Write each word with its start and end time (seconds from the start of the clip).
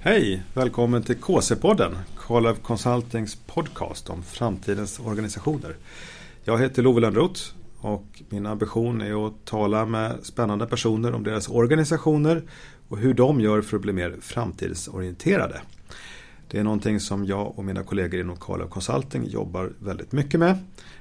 Hej! 0.00 0.42
Välkommen 0.54 1.02
till 1.02 1.16
KC-podden, 1.16 1.96
Carlöf 2.16 2.62
Consultings 2.62 3.36
podcast 3.36 4.10
om 4.10 4.22
framtidens 4.22 5.00
organisationer. 5.00 5.76
Jag 6.44 6.58
heter 6.58 6.82
Love 6.82 7.00
Lönnroth 7.00 7.40
och 7.80 8.22
min 8.28 8.46
ambition 8.46 9.00
är 9.00 9.26
att 9.26 9.44
tala 9.44 9.86
med 9.86 10.16
spännande 10.22 10.66
personer 10.66 11.14
om 11.14 11.24
deras 11.24 11.48
organisationer 11.48 12.42
och 12.88 12.98
hur 12.98 13.14
de 13.14 13.40
gör 13.40 13.62
för 13.62 13.76
att 13.76 13.82
bli 13.82 13.92
mer 13.92 14.16
framtidsorienterade. 14.20 15.60
Det 16.48 16.58
är 16.58 16.64
någonting 16.64 17.00
som 17.00 17.24
jag 17.24 17.58
och 17.58 17.64
mina 17.64 17.82
kollegor 17.82 18.20
inom 18.20 18.36
Carlöf 18.36 18.70
Consulting 18.70 19.24
jobbar 19.24 19.72
väldigt 19.78 20.12
mycket 20.12 20.40
med 20.40 20.58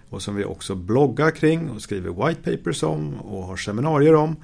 och 0.10 0.22
som 0.22 0.36
vi 0.36 0.46
också 0.46 0.76
bloggar 0.76 1.32
kring 1.32 1.70
och 1.70 1.82
skriver 1.82 2.28
white 2.28 2.58
papers 2.58 2.84
om 2.84 3.14
och 3.14 3.44
har 3.44 3.58
seminarier 3.58 4.16
om. 4.16 4.36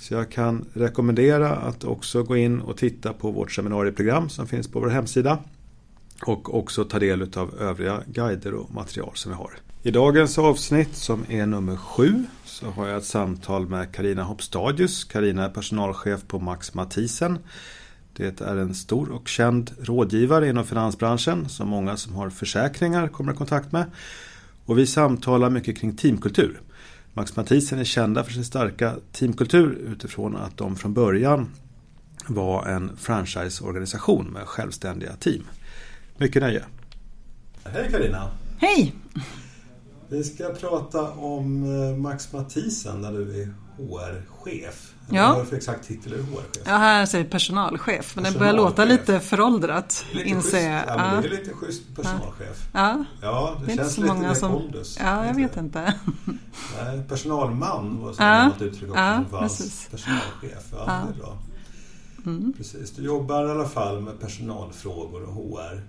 Så 0.00 0.14
jag 0.14 0.30
kan 0.30 0.64
rekommendera 0.72 1.56
att 1.56 1.84
också 1.84 2.22
gå 2.22 2.36
in 2.36 2.60
och 2.60 2.76
titta 2.76 3.12
på 3.12 3.30
vårt 3.30 3.52
seminarieprogram 3.52 4.28
som 4.28 4.46
finns 4.46 4.68
på 4.68 4.80
vår 4.80 4.88
hemsida. 4.88 5.38
Och 6.22 6.54
också 6.58 6.84
ta 6.84 6.98
del 6.98 7.22
av 7.36 7.54
övriga 7.60 8.02
guider 8.06 8.54
och 8.54 8.74
material 8.74 9.10
som 9.14 9.32
vi 9.32 9.36
har. 9.38 9.50
I 9.82 9.90
dagens 9.90 10.38
avsnitt 10.38 10.96
som 10.96 11.24
är 11.28 11.46
nummer 11.46 11.76
sju 11.76 12.24
så 12.44 12.66
har 12.66 12.86
jag 12.86 12.96
ett 12.96 13.04
samtal 13.04 13.68
med 13.68 13.94
Karina 13.94 14.22
Hopstadius. 14.22 15.04
Karina 15.04 15.44
är 15.44 15.48
personalchef 15.48 16.26
på 16.26 16.38
Max 16.38 16.74
Mathisen. 16.74 17.38
Det 18.16 18.40
är 18.40 18.56
en 18.56 18.74
stor 18.74 19.10
och 19.10 19.28
känd 19.28 19.70
rådgivare 19.80 20.48
inom 20.48 20.64
finansbranschen 20.64 21.48
som 21.48 21.68
många 21.68 21.96
som 21.96 22.14
har 22.14 22.30
försäkringar 22.30 23.08
kommer 23.08 23.32
i 23.32 23.36
kontakt 23.36 23.72
med. 23.72 23.84
Och 24.64 24.78
vi 24.78 24.86
samtalar 24.86 25.50
mycket 25.50 25.78
kring 25.78 25.96
teamkultur. 25.96 26.60
Max 27.14 27.36
Mathisen 27.36 27.78
är 27.78 27.84
kända 27.84 28.24
för 28.24 28.32
sin 28.32 28.44
starka 28.44 28.94
teamkultur 29.12 29.72
utifrån 29.72 30.36
att 30.36 30.56
de 30.56 30.76
från 30.76 30.94
början 30.94 31.48
var 32.26 32.66
en 32.66 32.96
franchiseorganisation 32.96 34.26
med 34.26 34.42
självständiga 34.42 35.12
team. 35.16 35.42
Mycket 36.16 36.42
nöje. 36.42 36.64
Hej 37.64 37.88
Karina! 37.90 38.30
Hej! 38.58 38.94
Vi 40.10 40.24
ska 40.24 40.48
prata 40.48 41.10
om 41.10 41.64
eh, 41.64 41.96
Max 41.96 42.32
Mathisen 42.32 43.00
när 43.00 43.12
du 43.12 43.42
är 43.42 43.48
HR-chef. 43.76 44.94
Ja. 45.10 45.34
Vad 45.36 45.48
för 45.48 45.56
exakt 45.56 45.88
titel 45.88 46.12
är 46.12 46.16
du 46.16 46.22
HR-chef? 46.22 46.62
Ja, 46.66 46.76
här 46.76 47.06
säger 47.06 47.24
personalchef. 47.24 48.16
Men 48.16 48.24
det 48.32 48.38
börjar 48.38 48.52
låta 48.52 48.84
lite 48.84 49.20
föråldrat. 49.20 50.04
Lite 50.12 50.28
inser 50.28 50.50
schysst. 50.50 50.62
jag. 50.64 50.82
Ja, 50.86 50.96
men 50.96 51.22
det 51.22 51.28
är 51.28 51.30
lite 51.30 51.52
schysst 51.52 51.82
personalchef. 51.96 52.68
Ja, 52.72 53.04
Ja, 53.22 53.56
det, 53.60 53.66
det 53.66 53.70
är 53.70 53.72
inte 53.72 53.82
känns 53.84 53.94
så 53.94 54.00
lite 54.02 54.14
många 54.14 54.34
som... 54.34 54.52
pondus. 54.52 54.98
Ja, 55.00 55.26
jag 55.26 55.34
vet 55.34 55.56
inte. 55.56 55.94
Nej, 56.84 57.02
personalman 57.08 57.98
var 58.02 58.12
så 58.12 58.22
Ja, 58.22 58.50
uttryck 58.60 58.90
också 58.90 59.00
ja, 59.00 59.16
som 59.30 59.38
fanns. 59.40 59.88
Personalchef, 59.90 60.64
ja, 60.72 60.78
Ja. 60.86 61.02
det 61.08 61.14
är 61.18 61.22
bra. 61.22 61.38
Mm. 62.26 62.52
Precis, 62.56 62.90
du 62.90 63.02
jobbar 63.02 63.46
i 63.46 63.50
alla 63.50 63.68
fall 63.68 64.00
med 64.00 64.20
personalfrågor 64.20 65.22
och 65.22 65.34
HR. 65.34 65.82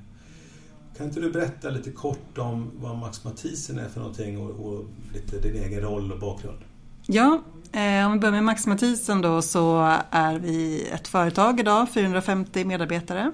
Kan 1.01 1.07
inte 1.07 1.19
du 1.19 1.31
berätta 1.31 1.69
lite 1.69 1.91
kort 1.91 2.37
om 2.37 2.71
vad 2.75 2.97
Max 2.97 3.23
Mathisen 3.23 3.79
är 3.79 3.89
för 3.89 3.99
någonting 3.99 4.37
och, 4.37 4.49
och 4.49 4.85
lite 5.13 5.39
din 5.39 5.63
egen 5.63 5.81
roll 5.81 6.11
och 6.11 6.19
bakgrund? 6.19 6.57
Ja, 7.05 7.41
eh, 7.71 8.05
om 8.05 8.13
vi 8.13 8.19
börjar 8.19 8.31
med 8.31 8.43
Max 8.43 8.67
Mathisen 8.67 9.21
då 9.21 9.41
så 9.41 9.97
är 10.11 10.39
vi 10.39 10.87
ett 10.93 11.07
företag 11.07 11.59
idag, 11.59 11.89
450 11.89 12.65
medarbetare. 12.65 13.31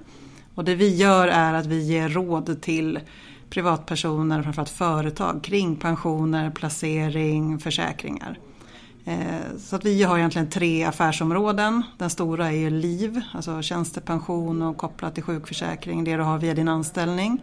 Och 0.56 0.64
det 0.64 0.76
vi 0.76 0.96
gör 0.96 1.28
är 1.28 1.54
att 1.54 1.66
vi 1.66 1.84
ger 1.84 2.10
råd 2.10 2.62
till 2.62 3.00
privatpersoner, 3.50 4.44
framförallt 4.44 4.70
företag, 4.70 5.44
kring 5.44 5.76
pensioner, 5.76 6.52
placering, 6.52 7.60
försäkringar. 7.60 8.40
Eh, 9.08 9.58
så 9.60 9.76
att 9.76 9.86
vi 9.86 10.04
har 10.04 10.18
egentligen 10.18 10.50
tre 10.50 10.84
affärsområden. 10.84 11.84
Den 11.98 12.10
stora 12.10 12.48
är 12.48 12.58
ju 12.58 12.70
liv, 12.70 13.22
alltså 13.34 13.62
tjänstepension 13.62 14.62
och 14.62 14.78
kopplat 14.78 15.14
till 15.14 15.24
sjukförsäkring, 15.24 16.04
det 16.04 16.18
du 16.18 16.24
har 16.24 16.38
via 16.38 16.54
din 16.54 16.68
anställning. 16.68 17.42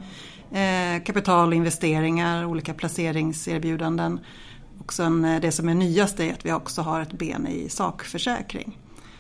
Eh, 0.53 1.03
kapital 1.03 1.49
och 1.49 1.55
investeringar, 1.55 2.45
olika 2.45 2.75
placeringserbjudanden. 2.75 4.21
Och 4.79 4.93
sen 4.93 5.25
eh, 5.25 5.41
det 5.41 5.53
som 5.53 5.69
är 5.69 5.75
nyast 5.75 6.21
är 6.21 6.33
att 6.33 6.47
vi 6.47 6.53
också 6.53 6.83
har 6.83 7.01
ett 7.01 7.13
ben 7.13 7.47
i 7.47 7.69
sakförsäkring. 7.69 8.79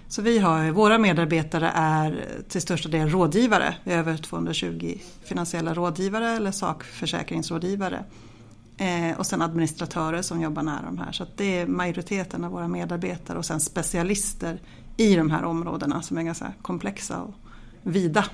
Så 0.09 0.23
vi 0.23 0.39
har, 0.39 0.71
våra 0.71 0.99
medarbetare 0.99 1.71
är 1.75 2.25
till 2.49 2.63
största 2.63 2.89
del 2.89 3.09
rådgivare. 3.09 3.75
Vi 3.85 3.93
har 3.93 3.99
över 3.99 4.17
220 4.17 4.99
finansiella 5.25 5.75
rådgivare 5.75 6.31
eller 6.31 6.51
sakförsäkringsrådgivare. 6.51 8.05
Eh, 8.77 9.19
och 9.19 9.27
sen 9.27 9.43
administratörer 9.43 10.23
som 10.23 10.41
jobbar 10.41 10.63
nära 10.63 10.83
de 10.87 10.99
här. 10.99 11.13
Så 11.13 11.23
att 11.23 11.37
det 11.37 11.59
är 11.61 11.67
majoriteten 11.67 12.45
av 12.45 12.51
våra 12.51 12.69
medarbetare 12.69 13.39
och 13.39 13.45
sen 13.45 13.61
specialister 13.61 14.61
i 14.97 15.17
de 15.17 15.31
här 15.31 15.45
områdena 15.45 16.03
som 16.03 16.19
är 16.19 16.23
ganska 16.23 16.53
komplexa 16.63 17.21
och 17.23 17.35
vida. 17.83 18.25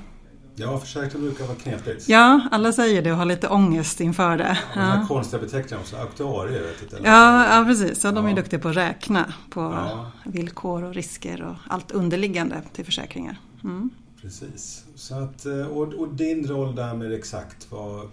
Ja, 0.55 0.79
försäkring 0.79 1.23
brukar 1.23 1.45
vara 1.45 1.57
knepigt. 1.57 2.09
Ja, 2.09 2.41
alla 2.51 2.73
säger 2.73 3.03
det 3.03 3.13
och 3.13 3.19
har 3.19 3.25
lite 3.25 3.49
ångest 3.49 4.01
inför 4.01 4.37
det. 4.39 4.59
Och 4.71 4.75
den 4.79 4.85
här 4.87 4.99
Ja, 5.01 5.07
konstiga 5.09 5.43
beteckningen 5.43 5.81
också, 5.81 5.97
aktuarier. 5.97 6.61
Vet 6.63 6.83
inte, 6.83 6.97
ja, 7.05 7.59
ja 7.59 7.65
precis. 7.65 8.05
Ja, 8.05 8.13
de 8.13 8.25
är 8.25 8.29
Ja. 8.31 8.37
duktiga 8.37 8.61
på 8.61 8.69
att 8.69 8.77
räkna 8.77 9.33
på 9.51 9.61
Ja. 9.61 10.11
villkor 10.25 10.83
och 10.85 10.95
risker 10.95 11.43
och 11.43 11.57
allt 11.75 11.91
underliggande 11.91 12.63
till 12.73 12.85
försäkringar. 12.85 13.37
Mm. 13.65 13.91
Precis. 14.23 14.85
Så 14.95 15.15
att, 15.15 15.47
eh, 15.47 15.67
och, 15.67 15.95
och 15.95 16.09
din 16.09 16.47
roll 16.47 16.75
därmed 16.75 17.13
exakt 17.13 17.67
vad 17.71 17.99
eh, 17.99 18.07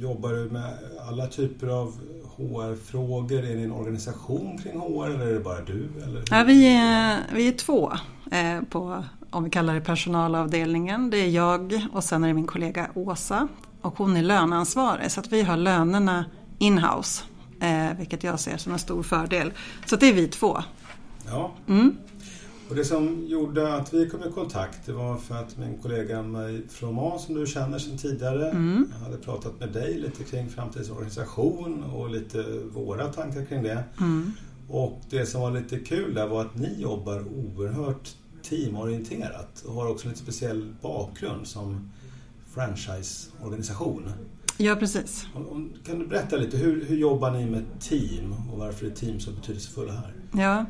Jobbar 0.00 0.32
du 0.32 0.50
med 0.50 0.78
alla 1.08 1.26
typer 1.26 1.66
av 1.66 1.94
HR-frågor? 2.36 3.38
Är 3.38 3.56
det 3.56 3.62
en 3.62 3.72
organisation 3.72 4.58
kring 4.58 4.80
HR 4.80 5.06
eller 5.06 5.26
är 5.26 5.34
det 5.34 5.40
bara 5.40 5.60
du? 5.60 5.88
Eller? 6.04 6.24
Ja, 6.30 6.44
vi, 6.44 6.76
är, 6.76 7.18
vi 7.34 7.48
är 7.48 7.52
två 7.52 7.92
eh, 8.30 8.60
på, 8.70 9.04
om 9.30 9.44
vi 9.44 9.50
kallar 9.50 9.74
det 9.74 9.80
personalavdelningen. 9.80 11.10
Det 11.10 11.18
är 11.18 11.28
jag 11.28 11.86
och 11.92 12.04
sen 12.04 12.24
är 12.24 12.28
det 12.28 12.34
min 12.34 12.46
kollega 12.46 12.90
Åsa. 12.94 13.48
Och 13.80 13.98
hon 13.98 14.16
är 14.16 14.22
löneansvarig 14.22 15.10
så 15.10 15.20
att 15.20 15.32
vi 15.32 15.42
har 15.42 15.56
lönerna 15.56 16.24
inhouse. 16.58 17.24
Eh, 17.60 17.98
vilket 17.98 18.24
jag 18.24 18.40
ser 18.40 18.56
som 18.56 18.72
en 18.72 18.78
stor 18.78 19.02
fördel. 19.02 19.52
Så 19.86 19.96
det 19.96 20.08
är 20.08 20.12
vi 20.12 20.28
två. 20.28 20.62
Ja. 21.26 21.52
Mm. 21.68 21.96
Och 22.70 22.76
det 22.76 22.84
som 22.84 23.26
gjorde 23.26 23.74
att 23.74 23.94
vi 23.94 24.08
kom 24.10 24.20
i 24.24 24.32
kontakt 24.32 24.78
det 24.86 24.92
var 24.92 25.16
för 25.16 25.34
att 25.34 25.58
min 25.58 25.78
kollega 25.82 26.22
Marie 26.22 26.62
Froman 26.68 27.18
som 27.18 27.34
du 27.34 27.46
känner 27.46 27.78
sedan 27.78 27.98
tidigare 27.98 28.50
Mm. 28.50 28.92
hade 29.04 29.16
pratat 29.16 29.60
med 29.60 29.68
dig 29.72 29.98
lite 29.98 30.24
kring 30.24 30.48
framtidens 30.48 30.90
organisation 30.90 31.82
och 31.84 32.10
lite 32.10 32.44
våra 32.72 33.06
tankar 33.12 33.44
kring 33.44 33.62
det. 33.62 33.84
Mm. 34.00 34.32
Och 34.68 35.00
det 35.10 35.26
som 35.26 35.40
var 35.40 35.50
lite 35.50 35.78
kul 35.78 36.14
där 36.14 36.26
var 36.26 36.40
att 36.40 36.56
ni 36.58 36.80
jobbar 36.82 37.24
oerhört 37.36 38.14
teamorienterat 38.42 39.62
och 39.66 39.74
har 39.74 39.88
också 39.90 40.04
en 40.06 40.10
lite 40.10 40.22
speciell 40.22 40.74
bakgrund 40.82 41.46
som 41.46 41.90
franchiseorganisation. 42.54 44.10
Ja, 44.56 44.76
precis. 44.76 45.26
Kan 45.86 45.98
du 45.98 46.06
berätta 46.06 46.36
lite, 46.36 46.56
hur, 46.56 46.84
hur 46.84 46.96
jobbar 46.96 47.30
ni 47.30 47.46
med 47.46 47.64
team 47.80 48.34
och 48.52 48.58
varför 48.58 48.86
är 48.86 48.90
team 48.90 49.20
så 49.20 49.30
betydelsefulla 49.30 49.92
här? 49.92 50.12
Ja. 50.32 50.64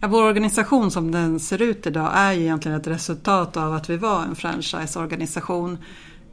Ja, 0.00 0.08
vår 0.08 0.22
organisation 0.22 0.90
som 0.90 1.10
den 1.10 1.40
ser 1.40 1.62
ut 1.62 1.86
idag 1.86 2.10
är 2.14 2.32
ju 2.32 2.42
egentligen 2.42 2.80
ett 2.80 2.86
resultat 2.86 3.56
av 3.56 3.74
att 3.74 3.90
vi 3.90 3.96
var 3.96 4.22
en 4.22 4.36
franchiseorganisation. 4.36 5.78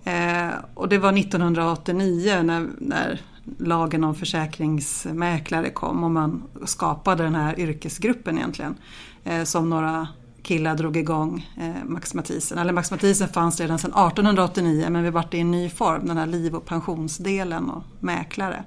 Eh, 0.04 0.50
och 0.74 0.90
det 0.90 0.98
var 0.98 1.18
1989 1.18 2.42
när, 2.44 2.68
när 2.80 3.22
lagen 3.58 4.04
om 4.04 4.16
försäkringsmäklare 4.16 5.70
kom 5.70 6.04
och 6.04 6.12
man 6.12 6.44
skapade 6.66 7.24
den 7.24 7.36
här 7.36 7.60
yrkesgruppen 7.60 8.38
egentligen. 8.38 8.76
Eh, 9.24 9.44
som 9.44 9.70
några 9.70 10.08
killar 10.44 10.76
drog 10.76 10.98
igång 10.98 11.50
eh, 11.58 11.86
Max 11.86 12.14
Mathisen. 12.14 12.58
Eller 12.58 12.74
Max 12.74 12.92
Mathisen 12.92 13.28
fanns 13.28 13.60
redan 13.60 13.80
sedan 13.80 13.92
1889 13.92 14.88
men 14.90 15.04
vi 15.04 15.10
vart 15.10 15.34
i 15.34 15.40
en 15.40 15.52
ny 15.52 15.70
form, 15.70 16.08
den 16.08 16.18
här 16.18 16.26
liv 16.26 16.56
och 16.56 16.66
pensionsdelen 16.66 17.70
och 17.70 17.84
mäklare. 18.00 18.64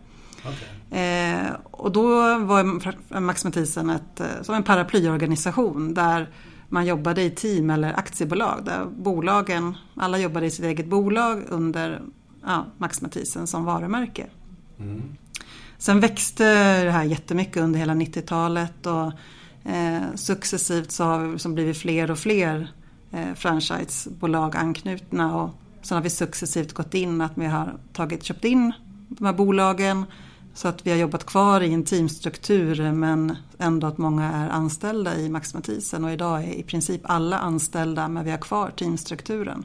Eh, 0.91 1.53
och 1.71 1.93
då 1.93 2.39
var 2.39 3.21
Max 3.21 3.45
Mathisen 3.45 3.91
ett, 3.91 4.21
eh, 4.21 4.27
som 4.43 4.55
en 4.55 4.63
paraplyorganisation 4.63 5.95
där 5.95 6.31
man 6.69 6.87
jobbade 6.87 7.23
i 7.23 7.31
team 7.31 7.71
eller 7.71 7.99
aktiebolag. 7.99 8.65
Där 8.65 8.85
bolagen, 8.85 9.77
alla 9.95 10.19
jobbade 10.19 10.47
i 10.47 10.51
sitt 10.51 10.65
eget 10.65 10.87
bolag 10.87 11.43
under 11.49 12.03
ja, 12.45 12.67
Max 12.79 13.01
Mathisen 13.01 13.47
som 13.47 13.65
varumärke. 13.65 14.27
Mm. 14.79 15.03
Sen 15.79 16.01
växte 16.01 16.45
det 16.85 16.91
här 16.91 17.05
jättemycket 17.05 17.57
under 17.57 17.79
hela 17.79 17.95
90-talet 17.95 18.87
och 18.87 19.13
eh, 19.71 20.03
successivt 20.15 20.91
så 20.91 21.05
har 21.05 21.19
vi 21.19 21.33
liksom 21.33 21.55
blivit 21.55 21.79
fler 21.79 22.11
och 22.11 22.19
fler 22.19 22.73
eh, 23.13 23.35
franchisebolag 23.35 24.57
anknutna 24.57 25.37
och 25.37 25.51
sen 25.83 25.97
har 25.97 26.03
vi 26.03 26.11
successivt 26.11 26.73
gått 26.73 26.95
in 26.95 27.21
att 27.21 27.33
vi 27.35 27.47
har 27.47 27.79
tagit, 27.93 28.25
köpt 28.25 28.45
in 28.45 28.73
de 29.09 29.25
här 29.27 29.33
bolagen 29.33 30.05
så 30.57 30.69
att 30.69 30.87
vi 30.87 30.91
har 30.91 30.99
jobbat 30.99 31.27
kvar 31.27 31.61
i 31.61 31.73
en 31.75 31.85
teamstruktur 31.85 32.93
men 32.93 33.37
ändå 33.59 33.87
att 33.87 33.99
många 33.99 34.33
är 34.33 34.49
anställda 34.49 35.17
i 35.17 35.29
Max 35.29 35.55
Mathisen 35.55 36.05
och 36.05 36.11
idag 36.11 36.45
är 36.45 36.53
i 36.53 36.63
princip 36.63 37.01
alla 37.05 37.39
anställda 37.39 38.09
men 38.09 38.25
vi 38.25 38.31
har 38.31 38.39
kvar 38.39 38.71
teamstrukturen. 38.71 39.65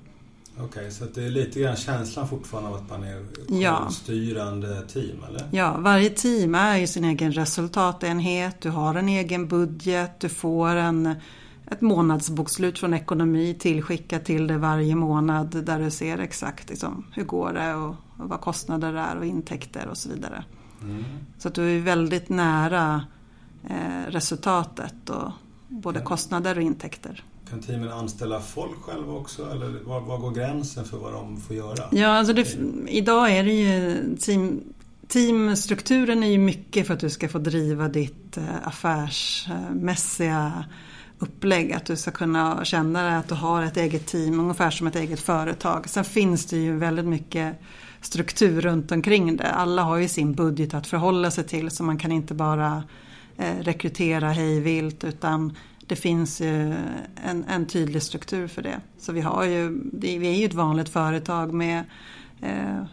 Okej, 0.59 0.91
så 0.91 1.03
att 1.03 1.15
det 1.15 1.23
är 1.23 1.29
lite 1.29 1.59
grann 1.59 1.75
känslan 1.75 2.27
fortfarande 2.27 2.69
av 2.69 2.75
att 2.75 2.89
man 2.89 3.03
är 3.03 3.25
Ja. 3.47 3.79
självstyrande 3.81 4.81
team, 4.81 5.23
eller? 5.29 5.47
Ja, 5.51 5.75
varje 5.79 6.09
team 6.09 6.55
är 6.55 6.77
ju 6.77 6.88
sin 6.88 7.05
egen 7.05 7.31
resultatenhet, 7.31 8.61
du 8.61 8.69
har 8.69 8.95
en 8.95 9.09
egen 9.09 9.47
budget, 9.47 10.19
du 10.19 10.29
får 10.29 10.75
en 10.75 11.15
ett 11.71 11.81
månadsbokslut 11.81 12.79
från 12.79 12.93
ekonomi 12.93 13.55
tillskickat 13.59 14.25
till 14.25 14.47
dig 14.47 14.57
varje 14.57 14.95
månad 14.95 15.65
där 15.65 15.79
du 15.79 15.91
ser 15.91 16.17
exakt 16.17 16.69
liksom, 16.69 17.05
hur 17.13 17.23
går 17.23 17.53
det 17.53 17.75
och, 17.75 17.95
och 18.17 18.29
vad 18.29 18.41
kostnader 18.41 18.93
är 18.93 19.17
och 19.17 19.25
intäkter 19.25 19.88
och 19.88 19.97
så 19.97 20.09
vidare. 20.09 20.43
Mm. 20.83 21.03
Så 21.37 21.47
att 21.47 21.55
du 21.55 21.77
är 21.77 21.79
väldigt 21.79 22.29
nära 22.29 23.05
eh, 23.69 24.11
resultatet 24.11 25.09
och 25.09 25.31
både 25.67 25.99
ja. 25.99 26.05
kostnader 26.05 26.55
och 26.55 26.63
intäkter. 26.63 27.23
Kan 27.49 27.59
teamen 27.59 27.91
anställa 27.91 28.39
folk 28.39 28.81
själva 28.81 29.13
också 29.13 29.51
eller 29.51 29.83
var, 29.83 30.01
var 30.01 30.17
går 30.17 30.31
gränsen 30.31 30.85
för 30.85 30.97
vad 30.97 31.13
de 31.13 31.37
får 31.37 31.55
göra? 31.55 31.83
Ja, 31.91 32.07
alltså 32.07 32.33
det, 32.33 32.57
idag 32.87 33.31
är 33.31 33.43
det 33.43 33.53
ju 33.53 34.15
team, 34.17 34.61
teamstrukturen 35.07 36.23
är 36.23 36.27
ju 36.27 36.37
mycket 36.37 36.87
för 36.87 36.93
att 36.93 36.99
du 36.99 37.09
ska 37.09 37.29
få 37.29 37.39
driva 37.39 37.87
ditt 37.87 38.37
eh, 38.37 38.67
affärsmässiga 38.67 40.65
upplägg. 41.19 41.73
Att 41.73 41.85
du 41.85 41.95
ska 41.95 42.11
kunna 42.11 42.65
känna 42.65 43.17
att 43.17 43.27
du 43.27 43.35
har 43.35 43.63
ett 43.63 43.77
eget 43.77 44.05
team, 44.05 44.39
ungefär 44.39 44.71
som 44.71 44.87
ett 44.87 44.95
eget 44.95 45.19
företag. 45.19 45.89
Sen 45.89 46.05
finns 46.05 46.45
det 46.45 46.57
ju 46.57 46.77
väldigt 46.77 47.05
mycket 47.05 47.59
struktur 48.01 48.62
runt 48.62 48.92
omkring 48.92 49.38
det. 49.38 49.51
Alla 49.51 49.83
har 49.83 49.98
ju 49.98 50.07
sin 50.07 50.33
budget 50.33 50.74
att 50.74 50.88
förhålla 50.88 51.31
sig 51.31 51.44
till 51.44 51.71
så 51.71 51.83
man 51.83 51.98
kan 51.98 52.12
inte 52.12 52.33
bara 52.33 52.83
eh, 53.38 53.57
rekrytera 53.59 54.30
hejvilt 54.30 55.03
utan 55.03 55.57
det 55.88 55.95
finns 55.95 56.42
ju 56.42 56.74
en, 57.25 57.45
en, 57.50 57.65
tydlig 57.65 58.03
struktur 58.03 58.48
för 58.48 58.62
det. 58.62 58.81
Så 58.98 59.12
vi, 59.12 59.21
har 59.21 59.44
ju, 59.44 59.81
vi 59.94 60.27
är 60.27 60.36
ju 60.36 60.45
ett 60.45 60.53
vanligt 60.53 60.89
företag 60.89 61.53
med 61.53 61.83
eh, 62.42 62.83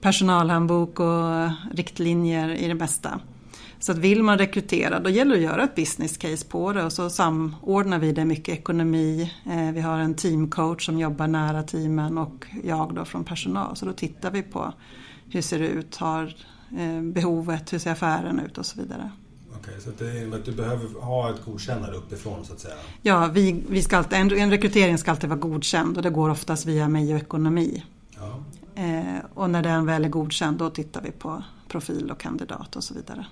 personalhandbok 0.00 1.00
och 1.00 1.50
riktlinjer 1.72 2.48
i 2.48 2.68
det 2.68 2.74
mesta. 2.74 3.20
Så 3.80 3.92
att 3.92 3.98
vill 3.98 4.22
man 4.22 4.38
rekrytera 4.38 5.00
då 5.00 5.10
gäller 5.10 5.30
det 5.30 5.36
att 5.36 5.52
göra 5.52 5.64
ett 5.64 5.74
business 5.74 6.16
case 6.16 6.46
på 6.46 6.72
det 6.72 6.84
och 6.84 6.92
så 6.92 7.10
samordnar 7.10 7.98
vi 7.98 8.12
det 8.12 8.24
mycket 8.24 8.58
ekonomi. 8.58 9.32
Eh, 9.46 9.72
vi 9.72 9.80
har 9.80 9.98
en 9.98 10.14
teamcoach 10.14 10.86
som 10.86 10.98
jobbar 10.98 11.26
nära 11.26 11.62
teamen 11.62 12.18
och 12.18 12.46
jag 12.64 12.94
då 12.94 13.04
från 13.04 13.24
personal. 13.24 13.76
Så 13.76 13.86
då 13.86 13.92
tittar 13.92 14.30
vi 14.30 14.42
på 14.42 14.72
hur 15.30 15.42
ser 15.42 15.58
det 15.58 15.68
ut, 15.68 15.96
har 15.96 16.36
eh, 16.78 17.02
behovet, 17.02 17.72
hur 17.72 17.78
ser 17.78 17.92
affären 17.92 18.40
ut 18.40 18.58
och 18.58 18.66
så 18.66 18.80
vidare. 18.80 19.10
Okej, 19.60 19.74
så 19.80 19.90
det 19.98 20.10
är 20.10 20.34
att 20.34 20.44
du 20.44 20.52
behöver 20.52 21.00
ha 21.00 21.30
ett 21.30 21.44
godkännande 21.44 21.96
uppifrån 21.96 22.44
så 22.44 22.52
att 22.52 22.60
säga? 22.60 22.74
Ja, 23.02 23.30
vi, 23.32 23.64
vi 23.68 23.82
ska 23.82 23.96
alltid, 23.96 24.18
en, 24.18 24.32
en 24.32 24.50
rekrytering 24.50 24.98
ska 24.98 25.10
alltid 25.10 25.30
vara 25.30 25.40
godkänd 25.40 25.96
och 25.96 26.02
det 26.02 26.10
går 26.10 26.30
oftast 26.30 26.66
via 26.66 26.88
mig 26.88 27.14
och 27.14 27.20
ekonomi. 27.20 27.84
Ja. 28.16 28.44
Eh, 28.82 29.24
och 29.34 29.50
när 29.50 29.62
den 29.62 29.86
väl 29.86 30.04
är 30.04 30.08
godkänd 30.08 30.58
då 30.58 30.70
tittar 30.70 31.02
vi 31.02 31.10
på 31.10 31.42
profil 31.68 32.10
och 32.10 32.20
kandidat 32.20 32.76
och 32.76 32.84
så 32.84 32.94
vidare. 32.94 33.26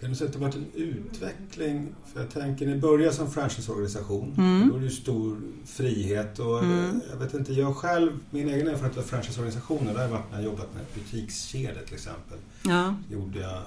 Kan 0.00 0.10
du 0.10 0.16
säga 0.16 0.26
att 0.26 0.32
det 0.32 0.38
har 0.38 0.46
varit 0.46 0.56
en 0.56 0.70
utveckling? 0.74 1.94
För 2.12 2.20
jag 2.20 2.30
tänker, 2.30 2.66
ni 2.66 2.76
började 2.78 3.14
som 3.14 3.30
franchiseorganisation. 3.30 4.34
Mm. 4.38 4.68
Då 4.68 4.74
är 4.74 4.78
det 4.78 4.84
ju 4.84 4.90
stor 4.90 5.40
frihet 5.66 6.38
och 6.38 6.64
mm. 6.64 7.00
jag 7.10 7.16
vet 7.16 7.34
inte, 7.34 7.52
jag 7.52 7.76
själv, 7.76 8.18
min 8.30 8.48
egen 8.48 8.68
erfarenhet 8.68 8.98
av 8.98 9.02
franchiseorganisationer, 9.02 9.94
det 9.94 10.00
har 10.00 10.08
varit 10.08 10.30
när 10.30 10.38
jag 10.38 10.44
jobbat 10.44 10.74
med 10.74 10.84
butikskedjor 10.94 11.82
till 11.86 11.94
exempel. 11.94 12.38
Ja. 12.64 12.94
gjorde 13.10 13.40
jag, 13.40 13.62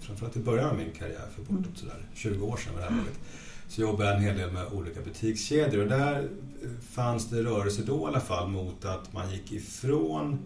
framförallt 0.00 0.36
i 0.36 0.40
början 0.40 0.70
av 0.70 0.76
min 0.76 0.90
karriär 0.98 1.26
för 1.34 1.42
bortåt 1.42 1.64
mm. 1.64 1.76
sådär 1.76 2.06
20 2.14 2.46
år 2.46 2.56
sedan 2.56 2.72
vid 2.72 2.82
det 2.82 2.88
här 2.88 2.96
laget. 2.96 3.18
Så 3.68 3.80
jobbade 3.80 4.10
jag 4.10 4.16
en 4.18 4.22
hel 4.22 4.36
del 4.36 4.52
med 4.52 4.66
olika 4.72 5.00
butikskedjor 5.00 5.82
och 5.82 5.88
där 5.88 6.28
fanns 6.90 7.30
det 7.30 7.42
rörelse 7.42 7.82
då 7.86 8.00
i 8.00 8.04
alla 8.04 8.20
fall 8.20 8.48
mot 8.48 8.84
att 8.84 9.12
man 9.12 9.30
gick 9.30 9.52
ifrån 9.52 10.38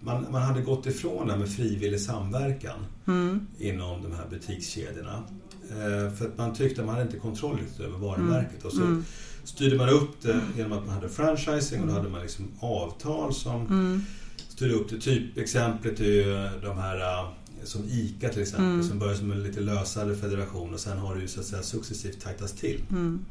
man, 0.00 0.26
man 0.30 0.42
hade 0.42 0.60
gått 0.60 0.86
ifrån 0.86 1.26
det 1.26 1.32
här 1.32 1.40
med 1.40 1.48
frivillig 1.48 2.00
samverkan 2.00 2.78
mm. 3.06 3.46
inom 3.58 4.02
de 4.02 4.12
här 4.12 4.26
butikskedjorna. 4.30 5.22
Eh, 5.70 6.14
för 6.14 6.26
att 6.26 6.38
man 6.38 6.54
tyckte 6.54 6.80
att 6.80 6.86
man 6.86 6.94
hade 6.94 7.06
inte 7.06 7.18
kontroll 7.18 7.58
över 7.80 7.98
varumärket. 7.98 8.64
Mm. 8.64 8.66
Och 8.66 8.72
så 8.72 8.82
mm. 8.82 9.04
styrde 9.44 9.76
man 9.76 9.88
upp 9.88 10.22
det 10.22 10.40
genom 10.56 10.72
att 10.72 10.86
man 10.86 10.94
hade 10.94 11.08
franchising 11.08 11.80
och 11.80 11.86
då 11.86 11.92
hade 11.92 12.08
man 12.08 12.20
liksom 12.20 12.44
avtal 12.60 13.34
som 13.34 13.66
mm. 13.66 14.02
styrde 14.48 14.74
upp 14.74 14.90
det. 14.90 15.00
Typexemplet 15.00 16.00
är 16.00 16.04
ju 16.04 16.48
de 16.62 16.78
här 16.78 17.00
eh, 17.00 17.28
som 17.64 17.84
ICA 17.84 18.28
till 18.28 18.42
exempel 18.42 18.66
mm. 18.66 18.88
som 18.88 18.98
börjar 18.98 19.14
som 19.14 19.32
en 19.32 19.42
lite 19.42 19.60
lösare 19.60 20.16
federation 20.16 20.74
och 20.74 20.80
sen 20.80 20.98
har 20.98 21.14
det 21.14 21.20
ju 21.20 21.28
så 21.28 21.40
att 21.40 21.46
säga 21.46 21.62
successivt 21.62 22.20
tajtats 22.20 22.52
till. 22.52 22.80
Mm. 22.90 23.24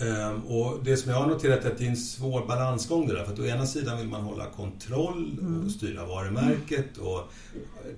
Um, 0.00 0.42
och 0.42 0.84
det 0.84 0.96
som 0.96 1.10
jag 1.10 1.18
har 1.18 1.26
noterat 1.26 1.64
är 1.64 1.70
att 1.70 1.78
det 1.78 1.84
är 1.84 1.88
en 1.88 1.96
svår 1.96 2.46
balansgång 2.46 3.06
det 3.06 3.14
där. 3.14 3.24
För 3.24 3.32
att 3.32 3.38
å 3.38 3.44
ena 3.44 3.66
sidan 3.66 3.98
vill 3.98 4.08
man 4.08 4.22
hålla 4.22 4.46
kontroll 4.46 5.38
och 5.38 5.46
mm. 5.46 5.70
styra 5.70 6.06
varumärket 6.06 6.96
och 6.98 7.32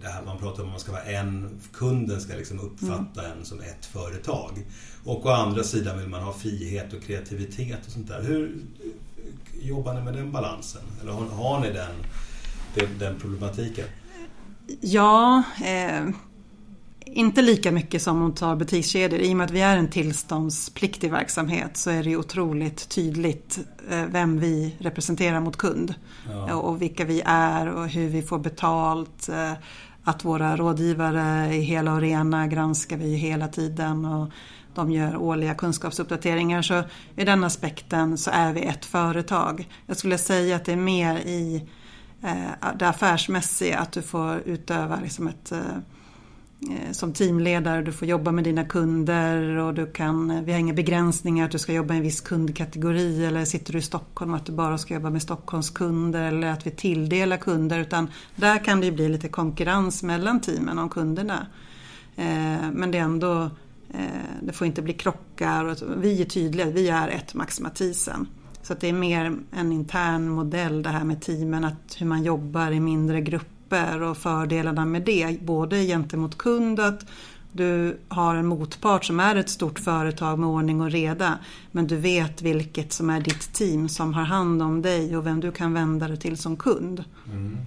det 0.01 0.09
här 0.09 0.23
man 0.23 0.39
pratar 0.39 0.63
om 0.63 0.69
att 0.69 0.73
man 0.73 0.81
ska 0.81 0.93
vara 0.93 1.03
en, 1.03 1.61
kunden 1.73 2.21
ska 2.21 2.35
liksom 2.35 2.61
uppfatta 2.61 3.25
mm. 3.25 3.39
en 3.39 3.45
som 3.45 3.61
ett 3.61 3.87
företag. 3.87 4.67
Och 5.05 5.27
å 5.27 5.29
andra 5.29 5.63
sidan 5.63 5.99
vill 5.99 6.09
man 6.09 6.23
ha 6.23 6.33
frihet 6.33 6.93
och 6.93 7.03
kreativitet 7.03 7.87
och 7.87 7.93
sånt 7.93 8.09
där. 8.09 8.23
Hur 8.23 8.63
jobbar 9.63 9.95
ni 9.95 10.01
med 10.01 10.15
den 10.15 10.33
balansen? 10.33 10.83
Eller 11.03 11.13
har, 11.13 11.27
har 11.27 11.61
ni 11.61 11.73
den, 11.73 11.95
den, 12.75 12.99
den 12.99 13.21
problematiken? 13.21 13.87
Ja, 14.81 15.43
eh 15.65 16.09
inte 17.13 17.43
lika 17.43 17.73
mycket 17.73 18.03
som 18.03 18.21
hon 18.21 18.35
tar 18.35 18.57
butikskedjor. 18.57 19.21
I 19.21 19.33
och 19.33 19.37
med 19.37 19.45
att 19.45 19.51
vi 19.51 19.61
är 19.61 19.77
en 19.77 19.91
tillståndspliktig 19.91 21.11
verksamhet 21.11 21.77
så 21.77 21.91
är 21.91 22.05
det 22.05 22.17
otroligt 22.17 22.89
tydligt 22.89 23.59
eh, 23.91 24.05
vem 24.05 24.39
vi 24.41 24.77
representerar 24.79 25.41
mot 25.41 25.57
kund. 25.57 25.95
Ja. 26.29 26.55
Och 26.55 26.83
vilka 26.83 27.05
vi 27.05 27.23
är 27.27 27.67
och 27.67 27.89
hur 27.89 28.09
vi 28.09 28.23
får 28.23 28.39
betalt. 28.39 29.29
Eh, 29.29 29.53
att 30.05 30.25
våra 30.25 30.57
rådgivare 30.57 31.21
är 31.21 31.49
hela 31.49 31.95
och 31.95 32.01
rena 32.01 32.47
granskar 32.47 32.97
vi 32.97 33.15
hela 33.15 33.49
tiden. 33.49 34.05
Och 34.05 34.31
de 34.75 34.91
gör 34.91 35.17
årliga 35.17 35.55
kunskapsuppdateringar. 35.55 36.63
Så 36.63 36.83
i 37.17 37.25
den 37.25 37.45
aspekten 37.45 38.19
så 38.19 38.31
är 38.31 38.53
vi 38.53 38.61
ett 38.61 38.85
företag. 38.85 39.69
Jag 39.87 39.97
skulle 39.97 40.19
säga 40.19 40.57
att 40.57 40.65
det 40.65 40.73
är 40.73 40.77
mer 40.77 41.17
i 41.17 41.69
eh, 42.23 42.69
det 42.79 42.89
affärsmässiga. 42.89 43.79
Att 43.79 43.93
du 43.93 44.03
får 44.03 44.43
utöva 44.45 44.99
liksom 45.03 45.29
ett 45.29 45.53
Eh, 46.69 46.93
som 46.93 47.13
teamledare, 47.13 47.83
du 47.83 47.93
får 47.93 48.09
jobba 48.09 48.33
med 48.33 48.45
dina 48.45 48.65
kunder 48.65 49.57
och 49.57 49.75
du 49.75 49.87
kan, 49.87 50.31
eh, 50.31 50.43
vi 50.43 50.53
har 50.53 50.59
inga 50.59 50.75
begränsningar 50.75 51.45
att 51.45 51.51
du 51.51 51.59
ska 51.59 51.73
jobba 51.73 51.95
i 51.95 51.97
en 51.97 52.03
viss 52.03 52.21
kundkategori 52.21 53.25
eller 53.25 53.45
sitter 53.45 53.73
du 53.73 53.79
i 53.79 53.83
Stockholm 53.83 54.35
att 54.35 54.47
du 54.47 54.53
bara 54.53 54.79
ska 54.79 54.95
jobba 54.95 55.11
med 55.11 55.23
Stockholms 55.23 55.71
kunder 55.71 56.23
eller 56.23 56.53
att 56.53 56.67
vi 56.67 56.71
tilldelar 56.71 57.37
kunder 57.37 57.79
utan 57.79 58.11
där 58.37 58.65
kan 58.65 58.81
det 58.81 58.87
ju 58.87 58.93
bli 58.93 59.09
lite 59.09 59.29
konkurrens 59.29 60.03
mellan 60.03 60.41
teamen 60.41 60.79
om 60.79 60.89
kunderna. 60.89 61.47
Eh, 62.17 62.71
men 62.73 62.91
det 62.91 62.99
är 62.99 63.03
ändå, 63.03 63.51
det 64.43 64.53
får 64.53 64.67
inte 64.67 64.83
bli 64.83 64.93
krockar. 64.93 65.77
Vi 66.01 66.21
är 66.21 66.25
tydliga, 66.25 66.67
vi 66.67 66.89
är 66.89 67.09
ett 67.09 67.35
Max 67.35 67.61
Mathisen. 67.61 68.27
Så 68.63 68.73
att 68.73 68.81
det 68.81 68.89
är 68.89 68.93
mer 68.93 69.39
en 69.53 69.73
intern 69.73 70.29
modell 70.29 70.83
det 70.83 70.89
här 70.89 71.05
med 71.05 71.23
teamen, 71.23 71.65
att 71.65 71.97
hur 71.99 72.07
man 72.07 72.23
jobbar 72.23 72.71
i 72.71 72.81
mindre 72.81 73.21
grupper 73.21 73.60
grupper 73.71 74.03
och 74.03 74.17
fördelarna 74.17 74.85
med 74.85 75.03
det. 75.03 75.41
Både 75.41 75.87
gentemot 75.87 76.39
kund 76.39 76.81
att 76.81 77.07
du 77.53 77.99
har 78.09 78.35
en 78.35 78.47
motpart 78.47 79.05
som 79.05 79.21
är 79.21 79.37
ett 79.37 79.49
stort 79.49 79.79
företag 79.79 80.39
med 80.39 80.49
ordning 80.49 80.81
och 80.81 80.91
reda. 80.91 81.39
Men 81.73 81.87
du 81.87 81.97
vet 81.97 82.43
vilket 82.43 82.93
som 82.93 83.11
är 83.11 83.21
ditt 83.21 83.53
team 83.53 83.89
som 83.89 84.15
har 84.15 84.25
hand 84.25 84.63
om 84.63 84.83
dig 84.83 85.17
och 85.17 85.27
vem 85.27 85.41
du 85.41 85.53
kan 85.53 85.75
vända 85.75 86.09
dig 86.09 86.17
till 86.17 86.37
som 86.37 86.57
kund. 86.57 87.05
Mm. 87.27 87.59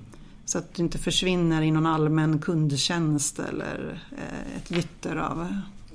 Så 0.46 0.58
att 0.58 0.74
du 0.76 0.84
inte 0.84 0.98
försvinner 0.98 1.62
i 1.62 1.72
någon 1.72 1.86
allmän 1.86 2.40
kundtjänst 2.40 3.40
eller 3.40 4.02
eh, 4.12 4.58
ett 4.58 4.72
gytter 4.72 5.16
av 5.16 5.48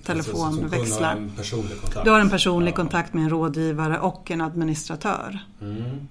telefonväxlar. 0.05 1.29
Alltså, 1.38 1.57
du, 1.57 2.05
du 2.05 2.11
har 2.11 2.21
en 2.21 2.31
personlig 2.31 2.75
kontakt 2.75 3.15
med 3.15 3.23
en 3.23 3.31
rådgivare 3.31 3.99
och 3.99 4.31
en 4.31 4.41
administratör. 4.41 5.38
Mm. 5.61 6.09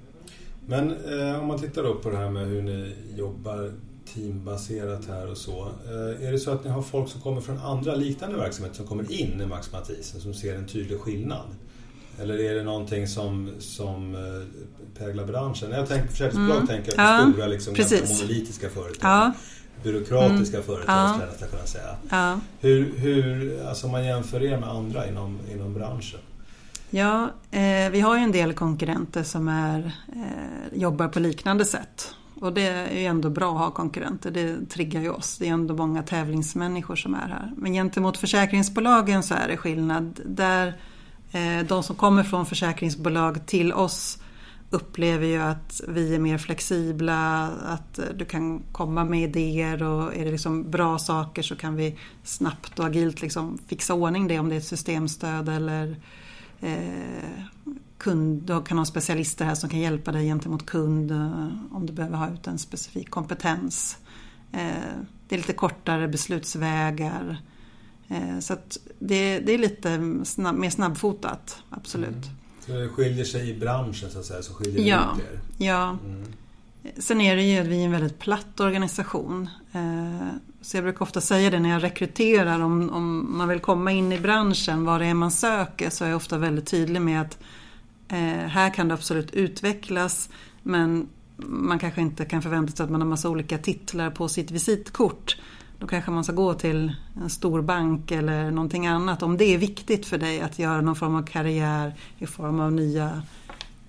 Men 0.68 0.90
eh, 0.90 1.40
om 1.40 1.48
man 1.48 1.60
tittar 1.60 1.84
då 1.84 1.96
på 1.96 2.10
det 2.10 2.18
här 2.18 2.30
med 2.30 2.48
hur 2.48 2.62
ni 2.62 2.96
jobbar 3.18 3.72
teambaserat 4.14 5.06
här 5.08 5.32
och 5.32 5.38
så. 5.38 5.70
Eh, 5.86 6.28
är 6.28 6.32
det 6.32 6.40
så 6.40 6.52
att 6.52 6.64
ni 6.64 6.70
har 6.70 6.82
folk 6.82 7.10
som 7.10 7.22
kommer 7.22 7.42
från 7.42 7.58
andra 7.58 7.96
liknande 7.96 8.38
verksamheter 8.38 8.78
som 8.78 8.88
kommer 8.88 9.12
in 9.12 9.42
i 9.42 9.46
Max 9.46 9.72
Mathisen 9.72 10.22
som 10.22 10.34
ser 10.34 10.56
en 10.56 10.68
tydlig 10.68 11.00
skillnad? 11.00 11.46
Eller 12.20 12.40
är 12.40 12.56
det 12.56 12.64
någonting 12.64 13.08
som, 13.08 13.52
som 13.60 14.16
eh, 14.16 15.00
präglar 15.00 15.26
branschen? 15.26 15.72
Jag 15.72 15.88
tänker 15.88 16.08
försäkringsbolag 16.08 16.58
mm. 16.58 16.68
tänker 16.68 16.92
på 16.92 17.02
ja, 17.02 17.32
stora, 17.34 17.48
liksom, 17.48 17.74
monolitiska 17.74 18.70
företag. 18.70 19.10
Ja. 19.10 19.34
Byråkratiska 19.84 20.58
mm. 20.58 20.68
företag 20.68 20.96
ja. 20.96 21.14
skulle 21.14 21.32
jag 21.40 21.50
kunna 21.50 21.66
säga. 21.66 21.96
Ja. 22.10 22.40
Hur, 22.60 22.94
hur, 22.98 23.60
alltså 23.66 23.86
om 23.86 23.92
man 23.92 24.06
jämför 24.06 24.44
er 24.44 24.58
med 24.58 24.70
andra 24.70 25.08
inom, 25.08 25.40
inom 25.52 25.74
branschen? 25.74 26.20
Ja, 26.90 27.30
eh, 27.52 27.90
vi 27.92 28.00
har 28.00 28.18
ju 28.18 28.24
en 28.24 28.32
del 28.32 28.54
konkurrenter 28.54 29.24
som 29.24 29.48
är, 29.48 29.92
eh, 30.16 30.80
jobbar 30.80 31.08
på 31.08 31.20
liknande 31.20 31.66
sätt. 31.66 32.12
Och 32.42 32.54
det 32.54 32.68
är 32.68 33.00
ju 33.00 33.06
ändå 33.06 33.30
bra 33.30 33.52
att 33.52 33.60
ha 33.60 33.72
konkurrenter, 33.72 34.32
det 34.32 34.70
triggar 34.70 35.02
ju 35.02 35.10
oss. 35.10 35.38
Det 35.38 35.48
är 35.48 35.54
ändå 35.54 35.76
många 35.76 36.04
tävlingsmänniskor 36.04 36.96
som 36.96 37.14
är 37.14 37.28
här. 37.28 37.54
Men 37.58 37.74
gentemot 37.74 38.18
försäkringsbolagen 38.18 39.24
så 39.24 39.34
är 39.34 39.48
det 39.48 39.58
skillnad. 39.58 40.20
Där 40.26 40.68
eh, 41.32 41.66
de 41.68 41.84
som 41.84 41.96
kommer 41.96 42.24
från 42.24 42.46
försäkringsbolag 42.46 43.46
till 43.46 43.74
oss 43.74 44.18
upplever 44.70 45.28
ju 45.28 45.42
att 45.42 45.82
vi 45.88 46.16
är 46.16 46.20
mer 46.20 46.38
flexibla, 46.38 47.48
att 47.48 48.00
eh, 48.00 48.06
du 48.16 48.26
kan 48.26 48.60
komma 48.72 49.06
med 49.06 49.24
idéer 49.24 49.84
och 49.84 50.16
är 50.16 50.26
det 50.26 50.32
liksom 50.32 50.72
bra 50.72 51.00
saker 51.00 51.42
så 51.42 51.56
kan 51.56 51.76
vi 51.76 52.00
snabbt 52.24 52.80
och 52.80 52.86
agilt 52.86 53.22
liksom 53.22 53.58
fixa 53.68 53.94
ordning 53.94 54.28
det 54.28 54.40
om 54.40 54.50
det 54.50 54.56
är 54.56 54.60
ett 54.60 54.66
systemstöd 54.66 55.50
eller 55.50 55.96
eh, 56.60 57.44
kund, 57.98 58.42
du 58.42 58.62
kan 58.62 58.78
ha 58.78 58.86
specialister 58.86 59.46
här 59.46 59.56
som 59.56 59.70
kan 59.70 59.80
hjälpa 59.80 60.12
dig 60.12 60.26
gentemot 60.26 60.66
kund 60.66 61.12
eh, 61.12 61.48
om 61.72 61.86
du 61.86 61.94
behöver 61.94 62.18
ha 62.18 62.30
ut 62.34 62.48
en 62.48 62.58
specifik 62.58 63.10
kompetens. 63.10 63.98
Eh, 64.52 64.60
det 65.28 65.36
är 65.36 65.38
lite 65.38 65.54
kortare 65.54 66.08
beslutsvägar. 66.08 67.42
Eh, 68.08 68.40
så 68.40 68.54
att 68.54 68.78
det, 69.00 69.40
det 69.40 69.54
är 69.54 69.58
lite 69.58 70.22
snabb, 70.26 70.56
mer 70.56 70.70
snabbfotat, 70.70 71.58
absolut. 71.70 72.10
Mm. 72.10 72.30
Så 72.66 72.72
det 72.72 72.90
skiljer 72.90 73.26
sig 73.26 73.50
i 73.50 73.60
branschen 73.60 74.12
så 74.12 74.20
att 74.20 74.26
säga, 74.26 74.42
så 74.42 74.54
skiljer 74.54 74.76
det 74.76 74.90
ja, 74.90 75.16
ut 75.18 75.24
er? 75.24 75.66
Ja. 75.66 75.98
Mm. 76.06 76.26
Sen 76.98 77.22
är 77.22 77.36
det 77.36 77.44
ju 77.44 77.60
att 77.60 77.68
vi 77.68 77.82
är 77.82 77.86
en 77.86 77.92
väldigt 77.92 78.20
platt 78.20 78.60
organisation. 78.60 79.50
Så 80.62 80.78
jag 80.78 80.84
brukar 80.84 81.02
ofta 81.02 81.22
säga 81.22 81.50
det 81.50 81.60
när 81.60 81.70
jag 81.70 81.84
rekryterar, 81.84 82.60
om, 82.60 82.90
om 82.90 83.38
man 83.38 83.48
vill 83.48 83.60
komma 83.60 83.92
in 83.92 84.12
i 84.12 84.20
branschen, 84.20 84.86
vad 84.86 85.02
det 85.02 85.06
är 85.06 85.14
man 85.14 85.32
söker, 85.32 85.90
så 85.90 86.06
är 86.06 86.10
jag 86.10 86.18
ofta 86.18 86.38
väldigt 86.38 86.68
tydlig 86.68 87.02
med 87.02 87.22
att 87.22 87.38
eh, 88.08 88.48
här 88.48 88.74
kan 88.74 88.88
det 88.88 88.94
absolut 88.94 89.32
utvecklas, 89.32 90.30
men 90.64 91.08
man 91.38 91.80
kanske 91.80 92.02
inte 92.02 92.26
kan 92.26 92.42
förvänta 92.42 92.74
sig 92.74 92.84
att 92.84 92.90
man 92.90 93.02
har 93.02 93.08
massa 93.08 93.30
olika 93.30 93.58
titlar 93.58 94.10
på 94.12 94.28
sitt 94.30 94.52
visitkort. 94.52 95.38
Då 95.80 95.88
kanske 95.88 96.12
man 96.12 96.24
ska 96.24 96.34
gå 96.34 96.54
till 96.54 96.96
en 97.22 97.30
stor 97.30 97.62
bank 97.62 98.12
eller 98.12 98.52
någonting 98.52 98.88
annat. 98.88 99.24
Om 99.24 99.38
det 99.38 99.46
är 99.46 99.58
viktigt 99.58 100.06
för 100.06 100.18
dig 100.18 100.42
att 100.42 100.60
göra 100.60 100.82
någon 100.82 100.96
form 100.96 101.16
av 101.16 101.26
karriär 101.26 101.96
i 102.18 102.26
form 102.26 102.60
av 102.60 102.74
nya 102.74 103.22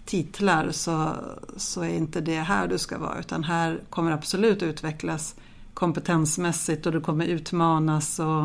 titlar 0.05 0.71
så, 0.71 1.13
så 1.57 1.83
är 1.83 1.89
inte 1.89 2.21
det 2.21 2.41
här 2.41 2.69
du 2.69 2.79
ska 2.79 2.99
vara. 2.99 3.21
Utan 3.21 3.45
här 3.45 3.81
kommer 3.91 4.11
absolut 4.11 4.63
utvecklas 4.63 5.35
kompetensmässigt 5.75 6.87
och 6.87 6.93
du 6.93 7.01
kommer 7.01 7.27
utmanas 7.27 8.19
och 8.19 8.45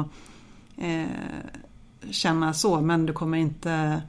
eh, 0.83 1.07
känna 2.11 2.53
så. 2.53 2.81
Men 2.81 3.05
du 3.05 3.13
kommer 3.13 3.37
inte 3.37 4.01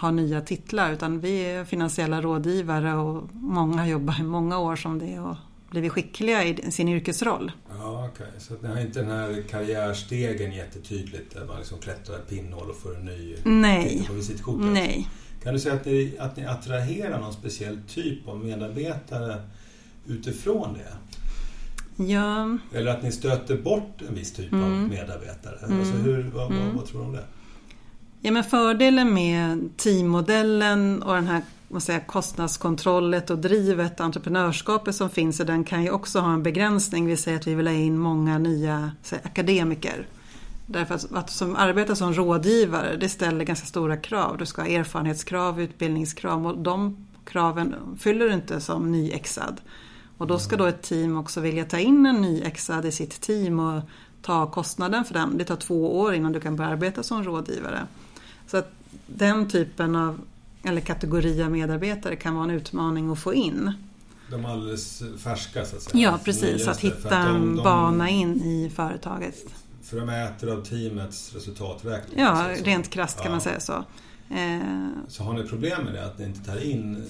ha 0.00 0.10
nya 0.10 0.40
titlar 0.40 0.92
utan 0.92 1.20
vi 1.20 1.40
är 1.40 1.64
finansiella 1.64 2.20
rådgivare 2.20 2.94
och 2.94 3.28
många 3.32 3.88
jobbar 3.88 4.20
i 4.20 4.22
många 4.22 4.58
år 4.58 4.76
som 4.76 4.98
det 4.98 5.20
och 5.20 5.36
blivit 5.70 5.92
skickliga 5.92 6.44
i 6.44 6.72
sin 6.72 6.88
yrkesroll. 6.88 7.52
Ja, 7.78 8.08
okay. 8.08 8.26
Så 8.38 8.54
ni 8.62 8.68
har 8.68 8.80
inte 8.80 9.00
den 9.00 9.10
här 9.10 9.42
karriärstegen 9.50 10.52
jättetydligt 10.52 11.34
där 11.34 11.44
man 11.44 11.58
liksom 11.58 11.78
klättrar 11.78 12.18
pinnhål 12.18 12.70
och 12.70 12.76
får 12.76 12.96
en 12.96 13.04
ny 13.04 13.36
Nej. 13.44 14.04
på 14.06 14.12
visitkortet? 14.12 14.72
Nej. 14.72 15.08
Kan 15.42 15.54
du 15.54 15.60
säga 15.60 15.74
att 15.74 15.84
ni, 15.84 16.16
att 16.18 16.36
ni 16.36 16.46
attraherar 16.46 17.20
någon 17.20 17.32
speciell 17.32 17.78
typ 17.88 18.28
av 18.28 18.44
medarbetare 18.44 19.42
utifrån 20.06 20.74
det? 20.74 20.92
Ja. 22.04 22.58
Eller 22.74 22.90
att 22.90 23.02
ni 23.02 23.12
stöter 23.12 23.56
bort 23.56 24.02
en 24.08 24.14
viss 24.14 24.32
typ 24.32 24.52
mm. 24.52 24.64
av 24.64 24.88
medarbetare? 24.88 25.58
Mm. 25.66 25.80
Alltså 25.80 25.94
hur, 25.94 26.30
vad, 26.34 26.50
mm. 26.50 26.66
vad, 26.66 26.74
vad, 26.74 26.86
tror 26.86 27.00
du 27.00 27.06
om 27.06 27.12
det? 27.12 27.24
Ja, 28.22 28.30
men 28.30 28.44
fördelen 28.44 29.14
med 29.14 29.70
teammodellen 29.76 31.02
och 31.02 31.14
den 31.14 31.26
här 31.26 31.42
vad 31.68 31.82
säger, 31.82 32.00
kostnadskontrollet 32.00 33.30
och 33.30 33.38
drivet, 33.38 34.00
entreprenörskapet 34.00 34.94
som 34.94 35.10
finns 35.10 35.40
i 35.40 35.44
den 35.44 35.64
kan 35.64 35.82
ju 35.82 35.90
också 35.90 36.20
ha 36.20 36.32
en 36.32 36.42
begränsning. 36.42 37.06
Vi 37.06 37.16
säger 37.16 37.38
att 37.38 37.46
vi 37.46 37.54
vill 37.54 37.66
ha 37.66 37.74
in 37.74 37.98
många 37.98 38.38
nya 38.38 38.92
säger, 39.02 39.26
akademiker. 39.26 40.06
Därför 40.66 40.94
att, 40.94 41.12
att 41.12 41.30
som 41.30 41.56
arbeta 41.56 41.96
som 41.96 42.14
rådgivare 42.14 42.96
det 42.96 43.08
ställer 43.08 43.44
ganska 43.44 43.66
stora 43.66 43.96
krav. 43.96 44.38
Du 44.38 44.46
ska 44.46 44.62
ha 44.62 44.68
erfarenhetskrav, 44.68 45.60
utbildningskrav 45.60 46.46
och 46.46 46.58
de 46.58 47.06
kraven 47.24 47.74
fyller 47.98 48.28
du 48.28 48.34
inte 48.34 48.60
som 48.60 48.92
nyexad. 48.92 49.60
Och 50.18 50.26
då 50.26 50.38
ska 50.38 50.56
då 50.56 50.66
ett 50.66 50.82
team 50.82 51.16
också 51.16 51.40
vilja 51.40 51.64
ta 51.64 51.78
in 51.78 52.06
en 52.06 52.22
nyexad 52.22 52.86
i 52.86 52.92
sitt 52.92 53.20
team 53.20 53.60
och 53.60 53.82
ta 54.22 54.50
kostnaden 54.50 55.04
för 55.04 55.14
den. 55.14 55.38
Det 55.38 55.44
tar 55.44 55.56
två 55.56 56.00
år 56.00 56.14
innan 56.14 56.32
du 56.32 56.40
kan 56.40 56.56
börja 56.56 56.70
arbeta 56.70 57.02
som 57.02 57.24
rådgivare. 57.24 57.86
Så 58.50 58.56
att 58.56 58.72
den 59.06 59.48
typen 59.48 59.96
av 59.96 60.20
eller 60.62 60.80
kategori 60.80 61.42
av 61.42 61.50
medarbetare 61.50 62.16
kan 62.16 62.34
vara 62.34 62.44
en 62.44 62.50
utmaning 62.50 63.10
att 63.10 63.18
få 63.18 63.34
in. 63.34 63.72
De 64.30 64.44
alldeles 64.44 65.02
färska 65.18 65.64
så 65.64 65.76
att 65.76 65.82
säga? 65.82 66.02
Ja 66.02 66.18
precis, 66.24 66.68
att 66.68 66.80
hitta 66.80 67.16
en 67.16 67.56
bana 67.56 68.08
in 68.08 68.42
i 68.42 68.70
företaget. 68.74 69.36
För 69.82 69.96
de 69.96 70.08
äter 70.08 70.52
av 70.52 70.64
teamets 70.64 71.34
resultaträkning? 71.34 72.20
Ja, 72.20 72.48
rent 72.62 72.90
krasst 72.90 73.16
kan 73.16 73.24
ja. 73.24 73.30
man 73.30 73.40
säga 73.40 73.60
så. 73.60 73.84
Eh, 74.30 74.88
så 75.08 75.22
har 75.22 75.32
ni 75.32 75.48
problem 75.48 75.84
med 75.84 75.94
det, 75.94 76.04
att 76.04 76.18
ni 76.18 76.24
inte 76.24 76.44
tar 76.44 76.64
in 76.64 77.06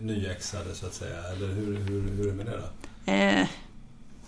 nyexade 0.00 0.74
så 0.74 0.86
att 0.86 0.94
säga? 0.94 1.22
Eller 1.32 1.48
hur, 1.48 1.76
hur, 1.76 2.00
hur 2.00 2.24
är 2.24 2.30
det 2.30 2.36
med 2.36 2.46
det 2.46 2.56
då? 2.56 3.12
Eh, 3.12 3.46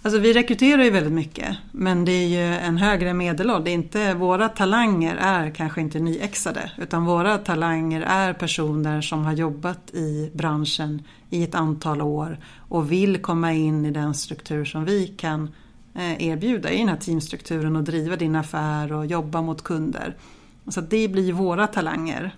Alltså 0.02 0.20
vi 0.20 0.32
rekryterar 0.32 0.82
ju 0.82 0.90
väldigt 0.90 1.12
mycket 1.12 1.56
men 1.72 2.04
det 2.04 2.12
är 2.12 2.28
ju 2.28 2.54
en 2.54 2.76
högre 2.76 3.14
medelålder. 3.14 3.72
Inte, 3.72 4.14
våra 4.14 4.48
talanger 4.48 5.16
är 5.16 5.50
kanske 5.50 5.80
inte 5.80 5.98
nyexade 5.98 6.70
utan 6.78 7.04
våra 7.04 7.38
talanger 7.38 8.00
är 8.00 8.32
personer 8.32 9.00
som 9.00 9.24
har 9.24 9.32
jobbat 9.32 9.90
i 9.94 10.30
branschen 10.34 11.02
i 11.30 11.42
ett 11.42 11.54
antal 11.54 12.02
år 12.02 12.38
och 12.56 12.92
vill 12.92 13.22
komma 13.22 13.52
in 13.52 13.84
i 13.84 13.90
den 13.90 14.14
struktur 14.14 14.64
som 14.64 14.84
vi 14.84 15.06
kan 15.06 15.50
eh, 15.94 16.28
erbjuda 16.28 16.70
i 16.70 16.78
den 16.78 16.88
här 16.88 16.96
teamstrukturen 16.96 17.76
och 17.76 17.84
driva 17.84 18.16
din 18.16 18.36
affär 18.36 18.92
och 18.92 19.06
jobba 19.06 19.42
mot 19.42 19.64
kunder. 19.64 20.16
Så 20.68 20.80
det 20.80 21.08
blir 21.08 21.32
våra 21.32 21.66
talanger 21.66 22.34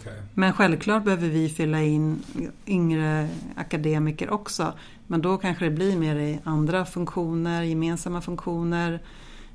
okay. 0.00 0.12
Men 0.34 0.52
självklart 0.52 1.04
behöver 1.04 1.28
vi 1.28 1.48
fylla 1.48 1.82
in 1.82 2.22
yngre 2.66 3.28
akademiker 3.56 4.30
också. 4.30 4.72
Men 5.06 5.22
då 5.22 5.38
kanske 5.38 5.64
det 5.64 5.70
blir 5.70 5.96
mer 5.96 6.16
i 6.16 6.38
andra 6.44 6.84
funktioner, 6.84 7.62
gemensamma 7.62 8.20
funktioner. 8.20 9.00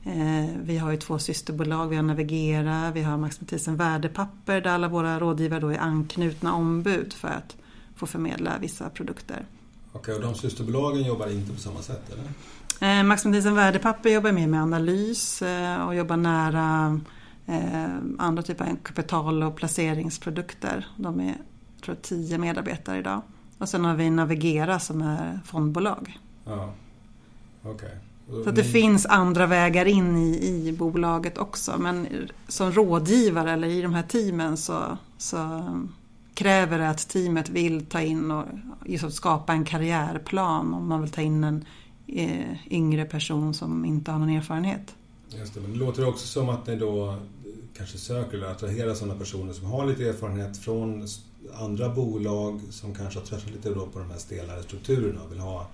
Eh, 0.03 0.49
vi 0.63 0.77
har 0.77 0.91
ju 0.91 0.97
två 0.97 1.19
systerbolag, 1.19 1.87
vi 1.87 1.95
har 1.95 2.03
Navigera, 2.03 2.91
vi 2.91 3.01
har 3.01 3.17
Max 3.17 3.41
Mathisen 3.41 3.75
Värdepapper 3.75 4.61
där 4.61 4.71
alla 4.71 4.87
våra 4.87 5.19
rådgivare 5.19 5.59
då 5.59 5.69
är 5.69 5.77
anknutna 5.77 6.53
ombud 6.53 7.13
för 7.13 7.27
att 7.27 7.55
få 7.95 8.05
förmedla 8.05 8.51
vissa 8.61 8.89
produkter. 8.89 9.45
Okej, 9.91 10.15
och 10.15 10.21
de 10.21 10.35
systerbolagen 10.35 11.03
jobbar 11.03 11.27
inte 11.27 11.53
på 11.53 11.59
samma 11.59 11.81
sätt 11.81 12.11
eller? 12.13 12.99
Eh, 12.99 13.03
Max 13.03 13.25
Mathisen 13.25 13.55
Värdepapper 13.55 14.09
jobbar 14.09 14.31
mer 14.31 14.47
med 14.47 14.61
analys 14.61 15.41
eh, 15.41 15.87
och 15.87 15.95
jobbar 15.95 16.17
nära 16.17 16.99
andra 18.17 18.43
typer 18.43 18.65
av 18.65 18.75
kapital 18.75 19.43
och 19.43 19.55
placeringsprodukter. 19.55 20.87
De 20.97 21.19
är 21.19 21.35
tror 21.81 21.95
jag, 21.95 22.01
tio 22.01 22.37
medarbetare 22.37 22.97
idag. 22.97 23.21
Och 23.57 23.69
sen 23.69 23.85
har 23.85 23.95
vi 23.95 24.09
Navigera 24.09 24.79
som 24.79 25.01
är 25.01 25.39
fondbolag. 25.45 26.19
Ja, 26.45 26.73
Okay. 27.63 27.89
Så 28.43 28.49
att 28.49 28.55
det 28.55 28.63
finns 28.63 29.05
andra 29.05 29.45
vägar 29.45 29.85
in 29.85 30.17
i, 30.17 30.67
i 30.67 30.75
bolaget 30.77 31.37
också. 31.37 31.77
Men 31.77 32.07
som 32.47 32.71
rådgivare 32.71 33.51
eller 33.51 33.67
i 33.67 33.81
de 33.81 33.93
här 33.93 34.03
teamen 34.03 34.57
så, 34.57 34.97
så 35.17 35.63
kräver 36.33 36.79
det 36.79 36.89
att 36.89 37.09
teamet 37.09 37.49
vill 37.49 37.85
ta 37.85 38.01
in 38.01 38.31
och 38.31 38.45
just 38.85 39.13
skapa 39.13 39.53
en 39.53 39.65
karriärplan 39.65 40.73
om 40.73 40.87
man 40.87 41.01
vill 41.01 41.11
ta 41.11 41.21
in 41.21 41.43
en 41.43 41.65
eh, 42.07 42.71
yngre 42.73 43.05
person 43.05 43.53
som 43.53 43.85
inte 43.85 44.11
har 44.11 44.19
någon 44.19 44.29
erfarenhet. 44.29 44.95
Just 45.29 45.53
det, 45.53 45.59
men 45.61 45.71
det 45.71 45.77
låter 45.77 46.07
också 46.07 46.27
som 46.27 46.49
att 46.49 46.67
ni 46.67 46.75
då 46.75 47.15
kanske 47.77 47.97
söker 47.97 48.37
eller 48.37 48.47
attraherar 48.47 48.93
sådana 48.93 49.19
personer 49.19 49.53
som 49.53 49.65
har 49.65 49.85
lite 49.85 50.09
erfarenhet 50.09 50.57
från 50.57 51.07
andra 51.53 51.89
bolag 51.89 52.61
som 52.69 52.95
kanske 52.95 53.19
har 53.19 53.25
tröttnat 53.25 53.55
lite 53.55 53.69
då 53.69 53.85
på 53.85 53.99
de 53.99 54.11
här 54.11 54.17
stelare 54.17 54.63
strukturerna 54.63 55.21
och 55.21 55.31
vill 55.31 55.39
ha 55.39 55.67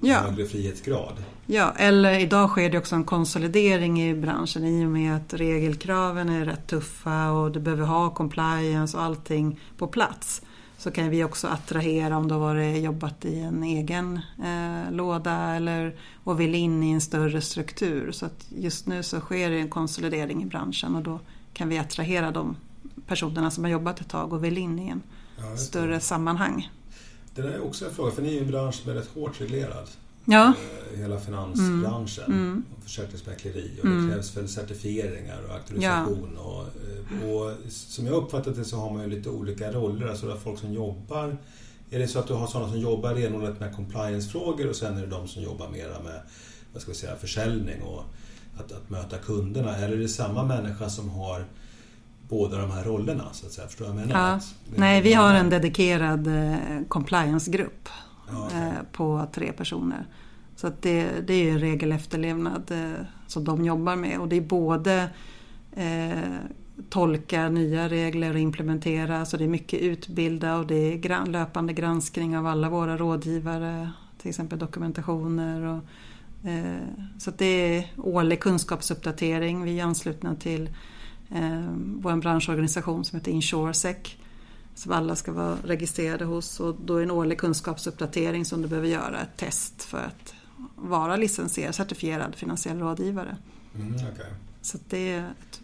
ja. 0.00 0.18
högre 0.18 0.46
frihetsgrad. 0.46 1.24
Ja, 1.46 1.74
eller 1.76 2.18
idag 2.18 2.50
sker 2.50 2.70
det 2.70 2.78
också 2.78 2.94
en 2.94 3.04
konsolidering 3.04 4.02
i 4.02 4.14
branschen 4.14 4.64
i 4.64 4.86
och 4.86 4.90
med 4.90 5.16
att 5.16 5.34
regelkraven 5.34 6.28
är 6.28 6.44
rätt 6.44 6.66
tuffa 6.66 7.30
och 7.30 7.52
du 7.52 7.60
behöver 7.60 7.84
ha 7.84 8.10
compliance 8.10 8.96
och 8.96 9.02
allting 9.02 9.60
på 9.76 9.86
plats. 9.86 10.42
Så 10.78 10.90
kan 10.90 11.10
vi 11.10 11.24
också 11.24 11.48
attrahera 11.48 12.16
om 12.16 12.28
du 12.28 12.34
har 12.34 12.40
varit, 12.40 12.82
jobbat 12.82 13.24
i 13.24 13.40
en 13.40 13.62
egen 13.62 14.20
eh, 14.38 14.92
låda 14.92 15.54
eller, 15.56 15.96
och 16.24 16.40
vill 16.40 16.54
in 16.54 16.82
i 16.82 16.90
en 16.90 17.00
större 17.00 17.40
struktur. 17.40 18.12
Så 18.12 18.26
att 18.26 18.46
just 18.48 18.86
nu 18.86 19.02
så 19.02 19.20
sker 19.20 19.50
det 19.50 19.58
en 19.58 19.68
konsolidering 19.68 20.42
i 20.42 20.46
branschen 20.46 20.96
och 20.96 21.02
då 21.02 21.20
kan 21.52 21.68
vi 21.68 21.78
attrahera 21.78 22.30
de 22.30 22.56
personerna 23.06 23.50
som 23.50 23.64
har 23.64 23.70
jobbat 23.70 24.00
ett 24.00 24.08
tag 24.08 24.32
och 24.32 24.44
vill 24.44 24.58
in 24.58 24.78
i 24.78 24.88
en 24.88 25.02
ja, 25.38 25.56
större 25.56 26.00
sammanhang. 26.00 26.70
Det 27.34 27.42
där 27.42 27.50
är 27.50 27.64
också 27.64 27.86
en 27.86 27.94
fråga, 27.94 28.10
för 28.10 28.22
ni 28.22 28.28
är 28.28 28.32
ju 28.32 28.40
en 28.40 28.50
bransch 28.50 28.74
som 28.74 28.90
är 28.90 28.94
rätt 28.94 29.08
hårt 29.14 29.40
reglerad. 29.40 29.88
Ja. 30.24 30.52
Eh, 30.92 30.98
hela 30.98 31.20
finansbranschen 31.20 32.24
mm. 32.24 32.40
mm. 32.40 32.64
och 32.76 32.82
försäkringsmäkleri 32.82 33.70
och 33.78 33.84
mm. 33.84 34.06
det 34.06 34.14
krävs 34.14 34.36
väl 34.36 34.48
certifieringar 34.48 35.42
och 35.48 35.54
auktorisation. 35.54 36.30
Ja. 36.36 36.42
Och, 36.42 36.62
eh, 36.62 37.30
och, 37.30 37.52
som 37.68 38.06
jag 38.06 38.14
uppfattat 38.14 38.56
det 38.56 38.64
så 38.64 38.76
har 38.76 38.92
man 38.92 39.02
ju 39.02 39.10
lite 39.10 39.28
olika 39.28 39.72
roller, 39.72 40.08
alltså 40.08 40.26
det 40.26 40.32
är 40.32 40.36
folk 40.36 40.58
som 40.58 40.72
jobbar 40.72 41.36
är 41.90 41.98
det 41.98 42.08
så 42.08 42.18
att 42.18 42.26
du 42.26 42.34
har 42.34 42.46
sådana 42.46 42.70
som 42.70 42.80
jobbar 42.80 43.14
renodlat 43.14 43.60
med 43.60 43.76
compliance-frågor 43.76 44.68
och 44.68 44.76
sen 44.76 44.96
är 44.96 45.00
det 45.00 45.06
de 45.06 45.28
som 45.28 45.42
jobbar 45.42 45.68
mera 45.68 46.02
med 46.02 46.20
vad 46.72 46.82
ska 46.82 46.90
vi 46.90 46.96
säga, 46.96 47.16
försäljning 47.16 47.82
och 47.82 48.04
att, 48.56 48.72
att 48.72 48.90
möta 48.90 49.18
kunderna? 49.18 49.76
Eller 49.76 49.96
är 49.96 50.00
det 50.00 50.08
samma 50.08 50.44
människa 50.44 50.88
som 50.88 51.10
har 51.10 51.44
båda 52.30 52.58
de 52.58 52.70
här 52.70 52.84
rollerna 52.84 53.24
så 53.32 53.46
att 53.46 53.52
säga. 53.52 53.66
Förstår 53.66 53.86
jag 53.86 53.96
menar? 53.96 54.32
Ja. 54.32 54.40
Nej, 54.76 55.02
vi 55.02 55.12
har 55.12 55.34
en 55.34 55.50
dedikerad 55.50 56.26
eh, 56.26 56.56
compliance-grupp 56.88 57.88
ja, 58.30 58.46
okay. 58.46 58.60
Eh, 58.60 58.72
på 58.92 59.26
tre 59.32 59.52
personer. 59.52 60.06
Så 60.56 60.66
att 60.66 60.82
det, 60.82 61.08
det 61.26 61.34
är 61.34 61.44
ju 61.44 61.58
regel 61.58 61.92
efterlevnad 61.92 62.70
eh, 62.70 63.04
som 63.26 63.44
de 63.44 63.64
jobbar 63.64 63.96
med 63.96 64.18
och 64.18 64.28
det 64.28 64.36
är 64.36 64.40
både 64.40 65.08
tolka 66.88 67.48
nya 67.48 67.88
regler 67.88 68.32
och 68.32 68.38
implementera. 68.38 69.26
Så 69.26 69.36
det 69.36 69.44
är 69.44 69.48
mycket 69.48 69.80
utbilda 69.80 70.56
och 70.56 70.66
det 70.66 70.74
är 70.74 71.26
löpande 71.26 71.72
granskning 71.72 72.38
av 72.38 72.46
alla 72.46 72.68
våra 72.68 72.96
rådgivare. 72.96 73.90
Till 74.18 74.28
exempel 74.28 74.58
dokumentationer. 74.58 75.62
Och, 75.62 75.80
så 77.18 77.30
det 77.30 77.76
är 77.76 77.86
årlig 77.96 78.40
kunskapsuppdatering. 78.40 79.62
Vi 79.62 79.80
är 79.80 79.84
anslutna 79.84 80.36
till 80.36 80.70
eh, 81.30 81.72
vår 81.76 82.16
branschorganisation 82.16 83.04
som 83.04 83.18
heter 83.18 83.32
Insuresec. 83.32 83.96
Som 84.74 84.92
alla 84.92 85.16
ska 85.16 85.32
vara 85.32 85.56
registrerade 85.64 86.24
hos 86.24 86.60
och 86.60 86.76
då 86.84 86.96
är 86.96 87.02
en 87.02 87.10
årlig 87.10 87.38
kunskapsuppdatering 87.38 88.44
som 88.44 88.62
du 88.62 88.68
behöver 88.68 88.88
göra 88.88 89.20
ett 89.20 89.36
test 89.36 89.82
för 89.82 89.98
att 89.98 90.34
vara 90.76 91.16
licensierad, 91.16 91.74
certifierad 91.74 92.34
finansiell 92.34 92.78
rådgivare. 92.78 93.36
Mm, 93.74 93.94
okay. 93.94 94.30
Så 94.62 94.78
det 94.88 95.12
är 95.12 95.20
ett 95.20 95.60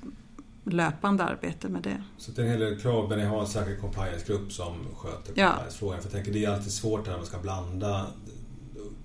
löpande 0.64 1.24
arbete 1.24 1.68
med 1.68 1.82
det. 1.82 2.02
Så 2.18 2.30
det 2.30 2.42
är 2.42 2.44
en 2.44 2.50
hel 2.50 2.60
del 2.60 2.80
krav, 2.80 3.08
men 3.08 3.18
ni 3.18 3.24
har 3.24 3.40
en 3.40 3.46
särskild 3.46 3.80
compliance-grupp 3.80 4.52
som 4.52 4.74
sköter 4.96 5.26
compliance-frågan. 5.26 5.96
Ja. 5.96 6.02
För 6.02 6.08
jag 6.08 6.12
tänker, 6.12 6.32
det 6.32 6.44
är 6.44 6.50
alltid 6.50 6.72
svårt 6.72 7.06
när 7.06 7.16
man 7.16 7.26
ska 7.26 7.38
blanda 7.38 8.06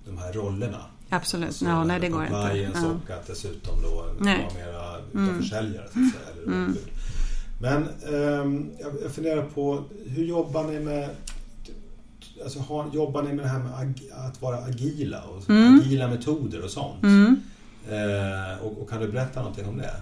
de 0.04 0.18
här 0.18 0.32
rollerna. 0.32 0.84
Absolut, 1.12 1.46
alltså, 1.46 1.64
ja, 1.64 1.84
nej 1.84 2.00
det 2.00 2.08
går 2.08 2.22
inte. 2.22 2.34
Compliance 2.34 2.86
och 2.86 3.10
att 3.10 3.26
dessutom 3.26 3.82
då 3.82 3.88
vara 3.94 4.12
mera 4.54 4.98
mm. 5.14 5.42
försäljare 5.42 5.86
så 5.92 5.98
att 5.98 6.12
säga. 6.12 6.24
Eller 6.32 6.46
mm. 6.46 6.76
Men 7.60 7.88
um, 8.14 8.70
jag 9.02 9.12
funderar 9.12 9.42
på, 9.42 9.84
hur 10.06 10.24
jobbar 10.24 10.64
ni 10.64 10.80
med 10.80 11.10
Alltså, 12.44 12.58
har, 12.58 12.90
jobbar 12.92 13.22
ni 13.22 13.32
med 13.32 13.44
det 13.44 13.48
här 13.48 13.58
med 13.58 13.74
ag, 13.74 14.02
att 14.12 14.42
vara 14.42 14.56
agila 14.56 15.22
och 15.22 15.50
mm. 15.50 15.80
agila 15.80 16.08
metoder 16.08 16.64
och 16.64 16.70
sånt? 16.70 17.02
Mm. 17.02 17.42
Eh, 17.90 18.64
och, 18.64 18.82
och, 18.82 18.90
kan 18.90 19.00
du 19.00 19.08
berätta 19.08 19.40
någonting 19.40 19.68
om 19.68 19.78
det? 19.78 19.94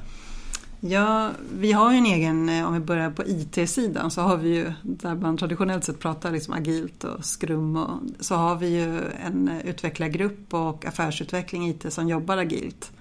Ja, 0.82 1.30
vi 1.52 1.72
har 1.72 1.92
ju 1.92 1.98
en 1.98 2.06
egen, 2.06 2.48
eh, 2.48 2.66
om 2.66 2.74
vi 2.74 2.80
börjar 2.80 3.10
på 3.10 3.22
IT-sidan, 3.26 4.10
så 4.10 4.20
har 4.20 4.36
vi 4.36 4.48
ju, 4.48 4.72
där 4.82 5.14
man 5.14 5.36
traditionellt 5.36 5.84
sett 5.84 5.98
pratar 5.98 6.30
liksom 6.30 6.54
agilt 6.54 7.04
och 7.04 7.24
skrum, 7.24 7.76
och, 7.76 7.98
så 8.20 8.34
har 8.34 8.56
vi 8.56 8.68
ju 8.68 9.00
en 9.26 9.48
eh, 9.48 9.66
utvecklargrupp 9.66 10.54
och 10.54 10.84
affärsutveckling 10.86 11.68
IT 11.68 11.92
som 11.92 12.08
jobbar 12.08 12.36
agilt. 12.36 12.92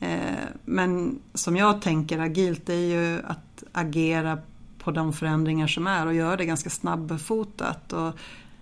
Eh, 0.00 0.18
men 0.64 1.18
som 1.34 1.56
jag 1.56 1.82
tänker 1.82 2.18
agilt 2.18 2.68
är 2.68 2.74
ju 2.74 3.20
att 3.24 3.64
agera 3.72 4.38
på 4.78 4.90
de 4.90 5.12
förändringar 5.12 5.66
som 5.66 5.86
är 5.86 6.06
och 6.06 6.14
göra 6.14 6.36
det 6.36 6.44
ganska 6.44 6.70
snabbfotat. 6.70 7.92
Och 7.92 8.12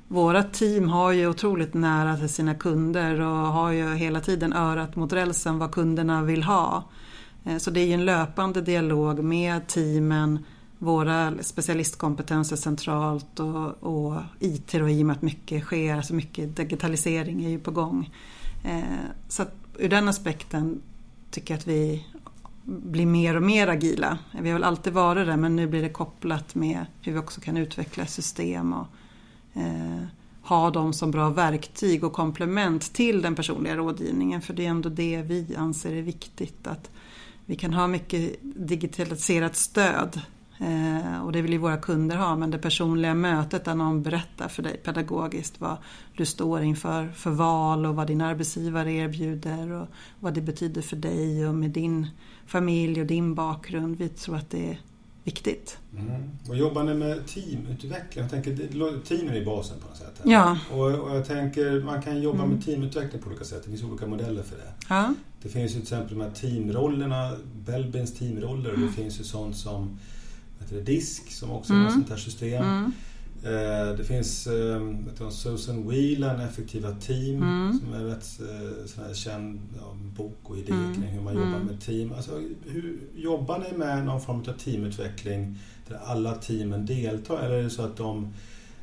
våra 0.08 0.42
team 0.42 0.88
har 0.88 1.12
ju 1.12 1.26
otroligt 1.26 1.74
nära 1.74 2.16
till 2.16 2.28
sina 2.28 2.54
kunder 2.54 3.20
och 3.20 3.36
har 3.36 3.70
ju 3.70 3.94
hela 3.94 4.20
tiden 4.20 4.52
örat 4.52 4.96
mot 4.96 5.12
rälsen 5.12 5.58
vad 5.58 5.72
kunderna 5.72 6.22
vill 6.22 6.42
ha. 6.42 6.84
Eh, 7.44 7.58
så 7.58 7.70
det 7.70 7.80
är 7.80 7.86
ju 7.86 7.92
en 7.92 8.04
löpande 8.04 8.62
dialog 8.62 9.24
med 9.24 9.66
teamen, 9.66 10.44
våra 10.78 11.34
specialistkompetenser 11.42 12.56
centralt 12.56 13.40
och, 13.40 13.82
och 13.82 14.22
IT 14.40 14.74
och 14.74 14.90
i 14.90 15.02
och 15.02 15.06
med 15.06 15.16
att 15.16 15.22
mycket 15.22 15.62
sker, 15.62 15.96
alltså 15.96 16.14
mycket 16.14 16.56
digitalisering 16.56 17.44
är 17.44 17.48
ju 17.48 17.58
på 17.58 17.70
gång. 17.70 18.10
Eh, 18.64 18.82
så 19.28 19.42
att 19.42 19.54
ur 19.78 19.88
den 19.88 20.08
aspekten 20.08 20.82
tycker 21.30 21.54
jag 21.54 21.58
att 21.58 21.66
vi 21.66 22.06
blir 22.64 23.06
mer 23.06 23.36
och 23.36 23.42
mer 23.42 23.68
agila. 23.68 24.18
Vi 24.40 24.48
har 24.48 24.54
väl 24.54 24.64
alltid 24.64 24.92
varit 24.92 25.26
det 25.26 25.36
men 25.36 25.56
nu 25.56 25.66
blir 25.66 25.82
det 25.82 25.88
kopplat 25.88 26.54
med 26.54 26.86
hur 27.02 27.12
vi 27.12 27.18
också 27.18 27.40
kan 27.40 27.56
utveckla 27.56 28.06
system 28.06 28.72
och 28.72 28.86
eh, 29.54 30.04
ha 30.42 30.70
dem 30.70 30.92
som 30.92 31.10
bra 31.10 31.30
verktyg 31.30 32.04
och 32.04 32.12
komplement 32.12 32.92
till 32.92 33.22
den 33.22 33.34
personliga 33.34 33.76
rådgivningen. 33.76 34.42
För 34.42 34.54
det 34.54 34.66
är 34.66 34.70
ändå 34.70 34.88
det 34.88 35.22
vi 35.22 35.56
anser 35.56 35.92
är 35.92 36.02
viktigt. 36.02 36.66
Att 36.66 36.90
vi 37.50 37.56
kan 37.56 37.72
ha 37.72 37.86
mycket 37.86 38.36
digitaliserat 38.42 39.56
stöd 39.56 40.20
eh, 40.58 41.24
och 41.24 41.32
det 41.32 41.42
vill 41.42 41.52
ju 41.52 41.58
våra 41.58 41.76
kunder 41.76 42.16
ha 42.16 42.36
men 42.36 42.50
det 42.50 42.58
personliga 42.58 43.14
mötet 43.14 43.64
där 43.64 43.74
någon 43.74 44.02
berättar 44.02 44.48
för 44.48 44.62
dig 44.62 44.76
pedagogiskt 44.76 45.60
vad 45.60 45.76
du 46.16 46.26
står 46.26 46.62
inför 46.62 47.08
för 47.08 47.30
val 47.30 47.86
och 47.86 47.96
vad 47.96 48.06
din 48.06 48.20
arbetsgivare 48.20 48.92
erbjuder 48.92 49.70
och 49.70 49.88
vad 50.20 50.34
det 50.34 50.40
betyder 50.40 50.82
för 50.82 50.96
dig 50.96 51.48
och 51.48 51.54
med 51.54 51.70
din 51.70 52.06
familj 52.46 53.00
och 53.00 53.06
din 53.06 53.34
bakgrund. 53.34 53.96
Vi 53.96 54.08
tror 54.08 54.36
att 54.36 54.50
det 54.50 54.70
är 54.70 54.78
viktigt. 55.30 55.78
Mm. 55.96 56.30
Och 56.48 56.56
jobbar 56.56 56.84
ni 56.84 56.94
med 56.94 57.26
teamutveckling? 57.26 58.22
Jag 58.22 58.30
tänker, 58.30 59.04
teamen 59.04 59.36
är 59.36 59.44
basen 59.44 59.76
på 59.80 59.88
något 59.88 59.96
sätt. 59.96 60.20
Ja. 60.24 60.58
Och, 60.72 60.86
och, 60.86 61.16
jag 61.16 61.26
tänker, 61.26 61.82
man 61.84 62.02
kan 62.02 62.22
jobba 62.22 62.38
mm. 62.38 62.50
med 62.50 62.64
teamutveckling 62.64 63.22
på 63.22 63.28
olika 63.28 63.44
sätt. 63.44 63.62
Det 63.64 63.70
finns 63.70 63.82
olika 63.82 64.06
modeller 64.06 64.42
för 64.42 64.56
det. 64.56 64.72
Ja. 64.88 65.14
Det 65.42 65.48
finns 65.48 65.70
ju 65.70 65.74
till 65.74 65.82
exempel 65.82 66.18
de 66.18 66.24
här 66.24 66.30
teamrollerna, 66.30 67.32
Belbins 67.66 68.14
teamroller. 68.18 68.70
Mm. 68.70 68.86
Det 68.86 68.92
finns 68.92 69.20
ju 69.20 69.24
sånt 69.24 69.56
som 69.56 69.98
heter 70.60 70.80
DISK 70.80 71.30
som 71.30 71.50
också 71.50 71.72
mm. 71.72 71.84
är 71.84 71.88
ett 71.88 71.94
sånt 71.94 72.10
här 72.10 72.16
system. 72.16 72.64
Mm. 72.64 72.92
Eh, 73.42 73.96
det 73.96 74.04
finns 74.04 74.46
eh, 74.46 75.30
Susan 75.30 75.88
Whelan, 75.88 76.40
Effektiva 76.40 76.90
team, 76.92 77.42
mm. 77.42 77.80
som 77.80 77.92
är 77.92 78.04
rätt 78.04 78.40
eh, 78.40 78.86
sån 78.86 79.04
här 79.04 79.14
känd 79.14 79.60
ja, 79.80 79.96
bok 80.16 80.38
och 80.42 80.58
idé 80.58 80.72
mm. 80.72 80.94
kring 80.94 81.06
hur 81.06 81.20
man 81.20 81.34
jobbar 81.34 81.46
mm. 81.48 81.66
med 81.66 81.80
team. 81.80 82.12
Alltså, 82.16 82.30
hur, 82.66 82.98
jobbar 83.16 83.58
ni 83.58 83.78
med 83.78 84.04
någon 84.04 84.20
form 84.20 84.38
av 84.38 84.52
teamutveckling 84.52 85.58
där 85.88 85.98
alla 86.04 86.34
teamen 86.34 86.86
deltar? 86.86 87.38
Eller 87.38 87.56
är 87.56 87.62
det 87.62 87.70
så 87.70 87.82
att 87.82 87.96
de, 87.96 88.32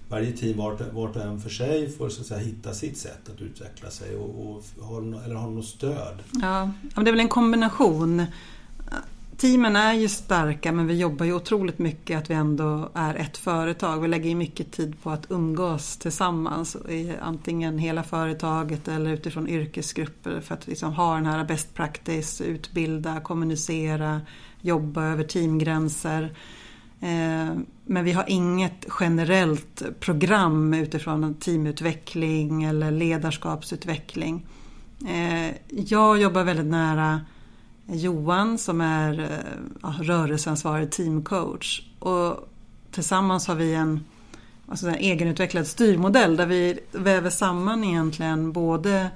varje 0.10 0.32
team 0.32 0.58
vart, 0.58 0.94
vart 0.94 1.16
och 1.16 1.22
en 1.22 1.40
för 1.40 1.50
sig 1.50 1.90
får 1.90 2.10
så 2.10 2.22
att 2.22 2.28
säga, 2.28 2.40
hitta 2.40 2.74
sitt 2.74 2.98
sätt 2.98 3.30
att 3.36 3.42
utveckla 3.42 3.90
sig? 3.90 4.16
Och, 4.16 4.48
och 4.48 4.64
har, 4.82 5.02
eller 5.26 5.36
har 5.36 5.50
något 5.50 5.66
stöd? 5.66 6.24
Ja, 6.42 6.72
det 6.96 7.02
är 7.02 7.12
väl 7.12 7.20
en 7.20 7.30
kombination. 7.30 8.26
Teamen 9.38 9.76
är 9.76 9.94
ju 9.94 10.08
starka 10.08 10.72
men 10.72 10.88
vi 10.88 11.00
jobbar 11.00 11.26
ju 11.26 11.34
otroligt 11.34 11.80
mycket 11.80 12.18
att 12.18 12.30
vi 12.30 12.34
ändå 12.34 12.90
är 12.94 13.16
ett 13.16 13.38
företag. 13.38 14.02
Vi 14.02 14.08
lägger 14.08 14.30
ju 14.30 14.36
mycket 14.36 14.72
tid 14.72 15.02
på 15.04 15.10
att 15.10 15.32
umgås 15.32 15.98
tillsammans. 15.98 16.78
Antingen 17.22 17.78
hela 17.78 18.04
företaget 18.04 18.88
eller 18.88 19.14
utifrån 19.14 19.48
yrkesgrupper 19.48 20.42
för 20.42 20.54
att 20.54 20.68
liksom 20.68 20.94
ha 20.94 21.16
den 21.16 21.26
här 21.26 21.44
best 21.44 21.74
practice, 21.74 22.42
utbilda, 22.42 23.20
kommunicera, 23.20 24.22
jobba 24.62 25.04
över 25.04 25.24
teamgränser. 25.24 26.24
Eh, 27.02 27.58
men 27.86 28.04
vi 28.04 28.12
har 28.12 28.26
inget 28.28 28.88
generellt 29.00 30.00
program 30.00 30.74
utifrån 30.74 31.34
teamutveckling 31.34 32.64
eller 32.64 32.92
ledarskapsutveckling. 32.92 34.46
Eh, 35.08 35.56
jag 35.70 36.22
jobbar 36.22 36.44
väldigt 36.44 36.66
nära 36.66 37.22
Johan 37.88 38.58
som 38.58 38.82
är 38.82 39.20
eh, 39.20 39.62
ja, 39.82 39.96
rörelseansvarig 40.02 40.92
teamcoach. 40.92 41.82
Och 42.00 42.50
tillsammans 42.92 43.48
har 43.48 43.56
vi 43.56 43.74
en, 43.74 44.06
alltså 44.68 44.88
en 44.88 44.96
egenutvecklad 44.96 45.68
styrmodell 45.68 46.38
där 46.38 46.46
vi 46.46 46.80
väver 46.92 47.30
samman 47.30 47.84
egentligen 47.84 48.52
både 48.52 49.10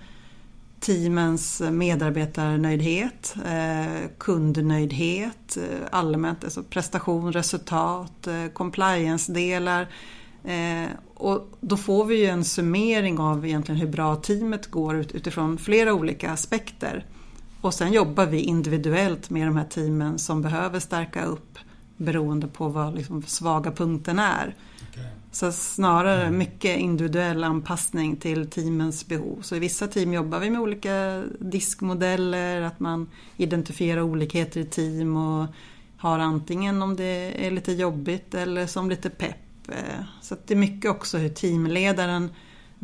teamens 0.79 1.62
medarbetarnöjdhet, 1.71 3.36
eh, 3.45 4.10
kundnöjdhet, 4.17 5.57
eh, 5.57 5.88
allmänt, 5.91 6.43
alltså 6.43 6.63
prestation, 6.63 7.34
resultat, 7.34 8.27
eh, 8.27 8.47
compliance-delar. 8.53 9.88
Eh, 10.43 10.89
och 11.13 11.47
då 11.62 11.77
får 11.77 12.05
vi 12.05 12.15
ju 12.15 12.25
en 12.25 12.43
summering 12.43 13.19
av 13.19 13.45
egentligen 13.45 13.81
hur 13.81 13.88
bra 13.88 14.15
teamet 14.15 14.71
går 14.71 14.95
utifrån 14.95 15.57
flera 15.57 15.93
olika 15.93 16.31
aspekter. 16.31 17.05
Och 17.62 17.74
sen 17.74 17.93
jobbar 17.93 18.26
vi 18.26 18.39
individuellt 18.39 19.30
med 19.30 19.47
de 19.47 19.58
här 19.58 19.65
teamen 19.65 20.19
som 20.19 20.41
behöver 20.41 20.80
stärka 20.80 21.26
upp 21.26 21.60
beroende 21.97 22.47
på 22.47 22.67
vad 22.67 22.95
liksom 22.95 23.24
svaga 23.24 23.71
punkten 23.71 24.19
är. 24.19 24.56
Okay. 24.89 25.04
Så 25.32 25.52
snarare 25.52 26.21
mm. 26.21 26.38
mycket 26.38 26.80
individuell 26.80 27.43
anpassning 27.43 28.15
till 28.15 28.50
teamens 28.50 29.08
behov. 29.08 29.41
Så 29.41 29.56
i 29.56 29.60
vissa 29.60 29.88
team 29.88 30.13
jobbar 30.13 30.39
vi 30.39 30.50
med 30.50 30.62
olika 30.62 31.24
diskmodeller, 31.39 32.62
att 32.62 32.80
man 32.80 33.10
identifierar 33.38 34.02
olikheter 34.02 34.60
i 34.60 34.65
team 34.65 35.17
och 35.17 35.47
har 35.97 36.19
antingen 36.19 36.82
om 36.82 36.95
det 36.95 37.47
är 37.47 37.52
lite 37.52 37.71
jobbigt 37.71 38.34
eller 38.34 38.67
som 38.67 38.89
lite 38.89 39.10
pepp. 39.10 39.38
Så 40.21 40.36
det 40.45 40.54
är 40.54 40.58
mycket 40.58 40.91
också 40.91 41.17
hur 41.17 41.30
teamledaren 41.30 42.30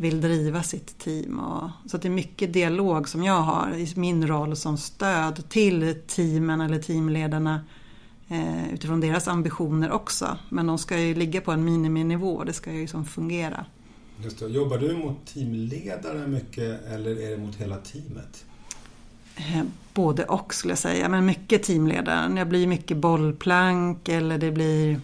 vill 0.00 0.20
driva 0.20 0.62
sitt 0.62 0.98
team. 0.98 1.38
Och, 1.38 1.70
så 1.90 1.96
det 1.96 2.08
är 2.08 2.12
mycket 2.12 2.52
dialog 2.52 3.08
som 3.08 3.24
jag 3.24 3.40
har 3.40 3.74
i 3.74 3.92
min 3.96 4.28
roll 4.28 4.56
som 4.56 4.78
stöd 4.78 5.48
till 5.48 5.94
teamen 6.06 6.60
eller 6.60 6.78
teamledarna 6.78 7.60
eh, 8.28 8.74
utifrån 8.74 9.00
deras 9.00 9.28
ambitioner 9.28 9.90
också. 9.90 10.38
Men 10.48 10.66
de 10.66 10.78
ska 10.78 11.00
ju 11.00 11.14
ligga 11.14 11.40
på 11.40 11.52
en 11.52 11.64
miniminivå, 11.64 12.44
det 12.44 12.52
ska 12.52 12.72
ju 12.72 12.80
liksom 12.80 13.04
fungera. 13.04 13.64
Just 14.24 14.38
det. 14.38 14.46
Jobbar 14.46 14.78
du 14.78 14.96
mot 14.96 15.26
teamledare 15.26 16.26
mycket 16.26 16.86
eller 16.86 17.22
är 17.22 17.30
det 17.30 17.36
mot 17.36 17.56
hela 17.56 17.76
teamet? 17.76 18.44
Eh, 19.36 19.62
både 19.94 20.24
och 20.24 20.54
skulle 20.54 20.70
jag 20.72 20.78
säga, 20.78 21.08
men 21.08 21.26
mycket 21.26 21.62
teamledaren. 21.62 22.36
Jag 22.36 22.48
blir 22.48 22.66
mycket 22.66 22.96
bollplank 22.96 24.08
eller 24.08 24.38
det 24.38 24.50
blir 24.50 25.00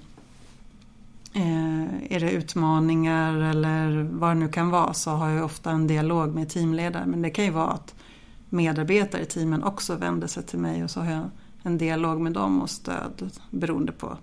är 2.08 2.20
det 2.20 2.30
utmaningar 2.30 3.40
eller 3.40 4.08
vad 4.10 4.30
det 4.30 4.34
nu 4.34 4.48
kan 4.48 4.70
vara 4.70 4.94
så 4.94 5.10
har 5.10 5.30
jag 5.30 5.44
ofta 5.44 5.70
en 5.70 5.86
dialog 5.86 6.34
med 6.34 6.48
teamledare. 6.48 7.06
Men 7.06 7.22
det 7.22 7.30
kan 7.30 7.44
ju 7.44 7.50
vara 7.50 7.70
att 7.70 7.94
medarbetare 8.48 9.22
i 9.22 9.26
teamen 9.26 9.64
också 9.64 9.96
vänder 9.96 10.26
sig 10.26 10.42
till 10.42 10.58
mig 10.58 10.84
och 10.84 10.90
så 10.90 11.00
har 11.00 11.12
jag 11.12 11.30
en 11.62 11.78
dialog 11.78 12.20
med 12.20 12.32
dem 12.32 12.62
och 12.62 12.70
stöd 12.70 13.30
beroende 13.50 13.92
på 13.92 14.18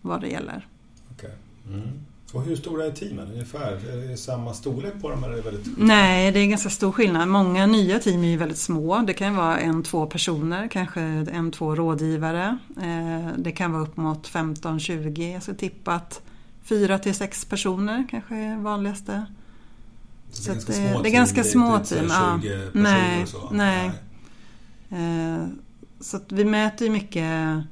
vad 0.00 0.20
det 0.20 0.28
gäller. 0.28 0.66
Okay. 1.14 1.30
Mm. 1.68 1.88
Och 2.32 2.42
hur 2.42 2.56
stora 2.56 2.86
är 2.86 2.90
teamen 2.90 3.32
ungefär? 3.32 3.72
Är 3.72 4.08
det 4.08 4.16
samma 4.16 4.54
storlek 4.54 5.02
på 5.02 5.10
dem? 5.10 5.24
Eller 5.24 5.32
är 5.32 5.36
det 5.36 5.50
väldigt... 5.50 5.78
Nej, 5.78 6.32
det 6.32 6.40
är 6.40 6.46
ganska 6.46 6.70
stor 6.70 6.92
skillnad. 6.92 7.28
Många 7.28 7.66
nya 7.66 7.98
team 7.98 8.24
är 8.24 8.28
ju 8.28 8.36
väldigt 8.36 8.58
små. 8.58 8.98
Det 8.98 9.12
kan 9.12 9.36
vara 9.36 9.58
en, 9.58 9.82
två 9.82 10.06
personer, 10.06 10.68
kanske 10.68 11.00
en, 11.00 11.50
två 11.50 11.74
rådgivare. 11.74 12.58
Eh, 12.82 13.28
det 13.38 13.52
kan 13.52 13.72
vara 13.72 13.82
upp 13.82 13.96
mot 13.96 14.28
15-20. 14.28 15.32
Jag 15.32 15.42
skulle 15.42 15.58
tippa 15.58 15.94
att 15.94 16.22
fyra 16.68 16.98
till 16.98 17.14
sex 17.14 17.44
personer 17.44 18.06
kanske 18.10 18.36
är 18.36 18.56
vanligaste. 18.56 19.26
Så 20.30 20.52
det, 20.52 20.78
är 20.78 20.94
det, 20.94 21.02
det 21.02 21.08
är 21.08 21.12
ganska 21.12 21.44
små 21.44 21.78
team. 21.78 22.06
Ja. 22.08 22.40
Nej, 22.72 23.26
så. 23.26 23.48
nej. 23.52 23.90
nej. 24.88 25.48
Så 26.00 26.20
vi 26.28 26.44
mäter 26.44 26.86
ju 26.86 26.92
mycket 26.92 27.64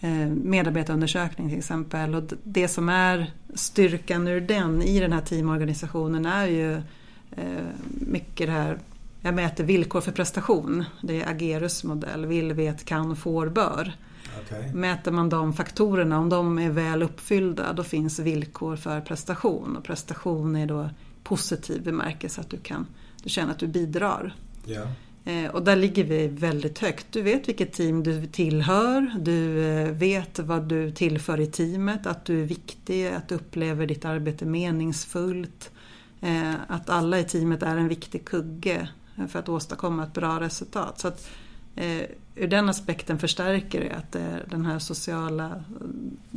eh, 0.00 0.28
medarbetarundersökning 0.28 1.48
till 1.48 1.58
exempel. 1.58 2.14
Och 2.14 2.22
det 2.44 2.68
som 2.68 2.88
är 2.88 3.32
styrkan 3.54 4.28
ur 4.28 4.40
den 4.40 4.82
i 4.82 5.00
den 5.00 5.12
här 5.12 5.20
teamorganisationen 5.20 6.26
är 6.26 6.46
ju 6.46 6.74
eh, 7.30 7.66
mycket 8.00 8.46
det 8.46 8.52
här 8.52 8.78
jag 9.20 9.34
mäter 9.34 9.64
villkor 9.64 10.00
för 10.00 10.12
prestation. 10.12 10.84
Det 11.00 11.22
är 11.22 11.30
Agerus 11.30 11.84
modell. 11.84 12.26
Vill, 12.26 12.52
vet, 12.52 12.84
kan, 12.84 13.16
får, 13.16 13.48
bör. 13.48 13.92
Okay. 14.44 14.72
Mäter 14.72 15.12
man 15.12 15.28
de 15.28 15.52
faktorerna, 15.52 16.18
om 16.18 16.28
de 16.28 16.58
är 16.58 16.70
väl 16.70 17.02
uppfyllda, 17.02 17.72
då 17.72 17.84
finns 17.84 18.18
villkor 18.18 18.76
för 18.76 19.00
prestation. 19.00 19.76
Och 19.76 19.84
prestation 19.84 20.56
är 20.56 20.66
då 20.66 20.90
positiv 21.24 21.82
bemärkelse 21.82 22.40
att 22.40 22.50
du, 22.50 22.56
kan, 22.56 22.86
du 23.22 23.28
känner 23.28 23.52
att 23.52 23.58
du 23.58 23.66
bidrar. 23.66 24.34
Yeah. 24.66 24.88
Och 25.52 25.62
där 25.62 25.76
ligger 25.76 26.04
vi 26.04 26.28
väldigt 26.28 26.78
högt. 26.78 27.06
Du 27.10 27.22
vet 27.22 27.48
vilket 27.48 27.72
team 27.72 28.02
du 28.02 28.26
tillhör, 28.26 29.12
du 29.18 29.64
eh, 29.64 29.90
vet 29.90 30.38
vad 30.38 30.68
du 30.68 30.90
tillför 30.90 31.40
i 31.40 31.46
teamet, 31.46 32.06
att 32.06 32.24
du 32.24 32.42
är 32.42 32.46
viktig, 32.46 33.06
att 33.06 33.28
du 33.28 33.34
upplever 33.34 33.86
ditt 33.86 34.04
arbete 34.04 34.44
meningsfullt. 34.44 35.70
Eh, 36.20 36.54
att 36.68 36.90
alla 36.90 37.18
i 37.18 37.24
teamet 37.24 37.62
är 37.62 37.76
en 37.76 37.88
viktig 37.88 38.24
kugge 38.24 38.88
för 39.28 39.38
att 39.38 39.48
åstadkomma 39.48 40.02
ett 40.02 40.14
bra 40.14 40.40
resultat. 40.40 41.00
Så 41.00 41.08
att, 41.08 41.30
eh, 41.76 42.02
ur 42.36 42.48
den 42.48 42.68
aspekten 42.68 43.18
förstärker 43.18 43.80
det 43.80 43.90
att 43.90 44.12
det 44.12 44.42
den 44.50 44.66
här 44.66 44.78
sociala 44.78 45.64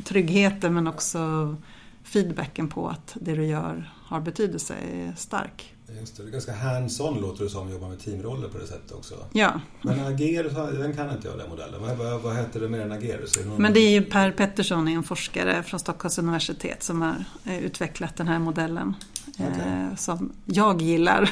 tryggheten 0.03 0.73
men 0.73 0.88
också 0.88 1.55
feedbacken 2.03 2.67
på 2.67 2.88
att 2.88 3.17
det 3.21 3.35
du 3.35 3.45
gör 3.45 3.93
har 4.05 4.21
betydelse 4.21 4.73
är 4.73 5.13
stark. 5.17 5.75
Just 5.99 6.17
det, 6.17 6.23
det 6.23 6.29
är 6.29 6.31
ganska 6.31 6.53
hands-on 6.53 7.21
låter 7.21 7.43
det 7.43 7.49
som, 7.49 7.67
att 7.67 7.73
jobba 7.73 7.88
med 7.88 7.99
teamroller 7.99 8.47
på 8.47 8.57
det 8.57 8.67
sättet 8.67 8.91
också. 8.91 9.15
Ja. 9.33 9.62
Men 9.81 9.99
Agerus, 9.99 10.53
den 10.53 10.95
kan 10.95 11.12
inte 11.12 11.27
jag 11.27 11.38
den 11.38 11.49
modellen. 11.49 11.81
Vad, 11.81 11.97
vad, 11.97 12.21
vad 12.21 12.35
heter 12.35 12.59
det 12.59 12.69
mer 12.69 12.79
än 12.79 12.91
Agerus? 12.91 13.33
Det 13.33 13.45
Men 13.45 13.73
det 13.73 13.79
är 13.79 13.89
ju 13.89 14.01
Per 14.01 14.31
Pettersson, 14.31 14.88
en 14.88 15.03
forskare 15.03 15.63
från 15.63 15.79
Stockholms 15.79 16.17
universitet 16.17 16.83
som 16.83 17.01
har 17.01 17.25
eh, 17.45 17.59
utvecklat 17.59 18.15
den 18.15 18.27
här 18.27 18.39
modellen. 18.39 18.95
Okay. 19.39 19.69
Eh, 19.69 19.95
som 19.95 20.32
jag 20.45 20.82
gillar. 20.82 21.30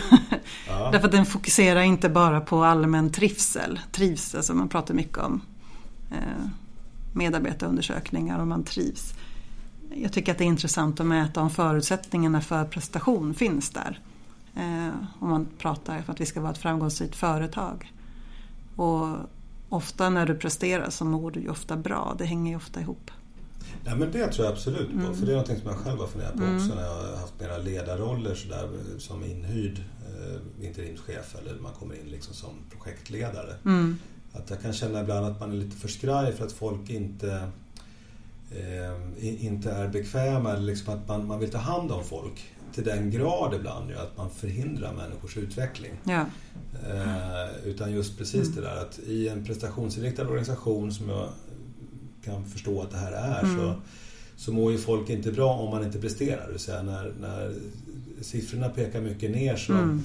Ja. 0.68 0.90
Därför 0.92 1.06
att 1.06 1.12
den 1.12 1.26
fokuserar 1.26 1.82
inte 1.82 2.10
bara 2.10 2.42
på 2.42 2.64
allmän 2.64 3.12
trivsel, 3.12 3.80
trivsel 3.92 4.44
som 4.44 4.58
man 4.58 4.70
pratar 4.70 4.94
mycket 4.94 5.18
om. 5.18 5.42
Eh, 6.12 6.50
medarbetarundersökningar 7.14 8.40
och 8.40 8.48
man 8.48 8.64
trivs. 8.64 9.14
Jag 9.96 10.14
tycker 10.14 10.32
att 10.32 10.38
det 10.38 10.44
är 10.44 10.48
intressant 10.48 11.00
att 11.00 11.06
mäta 11.06 11.42
om 11.42 11.50
förutsättningarna 11.50 12.42
för 12.42 12.66
prestation 12.66 13.34
finns 13.34 13.70
där. 13.70 14.02
Eh, 14.56 14.94
om 15.20 15.30
man 15.30 15.48
pratar 15.58 16.02
för 16.02 16.14
att 16.14 16.22
vi 16.22 16.26
ska 16.26 16.42
vara 16.42 16.52
ett 16.52 16.58
framgångsrikt 16.58 17.16
företag. 17.16 17.94
Och 18.76 19.08
ofta 19.70 20.10
när 20.10 20.26
du 20.26 20.36
presterar 20.36 20.90
så 20.90 21.06
mår 21.06 21.32
du 21.32 21.40
ju 21.40 21.50
ofta 21.50 21.78
bra. 21.78 22.16
Det 22.18 22.26
hänger 22.26 22.52
ju 22.52 22.58
ofta 22.58 22.82
ihop. 22.82 23.12
Ja, 23.86 23.96
men 23.96 24.12
det 24.12 24.28
tror 24.28 24.46
jag 24.46 24.54
absolut 24.54 24.88
på. 24.88 25.00
Mm. 25.00 25.16
För 25.16 25.26
det 25.26 25.32
är 25.32 25.38
något 25.38 25.48
som 25.48 25.58
jag 25.64 25.78
själv 25.78 26.00
har 26.00 26.08
funderat 26.08 26.34
på 26.34 26.44
mm. 26.44 26.56
också 26.56 26.76
när 26.76 26.84
jag 26.84 26.96
har 26.96 27.18
haft 27.18 27.40
mera 27.40 27.58
ledarroller 27.58 28.36
så 28.36 28.48
där, 28.48 28.70
som 28.98 29.24
inhyrd 29.24 29.84
eh, 30.08 30.66
interimschef 30.66 31.36
eller 31.40 31.60
man 31.60 31.74
kommer 31.74 31.96
in 31.96 32.10
liksom 32.12 32.34
som 32.34 32.50
projektledare. 32.72 33.56
Mm. 33.66 33.98
Att 34.34 34.50
jag 34.50 34.62
kan 34.62 34.74
känna 34.74 35.02
ibland 35.02 35.26
att 35.26 35.40
man 35.40 35.52
är 35.52 35.56
lite 35.56 35.78
för 35.78 35.88
skraj 35.88 36.34
för 36.34 36.46
att 36.46 36.52
folk 36.52 36.90
inte 36.90 37.50
eh, 38.52 39.44
inte 39.44 39.72
är 39.72 39.88
bekväma 39.88 40.52
eller 40.52 40.66
liksom 40.66 40.94
att 40.94 41.08
man, 41.08 41.28
man 41.28 41.40
vill 41.40 41.52
ta 41.52 41.58
hand 41.58 41.92
om 41.92 42.04
folk 42.04 42.54
till 42.74 42.84
den 42.84 43.12
grad 43.12 43.54
ibland 43.54 43.90
ju 43.90 43.96
att 43.96 44.18
man 44.18 44.30
förhindrar 44.30 44.94
människors 44.94 45.38
utveckling. 45.38 45.92
Ja. 46.04 46.26
Eh, 46.88 47.68
utan 47.68 47.92
just 47.92 48.18
precis 48.18 48.48
mm. 48.48 48.56
det 48.56 48.62
där 48.62 48.82
att 48.82 49.00
i 49.00 49.28
en 49.28 49.46
prestationsinriktad 49.46 50.28
organisation 50.28 50.92
som 50.92 51.10
jag 51.10 51.30
kan 52.32 52.46
förstå 52.46 52.82
att 52.82 52.92
det 52.92 52.98
här 52.98 53.12
är 53.12 53.44
mm. 53.44 53.58
så, 53.58 53.74
så 54.38 54.52
mår 54.52 54.72
ju 54.72 54.78
folk 54.78 55.10
inte 55.10 55.32
bra 55.32 55.54
om 55.54 55.70
man 55.70 55.84
inte 55.84 56.00
presterar. 56.00 56.50
Det 56.54 56.60
säga 56.60 56.82
när, 56.84 57.12
när 57.22 57.54
siffrorna 58.22 58.70
pekar 58.70 59.02
mycket 59.02 59.32
ner 59.32 59.56
så 59.56 59.74
mm 59.74 60.04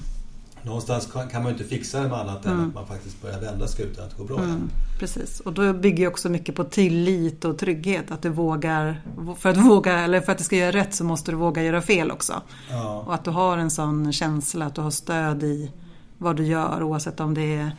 någonstans 0.63 1.09
kan 1.31 1.43
man 1.43 1.51
inte 1.51 1.63
fixa 1.63 2.01
det 2.01 2.07
med 2.07 2.19
annat 2.19 2.45
mm. 2.45 2.59
än 2.59 2.67
att 2.67 2.73
man 2.73 2.87
faktiskt 2.87 3.21
börjar 3.21 3.39
vända 3.39 3.67
skutan, 3.67 4.05
att 4.05 4.17
går 4.17 4.25
bra 4.25 4.37
mm. 4.37 4.69
Precis, 4.99 5.39
och 5.39 5.53
då 5.53 5.73
bygger 5.73 6.07
också 6.07 6.29
mycket 6.29 6.55
på 6.55 6.63
tillit 6.63 7.45
och 7.45 7.57
trygghet. 7.57 8.11
Att 8.11 8.21
du 8.21 8.29
vågar, 8.29 9.01
för 9.37 9.49
att 9.49 9.57
våga, 9.57 9.99
eller 9.99 10.21
för 10.21 10.31
att 10.31 10.37
det 10.37 10.43
ska 10.43 10.55
göra 10.55 10.71
rätt 10.71 10.95
så 10.95 11.03
måste 11.03 11.31
du 11.31 11.37
våga 11.37 11.63
göra 11.63 11.81
fel 11.81 12.11
också. 12.11 12.41
Ja. 12.69 13.03
Och 13.07 13.13
att 13.13 13.23
du 13.23 13.31
har 13.31 13.57
en 13.57 13.71
sån 13.71 14.13
känsla, 14.13 14.65
att 14.65 14.75
du 14.75 14.81
har 14.81 14.91
stöd 14.91 15.43
i 15.43 15.71
vad 16.17 16.35
du 16.35 16.45
gör 16.45 16.83
oavsett 16.83 17.19
om 17.19 17.33
det 17.33 17.55
är 17.55 17.75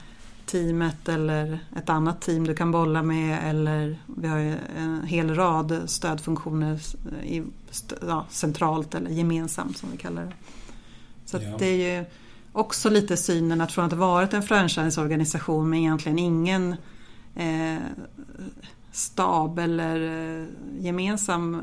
teamet 0.55 1.09
eller 1.09 1.59
ett 1.77 1.91
annat 1.91 2.21
team 2.21 2.47
du 2.47 2.55
kan 2.55 2.71
bolla 2.71 3.03
med 3.03 3.51
eller 3.51 3.99
vi 4.07 4.29
har 4.29 4.39
ju 4.39 4.55
en 4.77 5.07
hel 5.07 5.35
rad 5.35 5.83
stödfunktioner 5.87 6.81
i, 7.23 7.43
ja, 8.07 8.27
centralt 8.31 8.95
eller 8.95 9.11
gemensamt 9.11 9.79
som 9.79 9.89
vi 9.93 9.97
kallar 9.97 10.23
det. 10.23 10.33
Så 11.25 11.37
ja. 11.37 11.57
det 11.59 11.67
är 11.67 11.99
ju 11.99 12.05
också 12.53 12.91
lite 12.91 13.17
synen 13.17 13.61
att 13.61 13.73
från 13.73 13.85
att 13.85 13.93
ha 13.93 13.99
varit 13.99 14.35
en 14.35 14.43
franchiseorganisation 14.43 15.71
med 15.71 15.79
egentligen 15.79 16.19
ingen 16.19 16.77
eh, 17.35 17.83
stab 18.93 19.59
eller 19.59 20.01
eh, 20.41 20.47
gemensam 20.79 21.63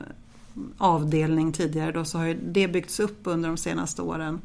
avdelning 0.78 1.52
tidigare 1.52 1.92
då 1.92 2.06
så 2.06 2.18
har 2.18 2.38
det 2.44 2.68
byggts 2.68 3.00
upp 3.00 3.20
under 3.24 3.50
de 3.50 3.58
senaste 3.58 4.02
åren. 4.02 4.42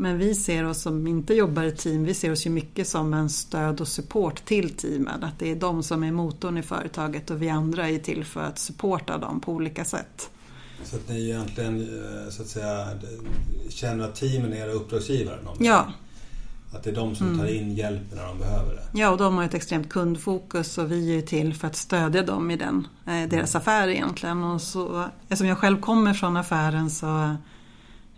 Men 0.00 0.18
vi 0.18 0.34
ser 0.34 0.64
oss 0.64 0.82
som 0.82 1.06
inte 1.06 1.34
jobbar 1.34 1.62
i 1.62 1.72
team, 1.72 2.04
vi 2.04 2.14
ser 2.14 2.32
oss 2.32 2.46
ju 2.46 2.50
mycket 2.50 2.88
som 2.88 3.14
en 3.14 3.30
stöd 3.30 3.80
och 3.80 3.88
support 3.88 4.44
till 4.44 4.76
teamen. 4.76 5.24
Att 5.24 5.38
det 5.38 5.50
är 5.50 5.56
de 5.56 5.82
som 5.82 6.04
är 6.04 6.12
motorn 6.12 6.58
i 6.58 6.62
företaget 6.62 7.30
och 7.30 7.42
vi 7.42 7.48
andra 7.48 7.88
är 7.88 7.98
till 7.98 8.24
för 8.24 8.40
att 8.40 8.58
supporta 8.58 9.18
dem 9.18 9.40
på 9.40 9.52
olika 9.52 9.84
sätt. 9.84 10.30
Så 10.84 10.96
att 10.96 11.08
ni 11.08 11.24
egentligen 11.24 11.80
eh, 11.80 12.30
så 12.30 12.42
att 12.42 12.48
säga, 12.48 12.88
känner 13.68 14.04
att 14.04 14.14
teamen 14.14 14.52
är 14.52 14.56
era 14.56 14.72
uppdragsgivare? 14.72 15.38
Ja. 15.58 15.92
Att 16.72 16.82
det 16.82 16.90
är 16.90 16.94
de 16.94 17.16
som 17.16 17.26
mm. 17.26 17.38
tar 17.38 17.46
in 17.46 17.74
hjälpen 17.74 18.18
när 18.18 18.26
de 18.26 18.38
behöver 18.38 18.74
det? 18.74 18.98
Ja, 19.00 19.10
och 19.10 19.18
de 19.18 19.36
har 19.36 19.44
ett 19.44 19.54
extremt 19.54 19.88
kundfokus 19.88 20.78
och 20.78 20.92
vi 20.92 21.18
är 21.18 21.22
till 21.22 21.54
för 21.54 21.66
att 21.66 21.76
stödja 21.76 22.22
dem 22.22 22.50
i 22.50 22.56
den, 22.56 22.88
eh, 23.06 23.28
deras 23.28 23.54
mm. 23.54 23.62
affär 23.62 23.88
egentligen. 23.88 24.44
Och 24.44 24.62
så, 24.62 25.08
eftersom 25.22 25.46
jag 25.46 25.58
själv 25.58 25.80
kommer 25.80 26.14
från 26.14 26.36
affären 26.36 26.90
så 26.90 27.36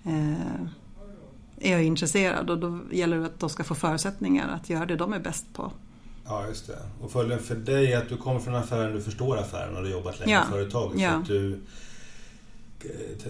eh, 0.04 0.66
är 1.62 1.72
jag 1.72 1.84
intresserad 1.84 2.50
och 2.50 2.58
då 2.58 2.78
gäller 2.90 3.18
det 3.18 3.26
att 3.26 3.40
de 3.40 3.50
ska 3.50 3.64
få 3.64 3.74
förutsättningar 3.74 4.48
att 4.48 4.70
göra 4.70 4.86
det 4.86 4.96
de 4.96 5.12
är 5.12 5.20
bäst 5.20 5.46
på. 5.52 5.72
Ja, 6.24 6.46
just 6.46 6.66
det. 6.66 6.78
Och 7.00 7.10
följden 7.10 7.38
för 7.38 7.54
dig 7.54 7.92
är 7.92 7.98
att 7.98 8.08
du 8.08 8.16
kommer 8.16 8.40
från 8.40 8.54
affären, 8.54 8.92
du 8.92 9.02
förstår 9.02 9.38
affären 9.38 9.76
och 9.76 9.82
du 9.82 9.88
har 9.88 9.96
jobbat 9.96 10.20
länge 10.20 10.32
ja. 10.32 10.42
i 10.48 10.50
företaget. 10.50 11.00
Ja. 11.00 11.10
Så 11.12 11.18
att 11.18 11.26
du 11.26 11.60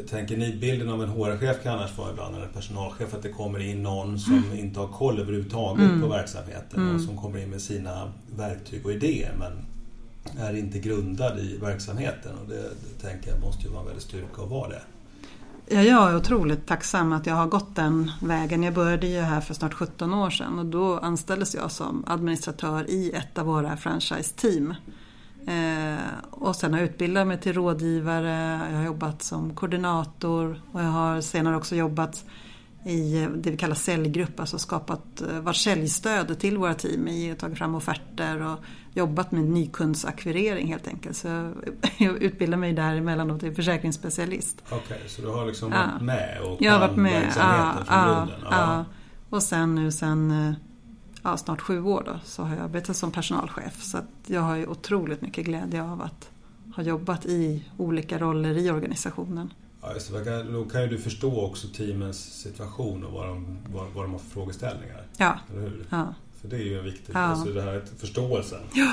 tänker 0.09 0.37
ni 0.37 0.53
bilden 0.53 0.88
av 0.88 1.03
en 1.03 1.09
HR-chef 1.09 1.62
kan 1.62 1.79
annars 1.79 1.99
vara 1.99 2.11
ibland, 2.11 2.37
eller 2.37 2.47
personalchef, 2.47 3.14
att 3.14 3.23
det 3.23 3.29
kommer 3.29 3.59
in 3.59 3.83
någon 3.83 4.18
som 4.18 4.35
mm. 4.35 4.59
inte 4.59 4.81
har 4.81 4.88
koll 4.88 5.21
överhuvudtaget 5.21 5.85
mm. 5.85 6.01
på 6.01 6.09
verksamheten 6.09 6.81
mm. 6.81 6.97
och 6.97 7.01
som 7.01 7.16
kommer 7.16 7.38
in 7.38 7.51
med 7.51 7.62
sina 7.62 8.12
verktyg 8.37 8.87
och 8.87 8.92
idéer 8.92 9.35
men 9.38 9.53
är 10.38 10.57
inte 10.57 10.79
grundad 10.79 11.38
i 11.38 11.57
verksamheten 11.57 12.33
och 12.42 12.49
det, 12.49 12.62
det 12.62 13.09
tänker 13.09 13.31
jag 13.31 13.40
måste 13.40 13.62
ju 13.62 13.68
vara 13.68 13.81
en 13.81 13.87
väldig 13.87 14.03
styrka 14.03 14.42
att 14.42 14.51
vara 14.51 14.68
det. 14.68 14.83
Ja, 15.66 15.83
jag 15.83 16.11
är 16.11 16.16
otroligt 16.16 16.66
tacksam 16.66 17.12
att 17.12 17.27
jag 17.27 17.35
har 17.35 17.46
gått 17.46 17.77
den 17.77 18.11
vägen. 18.20 18.62
Jag 18.62 18.75
började 18.75 19.07
ju 19.07 19.20
här 19.20 19.40
för 19.40 19.55
snart 19.55 19.75
17 19.75 20.14
år 20.14 20.31
sedan 20.31 20.59
och 20.59 20.66
då 20.66 20.98
anställdes 20.98 21.55
jag 21.55 21.70
som 21.70 22.05
administratör 22.07 22.90
i 22.90 23.12
ett 23.12 23.38
av 23.38 23.46
våra 23.46 23.77
franchise-team. 23.77 24.75
Eh, 25.46 26.05
och 26.31 26.57
sen 26.57 26.72
har 26.72 26.81
jag 26.81 26.88
utbildat 26.88 27.27
mig 27.27 27.40
till 27.40 27.53
rådgivare, 27.53 28.61
jag 28.70 28.77
har 28.77 28.85
jobbat 28.85 29.22
som 29.22 29.55
koordinator 29.55 30.62
och 30.72 30.81
jag 30.81 30.88
har 30.88 31.20
senare 31.20 31.57
också 31.57 31.77
jobbat 31.77 32.25
i 32.85 33.29
det 33.37 33.51
vi 33.51 33.57
kallar 33.57 33.75
säljgrupp, 33.75 34.40
alltså 34.40 34.59
skapat, 34.59 35.21
eh, 35.21 35.40
varit 35.40 35.57
säljstöd 35.57 36.38
till 36.38 36.59
våra 36.59 36.75
team 36.75 37.09
i, 37.09 37.35
tagit 37.38 37.59
fram 37.59 37.75
offerter 37.75 38.42
och 38.42 38.59
jobbat 38.95 39.33
med 39.33 39.45
nykundsakvirering 39.45 40.68
helt 40.68 40.88
enkelt. 40.88 41.16
Så 41.16 41.29
jag 41.99 42.23
utbildar 42.23 42.59
mig 42.59 42.73
där 42.73 42.97
emellanåt 42.97 43.40
till 43.40 43.55
försäkringsspecialist. 43.55 44.62
Okej, 44.66 44.79
okay, 44.85 45.09
så 45.09 45.23
du 45.23 45.29
har 45.29 45.47
liksom 45.47 45.71
varit 45.71 46.03
med 46.03 46.40
och 46.42 46.62
jag 46.62 46.73
har 46.73 46.81
varit 46.81 46.97
med, 46.97 47.23
verksamheten 47.23 47.66
ja, 47.79 47.85
från 47.85 47.99
ja, 47.99 48.14
grunden? 48.16 48.40
Ja. 48.42 48.49
ja. 48.51 48.85
Och 49.31 49.42
sen 49.42 49.75
nu 49.75 49.92
sen 49.92 50.31
eh, 50.31 50.55
ja, 51.23 51.37
snart 51.37 51.61
sju 51.61 51.83
år 51.83 52.03
då, 52.07 52.21
så 52.25 52.42
har 52.42 52.57
jag 52.57 52.64
arbetat 52.64 52.97
som 52.97 53.11
personalchef. 53.11 53.83
Så 53.83 53.99
jag 54.27 54.40
har 54.40 54.57
ju 54.57 54.66
otroligt 54.66 55.23
mycket 55.23 55.45
glädje 55.45 55.83
av 55.83 56.03
att 56.03 56.31
ha 56.77 56.83
jobbat 56.83 57.27
i 57.27 57.64
olika 57.77 58.18
roller 58.18 58.59
i 58.59 58.71
organisationen. 58.71 59.51
Det. 60.25 60.42
Då 60.42 60.64
kan 60.64 60.83
ju 60.83 60.88
du 60.88 60.99
förstå 60.99 61.40
också 61.40 61.68
teamens 61.68 62.42
situation 62.42 63.05
och 63.05 63.12
vad 63.12 63.29
de, 63.29 63.59
vad, 63.73 63.87
vad 63.95 64.05
de 64.05 64.12
har 64.12 64.18
för 64.18 64.31
frågeställningar. 64.31 65.07
Ja. 65.16 65.38
Eller 65.51 65.61
hur? 65.61 65.87
ja. 65.90 66.14
För 66.40 66.49
det 66.49 66.57
är 66.57 66.64
ju 66.64 66.83
viktigt. 66.83 67.11
Ja. 67.12 67.21
Alltså 67.21 67.53
det 67.53 67.62
här 67.62 67.83
förståelsen. 67.99 68.61
Ja. 68.75 68.92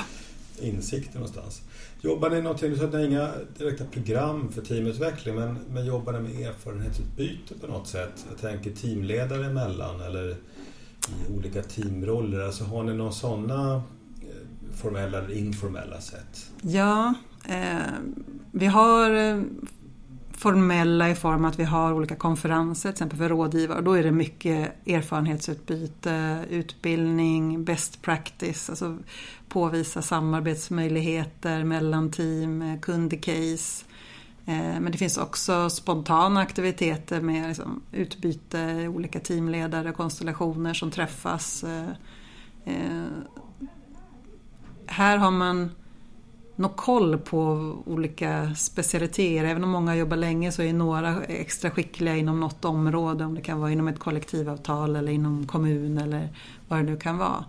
Insikten 0.60 1.14
någonstans. 1.14 1.62
Jobbar 2.00 2.30
ni 2.30 2.42
någonting, 2.42 2.70
du 2.70 2.76
sa 2.76 2.84
att 2.84 2.92
ni 2.92 2.98
har 2.98 3.06
inga 3.06 3.30
direkta 3.58 3.84
program 3.84 4.52
för 4.52 4.62
teamutveckling, 4.62 5.34
men, 5.34 5.58
men 5.70 5.86
jobbar 5.86 6.12
ni 6.12 6.20
med 6.20 6.48
erfarenhetsutbyte 6.48 7.54
på 7.60 7.66
något 7.66 7.88
sätt? 7.88 8.26
Jag 8.30 8.38
tänker 8.38 8.70
teamledare 8.70 9.46
emellan 9.46 10.00
eller 10.00 10.30
i 11.08 11.32
olika 11.36 11.62
teamroller. 11.62 12.40
Alltså 12.40 12.64
har 12.64 12.82
ni 12.82 12.94
några 12.94 13.12
sådana 13.12 13.74
eh, 14.20 14.74
formella 14.74 15.18
eller 15.18 15.34
informella 15.34 16.00
sätt? 16.00 16.50
Ja, 16.62 17.14
eh, 17.48 17.78
vi 18.52 18.66
har 18.66 19.10
eh, 19.10 19.42
formella 20.40 21.10
i 21.10 21.14
form 21.14 21.44
att 21.44 21.58
vi 21.58 21.64
har 21.64 21.92
olika 21.92 22.16
konferenser, 22.16 22.82
till 22.82 22.94
exempel 22.94 23.18
för 23.18 23.28
rådgivare. 23.28 23.80
Då 23.80 23.92
är 23.92 24.02
det 24.02 24.10
mycket 24.10 24.88
erfarenhetsutbyte, 24.88 26.44
utbildning, 26.50 27.64
best 27.64 28.02
practice, 28.02 28.70
alltså 28.70 28.98
påvisa 29.48 30.02
samarbetsmöjligheter 30.02 31.64
mellan 31.64 32.10
team, 32.10 32.78
kundcase. 32.82 33.84
Eh, 34.46 34.80
men 34.80 34.92
det 34.92 34.98
finns 34.98 35.18
också 35.18 35.70
spontana 35.70 36.40
aktiviteter 36.40 37.20
med 37.20 37.48
liksom 37.48 37.82
utbyte, 37.92 38.88
olika 38.88 39.20
teamledare, 39.20 39.92
konstellationer 39.92 40.74
som 40.74 40.90
träffas. 40.90 41.64
Eh, 41.64 41.88
eh, 42.64 43.06
här 44.86 45.16
har 45.16 45.30
man 45.30 45.70
någon 46.60 46.74
koll 46.74 47.18
på 47.18 47.38
olika 47.86 48.54
specialiteter. 48.54 49.44
Även 49.44 49.64
om 49.64 49.70
många 49.70 49.96
jobbar 49.96 50.16
länge 50.16 50.52
så 50.52 50.62
är 50.62 50.72
några 50.72 51.24
extra 51.24 51.70
skickliga 51.70 52.16
inom 52.16 52.40
något 52.40 52.64
område. 52.64 53.24
Om 53.24 53.34
det 53.34 53.40
kan 53.40 53.60
vara 53.60 53.72
inom 53.72 53.88
ett 53.88 53.98
kollektivavtal 53.98 54.96
eller 54.96 55.12
inom 55.12 55.46
kommun 55.46 55.98
eller 55.98 56.28
vad 56.68 56.78
det 56.78 56.82
nu 56.82 56.96
kan 56.96 57.18
vara. 57.18 57.44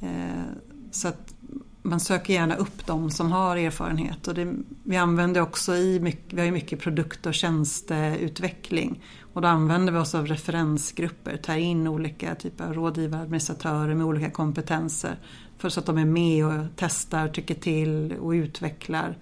Eh, 0.00 0.42
så 0.90 1.08
att 1.08 1.34
man 1.82 2.00
söker 2.00 2.34
gärna 2.34 2.56
upp 2.56 2.86
de 2.86 3.10
som 3.10 3.32
har 3.32 3.56
erfarenhet. 3.56 4.28
Och 4.28 4.34
det, 4.34 4.54
vi 4.84 4.96
använder 4.96 5.40
också 5.40 5.74
i 5.74 6.00
mycket, 6.00 6.32
vi 6.32 6.38
har 6.38 6.46
ju 6.46 6.52
mycket 6.52 6.80
produkt 6.80 7.26
och 7.26 7.34
tjänsteutveckling. 7.34 9.02
Och 9.32 9.42
då 9.42 9.48
använder 9.48 9.92
vi 9.92 9.98
oss 9.98 10.14
av 10.14 10.26
referensgrupper, 10.26 11.36
tar 11.36 11.56
in 11.56 11.88
olika 11.88 12.34
typer 12.34 12.64
av 12.64 12.74
rådgivare, 12.74 13.22
administratörer 13.22 13.94
med 13.94 14.06
olika 14.06 14.30
kompetenser. 14.30 15.18
För 15.64 15.68
så 15.68 15.80
att 15.80 15.86
de 15.86 15.98
är 15.98 16.04
med 16.04 16.46
och 16.46 16.52
testar, 16.76 17.28
tycker 17.28 17.54
till 17.54 18.14
och 18.20 18.30
utvecklar 18.30 19.16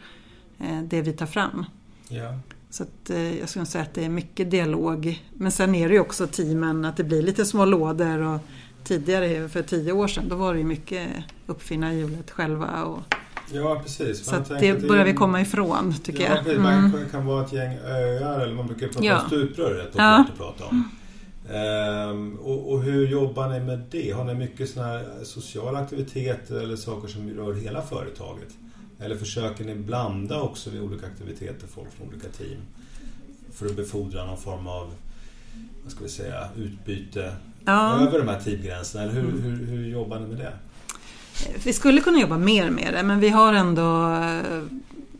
eh, 0.60 0.80
det 0.82 1.02
vi 1.02 1.12
tar 1.12 1.26
fram. 1.26 1.64
Ja. 2.08 2.38
Så 2.70 2.82
att, 2.82 3.10
eh, 3.10 3.38
jag 3.38 3.48
skulle 3.48 3.66
säga 3.66 3.82
att 3.82 3.94
det 3.94 4.04
är 4.04 4.08
mycket 4.08 4.50
dialog. 4.50 5.22
Men 5.32 5.52
sen 5.52 5.74
är 5.74 5.88
det 5.88 5.94
ju 5.94 6.00
också 6.00 6.26
teamen, 6.26 6.84
att 6.84 6.96
det 6.96 7.04
blir 7.04 7.22
lite 7.22 7.44
små 7.44 7.64
lådor. 7.64 8.18
Och 8.22 8.40
tidigare, 8.84 9.48
för 9.48 9.62
tio 9.62 9.92
år 9.92 10.08
sedan, 10.08 10.28
då 10.28 10.36
var 10.36 10.52
det 10.52 10.58
ju 10.58 10.64
mycket 10.66 11.08
uppfinna 11.46 11.94
hjulet 11.94 12.30
själva. 12.30 12.84
Och, 12.84 13.00
Ja, 13.52 13.80
precis. 13.82 14.24
så 14.24 14.30
Man 14.34 14.44
tänker 14.44 14.74
det 14.80 14.88
börjar 14.88 15.04
vi 15.04 15.14
komma 15.14 15.40
ifrån, 15.40 15.94
tycker 16.02 16.22
ja, 16.24 16.36
jag. 16.36 16.46
Mm. 16.46 16.62
Man 16.62 17.04
kan 17.10 17.26
vara 17.26 17.44
ett 17.44 17.52
gäng 17.52 17.78
öar, 17.78 18.40
eller 18.40 18.54
man 18.54 18.66
brukar 18.66 18.88
prata 18.88 19.04
Ja. 19.04 19.20
om 19.20 19.26
stuprör, 19.26 19.74
rätt 19.74 19.92
Ja. 19.96 20.24
prata 20.38 20.64
om. 20.64 20.90
Ehm, 21.50 22.36
och, 22.36 22.72
och 22.72 22.82
hur 22.82 23.06
jobbar 23.08 23.48
ni 23.48 23.60
med 23.60 23.82
det? 23.90 24.10
Har 24.10 24.24
ni 24.24 24.34
mycket 24.34 24.76
här 24.76 25.24
sociala 25.24 25.78
aktiviteter 25.78 26.60
eller 26.60 26.76
saker 26.76 27.08
som 27.08 27.30
rör 27.30 27.54
hela 27.54 27.82
företaget? 27.82 28.48
Eller 29.00 29.16
försöker 29.16 29.64
ni 29.64 29.74
blanda 29.74 30.40
också 30.40 30.70
vid 30.70 30.80
olika 30.82 31.06
aktiviteter 31.06 31.66
folk 31.66 31.92
från 31.92 32.08
olika 32.08 32.28
team? 32.28 32.58
För 33.52 33.66
att 33.66 33.76
befordra 33.76 34.24
någon 34.24 34.38
form 34.38 34.66
av 34.66 34.90
vad 35.82 35.92
ska 35.92 36.04
vi 36.04 36.10
säga, 36.10 36.48
utbyte 36.56 37.36
Ja. 37.64 38.06
över 38.06 38.18
de 38.18 38.28
här 38.28 38.40
teamgränserna? 38.40 39.04
Eller 39.04 39.12
hur, 39.14 39.40
hur, 39.40 39.66
hur 39.66 39.86
jobbar 39.86 40.18
ni 40.20 40.26
med 40.26 40.36
det? 40.38 40.52
Vi 41.64 41.72
skulle 41.72 42.00
kunna 42.00 42.20
jobba 42.20 42.38
mer 42.38 42.70
med 42.70 42.94
det 42.94 43.02
men 43.02 43.20
vi 43.20 43.28
har 43.28 43.52
ändå 43.54 44.12
eh, 44.14 44.62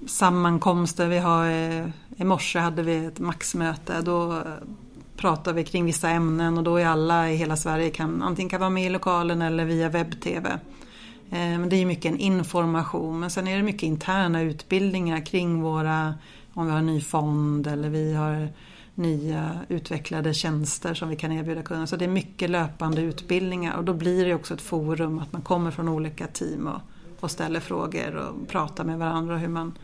sammankomster. 0.07 1.09
Vi 1.09 1.19
har, 1.19 1.51
eh, 1.51 1.87
I 2.17 2.25
morse 2.25 2.59
hade 2.59 2.83
vi 2.83 3.05
ett 3.05 3.19
maxmöte. 3.19 4.01
Då 4.01 4.43
pratar 5.17 5.53
vi 5.53 5.65
kring 5.65 5.85
vissa 5.85 6.11
ämnen 6.11 6.59
och 6.59 6.65
då 6.65 6.77
är 6.77 6.87
alla 6.87 7.31
i 7.31 7.37
hela 7.37 7.57
Sverige 7.57 7.91
kan 7.91 8.23
antingen 8.23 8.51
kan 8.51 8.61
vara 8.61 8.71
med 8.71 8.87
i 8.87 8.89
lokalen 8.89 9.43
eller 9.43 9.65
via 9.65 9.89
webb-tv. 9.89 10.51
Eh, 11.31 11.61
det 11.61 11.77
är 11.77 11.87
mycket 11.87 12.13
en 12.13 12.19
information 12.19 13.21
men 13.21 13.31
sen 13.31 13.49
är 13.49 13.57
det 13.57 13.63
mycket 13.63 13.83
interna 13.83 14.43
utbildningar 14.43 15.27
kring 15.27 15.63
våra, 15.63 16.15
om 16.55 16.67
vi 16.67 16.73
har 16.73 16.79
en 16.79 16.87
ny 16.87 17.01
fond 17.01 17.67
eller 17.67 17.89
vi 17.89 18.15
har 18.15 18.49
nya 18.95 19.51
utvecklade 19.69 20.35
tjänster 20.35 20.95
som 20.95 21.09
vi 21.09 21.17
kan 21.17 21.33
erbjuda 21.33 21.63
kunderna. 21.63 21.87
Så 21.87 21.97
det 21.97 22.05
är 22.05 22.09
mycket 22.09 22.51
löpande 22.51 23.01
utbildningar 23.01 23.77
och 23.77 23.85
då 23.85 23.95
blir 23.95 24.25
det 24.25 24.35
också 24.35 24.55
ett 24.55 24.61
forum 24.61 25.19
att 25.19 25.33
man 25.33 25.43
kommer 25.43 25.71
från 25.71 25.89
olika 25.89 26.27
team 26.27 26.67
och, 26.67 26.81
och 27.21 27.31
ställer 27.31 27.61
frågor 27.61 28.15
och 28.15 28.49
pratar 28.49 28.85
med 28.85 28.99
varandra 28.99 29.37
hur 29.37 29.49
man, 29.49 29.79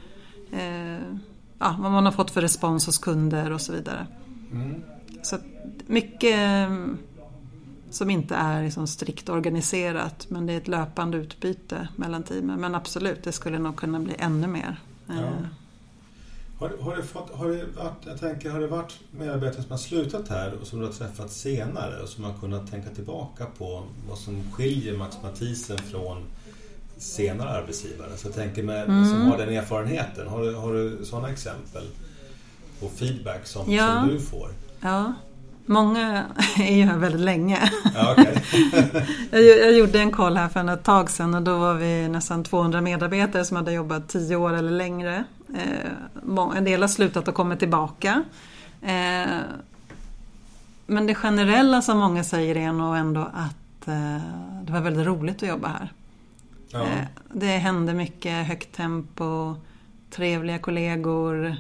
eh, 0.53 1.15
ja, 1.59 1.77
vad 1.79 1.93
man 1.93 2.05
har 2.05 2.13
fått 2.13 2.31
för 2.31 2.41
respons 2.41 2.87
hos 2.87 2.99
kunder 2.99 3.53
och 3.53 3.61
så 3.61 3.73
vidare. 3.73 4.07
Mm. 4.53 4.83
Så 5.23 5.37
mycket 5.87 6.35
eh, 6.39 6.77
som 7.91 8.11
inte 8.11 8.35
är 8.35 8.63
liksom 8.63 8.87
strikt 8.87 9.29
organiserat 9.29 10.27
men 10.31 10.47
det 10.47 10.53
är 10.53 10.57
ett 10.57 10.69
löpande 10.69 11.17
utbyte 11.19 11.89
mellan 11.97 12.23
teamen. 12.23 12.61
Men 12.61 12.75
absolut, 12.75 13.25
det 13.25 13.33
skulle 13.33 13.59
nog 13.59 13.77
kunna 13.77 14.01
bli 14.01 14.15
ännu 14.19 14.47
mer. 14.47 14.77
Ja. 15.07 15.15
Eh, 15.15 15.23
Har, 16.59 16.73
har, 16.81 16.97
det 16.97 17.03
fått, 17.03 17.31
har, 17.35 17.49
det 17.49 17.65
varit, 17.77 18.07
jag 18.07 18.21
tänker, 18.21 18.51
har 18.51 18.61
det 18.61 18.67
varit 18.67 18.99
medarbetare 19.11 19.63
som 19.63 19.71
har 19.71 19.79
slutat 19.79 20.29
här 20.29 20.55
och 20.61 20.67
som 20.67 20.79
du 20.79 20.85
har 20.87 20.93
träffat 20.93 21.31
senare 21.33 22.03
och 22.03 22.09
som 22.09 22.25
har 22.25 22.35
kunnat 22.41 22.71
tänka 22.71 22.91
tillbaka 22.91 23.47
på 23.59 23.83
vad 24.09 24.19
som 24.19 24.53
skiljer 24.53 24.97
Max 24.97 25.17
Mathisen 25.23 25.79
från 25.79 26.23
senare 26.97 27.49
arbetsgivare? 27.49 28.17
Så 28.17 28.27
jag 28.29 28.35
tänker 28.35 28.63
med, 28.63 28.85
som 28.87 29.21
har 29.31 29.39
den 29.39 29.49
erfarenheten. 29.49 30.29
Har 30.29 30.43
du, 30.43 30.55
har 30.55 30.73
du 30.73 31.05
sådana 31.05 31.31
exempel 31.31 31.85
på 32.81 32.89
feedback 32.89 33.47
som, 33.47 33.73
Ja. 33.73 34.01
som 34.01 34.09
du 34.09 34.21
får? 34.21 34.51
Ja, 34.81 35.13
många 35.69 36.25
är 36.59 36.77
ju 36.77 36.85
här 36.85 36.99
väldigt 36.99 37.21
länge. 37.21 37.71
Ja, 37.95 38.13
okej. 38.13 38.45
Jag, 39.31 39.43
jag 39.43 39.73
gjorde 39.73 40.01
en 40.01 40.11
koll 40.11 40.37
här 40.37 40.49
för 40.49 40.73
ett 40.75 40.85
tag 40.85 41.11
sedan 41.11 41.35
och 41.35 41.43
då 41.43 41.59
var 41.59 41.75
vi 41.75 42.09
nästan 42.09 42.45
200 42.45 42.81
medarbetare 42.81 43.45
som 43.45 43.57
hade 43.57 43.73
jobbat 43.73 44.09
10 44.09 44.37
år 44.37 44.53
eller 44.53 44.71
längre. 44.71 45.25
Eh, 45.55 46.57
en 46.57 46.65
del 46.65 46.81
har 46.81 46.89
slutat 46.89 47.29
och 47.29 47.35
kommit 47.35 47.59
tillbaka. 47.59 48.23
Eh, 48.83 49.39
men 50.87 51.07
det 51.07 51.15
generella 51.15 51.83
som 51.83 51.99
många 51.99 52.25
säger 52.25 52.57
är 52.57 52.73
nog 52.73 52.97
ändå 52.97 53.21
att 53.21 53.89
eh, 53.89 54.23
det 54.63 54.73
var 54.73 54.81
väldigt 54.81 55.07
roligt 55.07 55.43
att 55.43 55.49
jobba 55.49 55.69
här. 55.69 55.93
ja. 56.69 56.87
Det 57.33 57.47
hände 57.47 57.95
mycket, 57.95 58.47
högt 58.47 58.73
tempo, 58.73 59.55
trevliga 60.11 60.59
kollegor, 60.59 61.57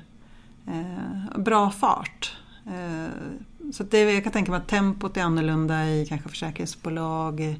bra 1.36 1.70
fart. 1.70 2.36
Eh, 2.68 3.08
Så 3.72 3.82
det, 3.82 4.00
jag 4.12 4.22
kan 4.22 4.32
tänka 4.32 4.50
mig 4.50 4.60
att 4.60 4.68
tempot 4.68 5.16
är 5.16 5.22
annorlunda 5.22 5.90
i 5.90 6.06
kanske 6.06 6.28
försäkringsbolag 6.28 7.56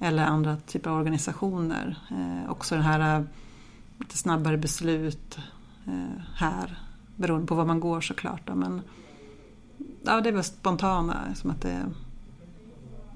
eller 0.00 0.24
andra 0.24 0.56
typer 0.56 0.90
av 0.90 0.96
organisationer. 0.98 1.96
Eh, 2.10 2.50
Också 2.50 2.74
den 2.74 2.84
här 2.84 3.18
eh, 3.18 3.24
lite 3.98 4.16
snabbare 4.18 4.56
beslut 4.56 5.38
här 6.34 6.78
beroende 7.16 7.46
på 7.46 7.54
var 7.54 7.64
man 7.64 7.80
går 7.80 8.00
såklart. 8.00 8.40
då. 8.46 8.54
Men 8.54 8.82
ja, 10.04 10.20
det 10.20 10.28
är 10.28 10.32
väl 10.32 10.44
spontana, 10.44 11.34
som 11.34 11.50
att 11.50 11.62
det, 11.62 11.78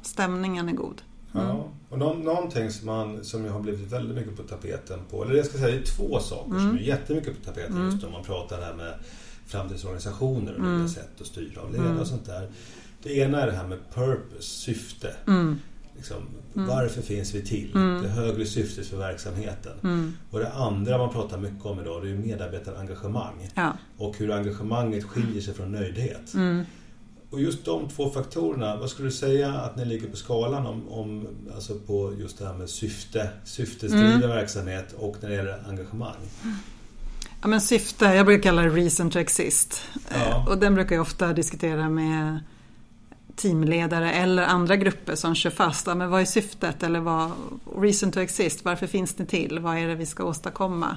stämningen 0.02 0.68
är 0.68 0.72
god. 0.72 1.02
Ja. 1.32 1.64
Och 1.88 1.98
nå- 1.98 2.14
någonting 2.14 2.70
som, 2.70 2.87
man, 2.87 3.24
som 3.24 3.48
har 3.48 3.61
blivit 3.61 3.92
väldigt 3.92 4.16
mycket 4.16 4.37
på 4.37 4.42
tapeten 4.42 5.00
på, 5.11 5.24
eller 5.24 5.35
jag 5.35 5.46
ska 5.46 5.58
säga 5.58 5.70
det 5.76 5.82
är 5.82 5.96
två 5.96 6.18
saker 6.18 6.50
Mm. 6.50 6.68
som 6.68 6.78
är 6.78 6.82
jättemycket 6.82 7.38
på 7.38 7.44
tapeten 7.44 7.85
just 7.92 8.04
om 8.04 8.12
man 8.12 8.22
pratar 8.24 8.58
det 8.61 8.64
här 8.64 8.74
med 8.74 8.94
framtidsorganisationer 9.52 10.52
och 10.52 10.58
Mm. 10.58 10.78
nya 10.78 10.88
sätt 10.88 11.20
att 11.20 11.26
styra 11.26 11.60
och 11.60 11.72
leda 11.72 12.00
och 12.00 12.06
sånt 12.06 12.26
där. 12.26 12.48
Det 13.02 13.16
ena 13.18 13.40
är 13.42 13.46
det 13.46 13.52
här 13.52 13.66
med 13.66 13.78
purpose, 13.94 14.42
syfte. 14.48 15.14
Mm. 15.26 15.58
Liksom, 15.96 16.16
Varför 16.54 17.02
finns 17.02 17.34
vi 17.34 17.42
till? 17.42 17.70
Det 17.72 18.08
högre 18.08 18.46
syftet 18.46 18.86
för 18.86 18.96
verksamheten. 18.96 19.72
Mm. 19.82 20.12
Och 20.30 20.38
det 20.38 20.52
andra 20.52 20.98
man 20.98 21.12
pratar 21.12 21.38
mycket 21.38 21.66
om 21.66 21.80
idag 21.80 22.02
det 22.02 22.10
är 22.10 22.14
medarbetarengagemang. 22.14 23.50
Ja. 23.54 23.72
Och 23.98 24.18
hur 24.18 24.32
engagemanget 24.32 25.04
skiljer 25.04 25.42
sig 25.42 25.54
från 25.54 25.72
nöjdhet. 25.72 26.34
Mm. 26.34 26.64
Och 27.30 27.40
just 27.40 27.64
de 27.64 27.88
två 27.88 28.10
faktorerna, 28.10 28.76
vad 28.76 28.90
skulle 28.90 29.08
du 29.08 29.12
säga 29.12 29.52
att 29.54 29.76
ni 29.76 29.84
ligger 29.84 30.08
på 30.08 30.16
skalan 30.16 30.66
om, 30.66 30.88
om 30.88 31.26
alltså 31.54 31.74
på 31.86 32.14
just 32.20 32.38
det 32.38 32.46
här 32.46 32.54
med 32.54 32.68
syfte, 32.70 33.28
syftesdriven 33.44 34.12
Mm. 34.12 34.28
verksamhet 34.28 34.92
och 34.98 35.16
när 35.20 35.28
det 35.28 35.34
gäller 35.34 35.62
engagemang? 35.68 36.16
Ja, 37.42 37.48
men 37.48 37.61
syfte, 37.61 38.05
jag 38.05 38.26
brukar 38.26 38.42
kalla 38.42 38.62
det 38.62 38.68
reason 38.68 39.11
to 39.11 39.18
exist. 39.18 39.85
Ja. 40.09 40.16
Eh, 40.16 40.48
Och 40.48 40.59
den 40.59 40.74
brukar 40.74 40.94
jag 40.96 41.02
ofta 41.02 41.33
diskutera 41.33 41.88
med 41.88 42.40
teamledare 43.37 44.12
eller 44.12 44.42
andra 44.42 44.76
grupper 44.76 45.14
som 45.14 45.35
kör 45.35 45.50
fast. 45.50 45.87
Ja, 45.87 45.94
men 45.94 46.11
vad 46.11 46.20
är 46.20 46.24
syftet 46.24 46.83
eller 46.83 47.00
vad, 47.00 47.31
reason 47.78 48.12
to 48.12 48.20
exist, 48.20 48.64
varför 48.64 48.87
finns 48.87 49.14
det 49.14 49.24
till, 49.26 49.59
vad 49.59 49.78
är 49.78 49.88
det 49.88 49.94
vi 49.94 50.07
ska 50.07 50.24
åstadkomma? 50.24 50.96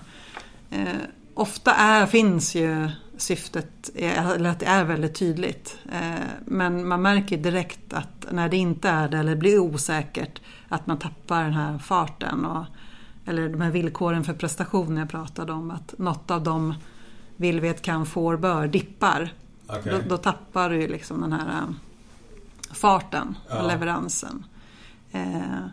Eh, 0.72 0.88
ofta 1.34 1.74
är, 1.74 2.06
finns 2.06 2.56
ju 2.56 2.90
syftet, 3.18 3.90
eller 3.96 4.50
att 4.50 4.60
det 4.60 4.66
är 4.66 4.84
väldigt 4.84 5.16
tydligt. 5.16 5.78
Eh, 5.94 6.26
men 6.46 6.88
man 6.88 7.02
märker 7.02 7.38
direkt 7.38 7.94
att 7.94 8.26
när 8.32 8.50
det 8.50 8.58
inte 8.58 8.90
är 8.90 9.10
det 9.10 9.18
eller 9.18 9.36
blir 9.36 9.60
osäkert 9.60 10.42
att 10.70 10.88
man 10.88 11.00
tappar 11.00 11.44
den 11.44 11.54
här 11.54 11.78
farten. 11.78 12.46
Och, 12.46 12.66
eller 13.26 13.50
de 13.50 13.62
här 13.62 13.72
villkoren 13.72 14.24
för 14.24 14.34
prestation 14.34 14.98
jag 14.98 15.10
pratade 15.10 15.54
om. 15.54 15.72
Att 15.72 15.94
något 15.98 16.32
av 16.32 16.44
dem 16.44 16.74
vill, 17.36 17.60
vet, 17.60 17.82
kan, 17.82 18.06
får, 18.06 18.38
bör 18.38 18.68
dippar. 18.68 19.34
Okay. 19.68 19.94
Då, 19.94 20.10
då, 20.10 20.18
tappar 20.18 20.70
du 20.70 20.88
liksom 20.88 21.22
den 21.22 21.34
här 21.34 21.48
eh, 21.48 21.70
farten, 22.72 23.36
ja. 23.50 23.68
leveransen. 23.68 24.46
Eh, 25.12 25.68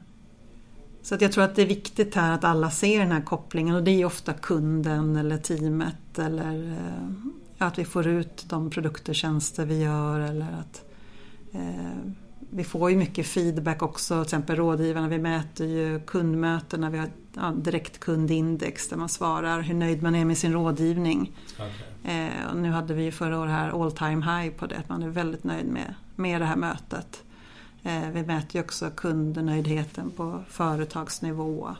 så 1.02 1.14
att 1.14 1.20
jag 1.20 1.32
tror 1.32 1.44
att 1.44 1.54
det 1.54 1.62
är 1.62 1.66
viktigt 1.66 2.14
här 2.14 2.32
att 2.32 2.44
alla 2.44 2.70
ser 2.70 2.98
den 2.98 3.12
här 3.12 3.20
kopplingen 3.20 3.74
och 3.74 3.82
det 3.82 3.90
är 3.90 4.04
ofta 4.04 4.32
kunden 4.32 5.16
eller 5.16 5.38
teamet 5.38 6.18
eller 6.18 6.72
eh, 6.72 7.66
att 7.66 7.78
vi 7.78 7.84
får 7.84 8.06
ut 8.06 8.44
de 8.48 8.70
produkter 8.70 9.12
och 9.12 9.16
tjänster 9.16 9.66
vi 9.66 9.82
gör 9.82 10.20
eller 10.20 10.56
att 10.60 10.84
eh, 11.52 12.12
vi 12.54 12.64
får 12.64 12.90
ju 12.90 12.96
mycket 12.96 13.26
feedback 13.26 13.82
också, 13.82 14.14
till 14.14 14.22
exempel 14.22 14.56
rådgivarna. 14.56 15.08
Vi 15.08 15.18
mäter 15.18 15.66
ju 15.66 16.00
kundmötena, 16.00 16.90
vi 16.90 16.98
har 16.98 17.08
ja, 17.34 17.52
direkt 17.56 18.00
kundindex 18.00 18.88
där 18.88 18.96
man 18.96 19.08
svarar 19.08 19.60
hur 19.60 19.74
nöjd 19.74 20.02
man 20.02 20.14
är 20.14 20.24
med 20.24 20.38
sin 20.38 20.52
rådgivning. 20.52 21.32
Okay. 21.54 22.16
Eh, 22.16 22.50
och 22.50 22.56
nu 22.56 22.70
hade 22.70 22.94
vi 22.94 23.12
förra 23.12 23.38
året 23.38 23.52
här 23.52 23.82
all 23.82 23.92
time 23.92 24.24
high 24.24 24.54
på 24.54 24.66
det, 24.66 24.76
att 24.76 24.88
man 24.88 25.02
är 25.02 25.08
väldigt 25.08 25.44
nöjd 25.44 25.66
med, 25.66 25.94
med 26.16 26.40
det 26.40 26.44
här 26.44 26.56
mötet. 26.56 27.22
Eh, 27.82 28.10
vi 28.12 28.22
mäter 28.22 28.56
ju 28.56 28.60
också 28.60 28.90
kundnöjdheten 28.90 30.10
på 30.10 30.42
företagsnivå. 30.48 31.76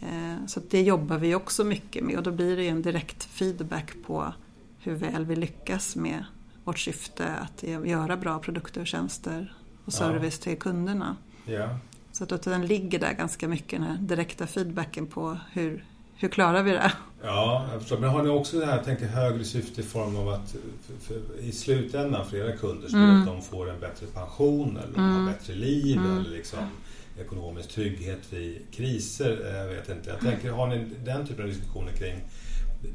Eh, 0.00 0.46
så 0.46 0.60
det 0.70 0.82
jobbar 0.82 1.18
vi 1.18 1.34
också 1.34 1.64
mycket 1.64 2.04
med 2.04 2.16
och 2.16 2.22
då 2.22 2.30
blir 2.30 2.56
det 2.56 2.68
en 2.68 2.82
direkt 2.82 3.24
feedback 3.24 3.92
på 4.06 4.32
hur 4.78 4.94
väl 4.94 5.24
vi 5.24 5.36
lyckas 5.36 5.96
med 5.96 6.24
vårt 6.64 6.78
syfte 6.78 7.34
att 7.34 7.62
göra 7.62 8.16
bra 8.16 8.38
produkter 8.38 8.80
och 8.80 8.86
tjänster 8.86 9.54
och 9.84 9.92
service 9.92 10.40
ja. 10.40 10.44
till 10.44 10.58
kunderna. 10.58 11.16
Ja. 11.46 11.78
Så 12.12 12.24
att 12.24 12.42
den 12.42 12.66
ligger 12.66 12.98
där 12.98 13.12
ganska 13.12 13.48
mycket, 13.48 13.80
den 13.80 13.82
här 13.82 13.96
direkta 13.96 14.46
feedbacken 14.46 15.06
på 15.06 15.38
hur, 15.52 15.84
hur 16.16 16.28
klarar 16.28 16.62
vi 16.62 16.70
det? 16.70 16.92
Ja, 17.22 17.66
förstår. 17.78 17.98
Men 17.98 18.10
har 18.10 18.22
ni 18.22 18.28
också 18.28 18.58
det 18.58 18.66
här, 18.66 18.76
jag 18.76 18.84
tänker 18.84 19.06
högre 19.06 19.44
syfte 19.44 19.80
i 19.80 19.84
form 19.84 20.16
av 20.16 20.28
att 20.28 20.56
för, 21.00 21.14
för, 21.14 21.40
i 21.40 21.52
slutändan 21.52 22.26
för 22.26 22.36
era 22.36 22.56
kunder 22.56 22.88
så 22.88 22.96
mm. 22.96 23.20
att 23.20 23.26
de 23.26 23.42
får 23.42 23.70
en 23.70 23.80
bättre 23.80 24.06
pension 24.06 24.76
eller 24.76 24.94
de 24.94 25.00
mm. 25.00 25.16
har 25.16 25.32
bättre 25.32 25.54
liv 25.54 25.98
mm. 25.98 26.18
eller 26.18 26.30
liksom 26.30 26.58
ekonomisk 27.20 27.68
trygghet 27.68 28.20
vid 28.30 28.58
kriser. 28.70 29.56
Jag 29.56 29.66
vet 29.66 29.88
inte. 29.88 30.10
Jag 30.10 30.20
tänker, 30.20 30.50
har 30.50 30.66
ni 30.66 30.86
den 31.04 31.26
typen 31.26 31.44
av 31.44 31.50
diskussioner 31.50 31.92
kring 31.92 32.20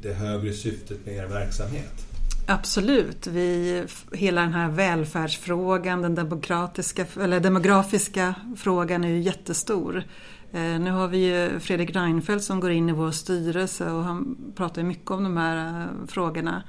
det 0.02 0.12
högre 0.12 0.52
syftet 0.52 1.06
med 1.06 1.14
er 1.14 1.26
verksamhet? 1.26 2.09
Absolut. 2.50 3.26
Vi, 3.26 3.84
hela 4.12 4.40
den 4.40 4.52
här 4.52 4.68
välfärdsfrågan, 4.68 6.02
den 6.02 6.14
demokratiska, 6.14 7.06
eller 7.20 7.40
demografiska 7.40 8.34
frågan 8.56 9.04
är 9.04 9.08
ju 9.08 9.20
jättestor. 9.20 10.04
Eh, 10.52 10.60
nu 10.60 10.90
har 10.90 11.08
vi 11.08 11.18
ju 11.18 11.60
Fredrik 11.60 11.96
Reinfeldt 11.96 12.44
som 12.44 12.60
går 12.60 12.70
in 12.70 12.88
i 12.88 12.92
vår 12.92 13.10
styrelse 13.10 13.90
och 13.90 14.04
han 14.04 14.36
pratar 14.56 14.82
mycket 14.82 15.10
om 15.10 15.24
de 15.24 15.36
här 15.36 15.80
eh, 15.80 16.06
frågorna. 16.06 16.62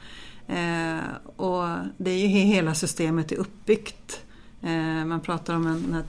Eh, 0.48 1.00
och 1.36 1.68
det 1.98 2.12
är 2.12 2.18
ju 2.18 2.28
hela 2.28 2.74
systemet 2.74 3.32
är 3.32 3.36
uppbyggt. 3.36 4.26
Man 5.06 5.22
pratar 5.22 5.56
om 5.56 5.64
den 5.64 5.94
här 5.94 6.04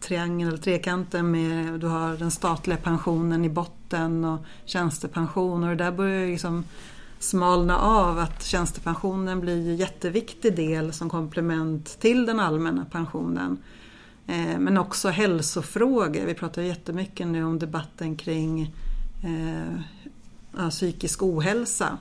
triangeln 0.00 0.48
eller 0.48 0.62
trekanten 0.62 1.30
med 1.30 1.80
du 1.80 1.86
har 1.86 2.16
den 2.16 2.30
statliga 2.30 2.78
pensionen 2.78 3.44
i 3.44 3.48
botten 3.48 4.24
och 4.24 4.38
tjänstepension 4.64 5.62
och 5.62 5.68
det 5.68 5.84
där 5.84 5.92
börjar 5.92 6.20
ju 6.20 6.30
liksom 6.30 6.64
smalna 7.18 7.78
av 7.78 8.18
att 8.18 8.44
tjänstepensionen 8.44 9.40
blir 9.40 9.68
en 9.68 9.76
jätteviktig 9.76 10.56
del 10.56 10.92
som 10.92 11.10
komplement 11.10 12.00
till 12.00 12.26
den 12.26 12.40
allmänna 12.40 12.84
pensionen. 12.84 13.58
Eh, 14.26 14.58
men 14.58 14.78
också 14.78 15.08
hälsofrågor. 15.08 16.26
Vi 16.26 16.34
pratar 16.34 16.62
jättemycket 16.62 17.26
nu 17.26 17.44
om 17.44 17.58
debatten 17.58 18.16
kring 18.16 18.74
eh, 19.24 20.70
psykisk 20.70 21.22
ohälsa. 21.22 21.98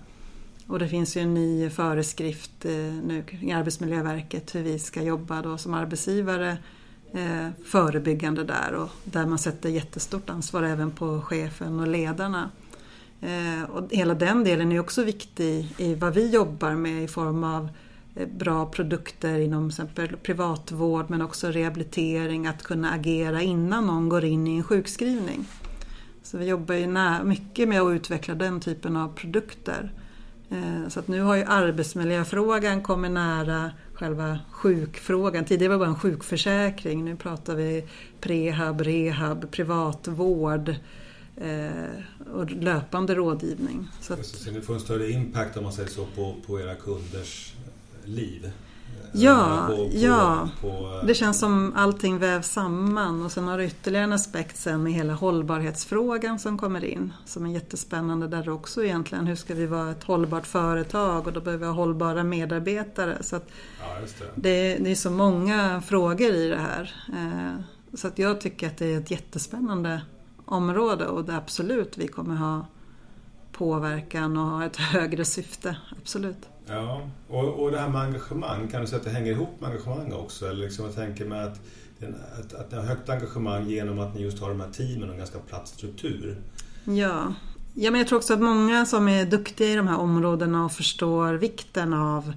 Och 0.68 0.80
det 0.80 0.88
finns 0.88 1.18
ju 1.18 1.22
en 1.22 1.34
ny 1.34 1.70
föreskrift 1.70 2.66
eh, 2.66 2.72
nu 3.04 3.24
kring 3.28 3.52
Arbetsmiljöverket 3.52 4.56
hur 4.56 4.64
vi 4.64 4.80
ska 4.80 5.02
jobba 5.02 5.42
då 5.42 5.58
som 5.58 5.74
arbetsgivare 5.74 6.58
eh, 7.14 7.50
förebyggande 7.66 8.44
där 8.44 8.74
och 8.74 8.90
där 9.04 9.26
man 9.26 9.40
sätter 9.40 9.70
jättestort 9.70 10.30
ansvar 10.30 10.64
även 10.64 10.92
på 10.92 11.22
chefen 11.22 11.80
och 11.80 11.88
ledarna. 11.88 12.50
Eh, 13.22 13.70
och 13.70 13.92
hela 13.92 14.14
den 14.14 14.44
delen 14.44 14.72
är 14.72 14.80
också 14.80 15.04
viktig 15.04 15.76
i 15.78 15.96
vad 15.96 16.14
vi 16.14 16.30
jobbar 16.30 16.72
med 16.72 17.04
i 17.04 17.08
form 17.08 17.44
av 17.44 17.70
eh, 18.16 18.28
bra 18.28 18.66
produkter 18.66 19.40
inom 19.40 19.68
exempel 19.68 20.18
privatvård 20.18 21.06
men 21.10 21.22
också 21.22 21.48
rehabilitering, 21.48 22.48
att 22.48 22.64
kunna 22.64 22.92
agera 22.92 23.42
innan 23.42 23.88
någon 23.88 24.10
går 24.10 24.26
in 24.26 24.48
i 24.48 24.58
en 24.58 24.64
sjukskrivning. 24.64 25.46
Så 26.24 26.38
vi 26.38 26.46
jobbar 26.46 26.76
ju 26.76 26.88
mycket 27.24 27.70
med 27.70 27.82
att 27.82 27.94
utveckla 27.94 28.36
den 28.36 28.60
typen 28.60 28.98
av 28.98 29.14
produkter. 29.14 29.92
Eh, 30.50 30.90
så 30.90 31.00
att 31.00 31.08
nu 31.08 31.22
har 31.22 31.36
ju 31.36 31.44
arbetsmiljöfrågan 31.44 32.84
kommit 32.84 33.12
nära 33.12 33.72
själva 33.94 34.40
sjukfrågan. 34.52 35.46
Tidigare 35.46 35.70
var 35.70 35.76
det 35.76 35.80
bara 35.80 35.90
en 35.90 36.00
sjukförsäkring, 36.00 37.06
nu 37.06 37.16
pratar 37.16 37.56
vi 37.56 37.88
prehab, 38.22 38.82
rehab, 38.82 39.52
privatvård 39.52 40.70
eh, 40.70 40.76
och 42.34 42.52
löpande 42.52 43.16
rådgivning. 43.16 43.88
Så, 44.02 44.14
att, 44.14 44.26
så 44.26 44.52
ni 44.52 44.62
får 44.62 44.74
en 44.74 44.80
större 44.80 45.10
impact 45.10 45.58
om 45.58 45.64
man 45.64 45.74
säger 45.74 45.90
så 45.90 46.06
på, 46.06 46.36
på 46.48 46.60
era 46.60 46.76
kunders 46.76 47.54
liv? 48.04 48.52
Ja, 49.12 49.66
på, 49.70 49.76
på, 49.76 49.90
ja. 49.94 50.50
På, 50.62 51.02
det 51.08 51.14
känns 51.14 51.40
som 51.40 51.74
allting 51.76 52.18
vävs 52.18 52.48
samman 52.52 53.26
och 53.26 53.32
sen 53.32 53.48
har 53.48 53.58
du 53.58 53.66
ytterligare 53.66 54.04
en 54.04 54.14
aspekt 54.14 54.58
sen 54.58 54.84
med 54.84 54.94
hela 54.94 55.14
hållbarhetsfrågan 55.14 56.40
som 56.40 56.58
kommer 56.58 56.86
in 56.86 57.14
som 57.26 57.46
är 57.46 57.50
jättespännande 57.50 58.28
där 58.28 58.50
också 58.50 58.84
egentligen 58.84 59.28
hur 59.28 59.36
ska 59.36 59.54
vi 59.54 59.66
vara 59.66 59.92
ett 59.92 60.04
hållbart 60.04 60.48
företag 60.48 61.28
och 61.28 61.34
då 61.34 61.42
behöver 61.42 61.66
vi 61.66 61.68
ha 61.68 61.74
hållbara 61.74 62.24
medarbetare. 62.24 63.18
Så 63.22 63.36
ja, 63.36 63.42
det. 64.00 64.32
Det, 64.36 64.78
det. 64.84 64.92
är 64.92 64.96
så 64.96 65.12
många 65.12 65.82
frågor 65.82 66.32
i 66.32 66.48
det 66.48 66.60
här. 66.60 66.96
Eh, 67.10 67.62
så 67.94 68.08
att 68.08 68.20
jag 68.20 68.42
tycker 68.42 68.68
att 68.68 68.78
det 68.78 68.94
är 68.94 69.00
ett 69.00 69.12
jättespännande 69.12 70.02
område 70.48 71.08
och 71.08 71.26
det 71.26 71.36
absolut 71.36 71.98
vi 71.98 72.08
kommer 72.08 72.36
ha 72.36 72.66
påverkan 73.52 74.38
och 74.38 74.46
ha 74.46 74.66
ett 74.66 74.76
högre 74.94 75.26
syfte. 75.26 75.78
Absolut. 76.02 76.50
Ja, 76.66 77.10
och, 77.28 77.64
och 77.64 77.72
det 77.72 77.80
här 77.80 77.90
med 77.90 78.02
engagemang, 78.02 78.68
kan 78.68 78.82
du 78.82 78.88
säga 78.88 78.98
att 79.00 79.06
det 79.06 79.10
hänger 79.10 79.32
ihop 79.32 79.62
med 79.62 79.70
engagemang 79.70 80.14
också? 80.14 80.50
Eller 80.50 80.66
liksom 80.66 80.86
jag 80.86 80.96
tänker 80.96 81.26
mig 81.26 81.44
att, 81.44 81.60
att, 82.40 82.54
att 82.54 82.72
ni 82.72 82.78
har 82.78 82.84
högt 82.84 83.10
engagemang 83.10 83.70
genom 83.70 84.00
att 84.00 84.16
ni 84.16 84.22
just 84.22 84.40
har 84.40 84.50
de 84.50 84.60
här 84.60 84.70
teamen 84.70 85.04
och 85.04 85.14
en 85.14 85.18
ganska 85.18 85.40
platt 85.40 85.68
struktur. 85.68 86.38
Ja. 86.84 87.34
ja, 87.74 87.92
men 87.92 87.96
jag 87.96 88.08
tror 88.08 88.18
också 88.18 88.34
att 88.34 88.42
många 88.42 88.86
som 88.86 89.08
är 89.08 89.26
duktiga 89.26 89.68
i 89.68 89.76
de 89.76 89.88
här 89.88 89.98
områdena 89.98 90.66
och 90.66 90.72
förstår 90.72 91.34
vikten 91.34 91.94
av 91.94 92.34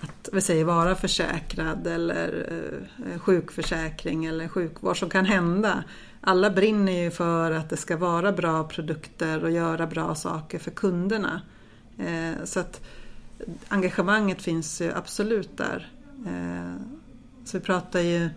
att 0.00 0.28
vi 0.32 0.40
säger, 0.40 0.64
vara 0.64 0.94
försäkrad 0.94 1.86
eller 1.86 2.46
eh, 3.12 3.18
sjukförsäkring 3.18 4.24
eller 4.24 4.48
sjukvård 4.48 4.98
som 4.98 5.10
kan 5.10 5.24
hända. 5.24 5.84
Alla 6.24 6.50
brinner 6.50 6.92
ju 6.92 7.10
för 7.10 7.50
att 7.52 7.70
det 7.70 7.76
ska 7.76 7.96
vara 7.96 8.32
bra 8.32 8.64
produkter 8.64 9.44
och 9.44 9.50
göra 9.50 9.86
bra 9.86 10.14
saker 10.14 10.58
för 10.58 10.70
kunderna. 10.70 11.40
Eh, 11.98 12.44
så 12.44 12.60
att 12.60 12.80
engagemanget 13.68 14.42
finns 14.42 14.80
ju 14.80 14.92
absolut 14.92 15.56
där. 15.56 15.92
Eh, 16.26 16.82
så 17.44 17.58
vi 17.58 17.64
pratar 17.64 18.00
ju 18.00 18.30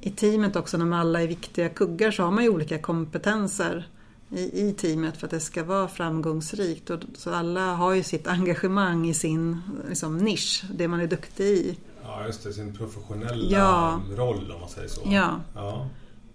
i 0.00 0.10
teamet 0.10 0.56
också 0.56 0.78
när 0.78 0.98
alla 0.98 1.22
är 1.22 1.26
viktiga 1.26 1.68
kuggar 1.68 2.10
så 2.10 2.22
har 2.22 2.30
man 2.30 2.44
ju 2.44 2.50
olika 2.50 2.78
kompetenser 2.78 3.88
i, 4.30 4.68
i 4.68 4.72
teamet 4.72 5.16
för 5.16 5.26
att 5.26 5.30
det 5.30 5.40
ska 5.40 5.64
vara 5.64 5.88
framgångsrikt. 5.88 6.90
Och, 6.90 7.00
så 7.14 7.34
alla 7.34 7.74
har 7.74 7.94
ju 7.94 8.02
sitt 8.02 8.26
engagemang 8.26 9.08
i 9.08 9.14
sin 9.14 9.62
liksom, 9.88 10.18
nisch, 10.18 10.64
det 10.74 10.88
man 10.88 11.00
är 11.00 11.06
duktig 11.06 11.44
i. 11.44 11.78
Ja, 12.02 12.26
just 12.26 12.44
det. 12.44 12.52
Sin 12.52 12.76
professionella 12.76 13.58
ja. 13.58 14.00
roll 14.16 14.52
om 14.54 14.60
man 14.60 14.68
säger 14.68 14.88
så. 14.88 15.00
Ja. 15.04 15.40
ja. 15.54 15.88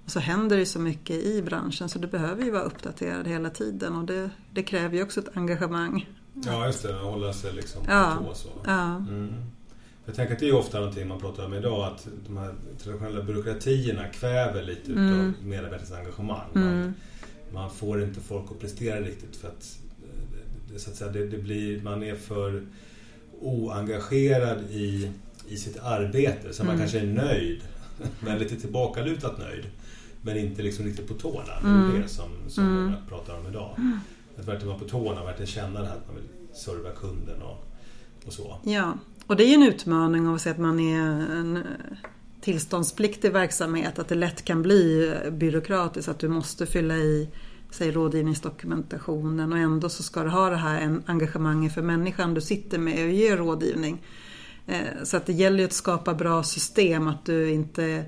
Och 0.06 0.12
så 0.12 0.20
händer 0.20 0.58
det 0.58 0.66
så 0.66 0.80
mycket 0.80 1.16
i 1.16 1.42
branschen 1.42 1.90
så 1.90 2.00
du 2.00 2.08
behöver 2.08 2.44
ju 2.44 2.52
vara 2.52 2.64
uppdaterad 2.64 3.28
hela 3.28 3.50
tiden 3.50 3.96
och 3.96 4.06
det, 4.06 4.30
det 4.54 4.64
kräver 4.64 4.98
ju 4.98 5.04
också 5.04 5.20
ett 5.20 5.38
engagemang. 5.38 6.10
Ja, 6.46 6.66
just 6.66 6.84
det. 6.84 6.94
Hålla 6.94 7.34
sig 7.34 7.54
liksom 7.54 7.82
ja. 7.88 8.18
på 8.28 8.34
så. 8.34 8.50
Ja. 8.66 8.96
Mm. 8.96 9.34
Jag 10.06 10.16
tänker 10.16 10.34
att 10.34 10.40
det 10.40 10.50
är 10.50 10.56
ofta 10.56 10.80
någonting 10.80 11.08
man 11.08 11.20
pratar 11.20 11.46
om 11.46 11.54
idag 11.54 11.86
att 11.86 12.08
de 12.28 12.38
här 12.38 12.54
traditionella 12.84 13.24
byråkratierna 13.24 14.08
kväver 14.08 14.64
lite 14.64 14.92
mm. 14.92 15.20
av 15.20 15.34
medarbetarnas 15.46 15.92
engagemang. 15.92 16.48
Man, 16.54 16.64
mm. 16.64 16.94
man, 17.54 17.70
får 17.72 18.04
inte 18.04 18.20
folk 18.20 18.52
att 18.52 18.60
prestera 18.60 19.02
riktigt 19.02 19.36
för 19.36 19.48
att, 19.48 19.80
det, 20.74 20.80
så 20.80 20.90
att 20.90 20.96
säga, 20.96 21.12
det, 21.12 21.28
det 21.28 21.38
blir, 21.38 21.82
man 21.82 22.04
är 22.04 22.16
för 22.16 22.66
oengagerad 23.42 24.62
i 24.62 25.12
i 25.48 25.58
sitt 25.58 25.78
arbete. 25.80 26.54
Så 26.54 26.64
man 26.64 26.78
kanske 26.78 27.00
är 27.00 27.06
nöjd, 27.06 27.62
men 28.20 28.40
lite 28.40 28.56
tillbakalutat 28.56 29.40
nöjd. 29.40 29.66
Men 30.26 30.38
inte 30.38 30.62
liksom 30.62 30.86
riktigt 30.86 31.08
på 31.08 31.14
tårna. 31.14 31.54
Det 31.62 31.98
är 31.98 32.02
det 32.02 32.08
som, 32.08 32.30
som 32.48 32.74
många 32.74 32.98
pratar 33.10 33.40
om 33.40 33.48
idag. 33.48 33.76
Att 34.38 34.46
verkligen 34.48 34.68
vara 34.68 34.80
på 34.80 34.86
tårna, 34.86 35.24
verkligen 35.24 35.48
känna 35.48 35.82
det 35.82 35.88
här 35.88 35.96
att 35.96 36.08
man 36.08 36.16
vill 36.16 36.56
serva 36.56 36.92
kunden 36.92 37.42
och, 37.42 37.68
och 38.26 38.34
så. 38.34 38.58
Ja, 38.64 38.98
och 39.28 39.36
det 39.36 39.44
är 39.44 39.48
ju 39.48 39.54
en 39.54 39.64
utmaning 39.64 40.28
att 40.28 40.42
se 40.42 40.50
att 40.50 40.58
man 40.58 40.80
är 40.80 41.02
en 41.32 41.64
tillståndspliktig 42.42 43.32
verksamhet. 43.32 44.00
Att 44.00 44.08
det 44.08 44.16
lätt 44.16 44.46
kan 44.46 44.62
bli 44.62 45.14
byråkratiskt, 45.32 46.10
att 46.10 46.20
du 46.20 46.28
måste 46.28 46.66
fylla 46.66 46.98
i 46.98 47.30
säg 47.72 47.92
rådgivningsdokumentationen 47.92 49.54
och 49.54 49.60
ändå 49.60 49.90
så 49.90 50.04
ska 50.04 50.24
du 50.24 50.30
ha 50.30 50.50
det 50.50 50.56
här 50.56 51.00
engagemanget 51.06 51.74
för 51.74 51.82
människan 51.82 52.34
du 52.34 52.42
sitter 52.42 52.78
med 52.78 53.06
och 53.06 53.12
ger 53.12 53.38
rådgivning. 53.38 54.02
Så 55.04 55.18
att 55.18 55.26
det 55.26 55.34
gäller 55.34 55.60
ju 55.60 55.66
att 55.66 55.74
skapa 55.74 56.14
bra 56.14 56.44
system, 56.44 57.08
att 57.08 57.26
du 57.26 57.52
inte 57.52 58.06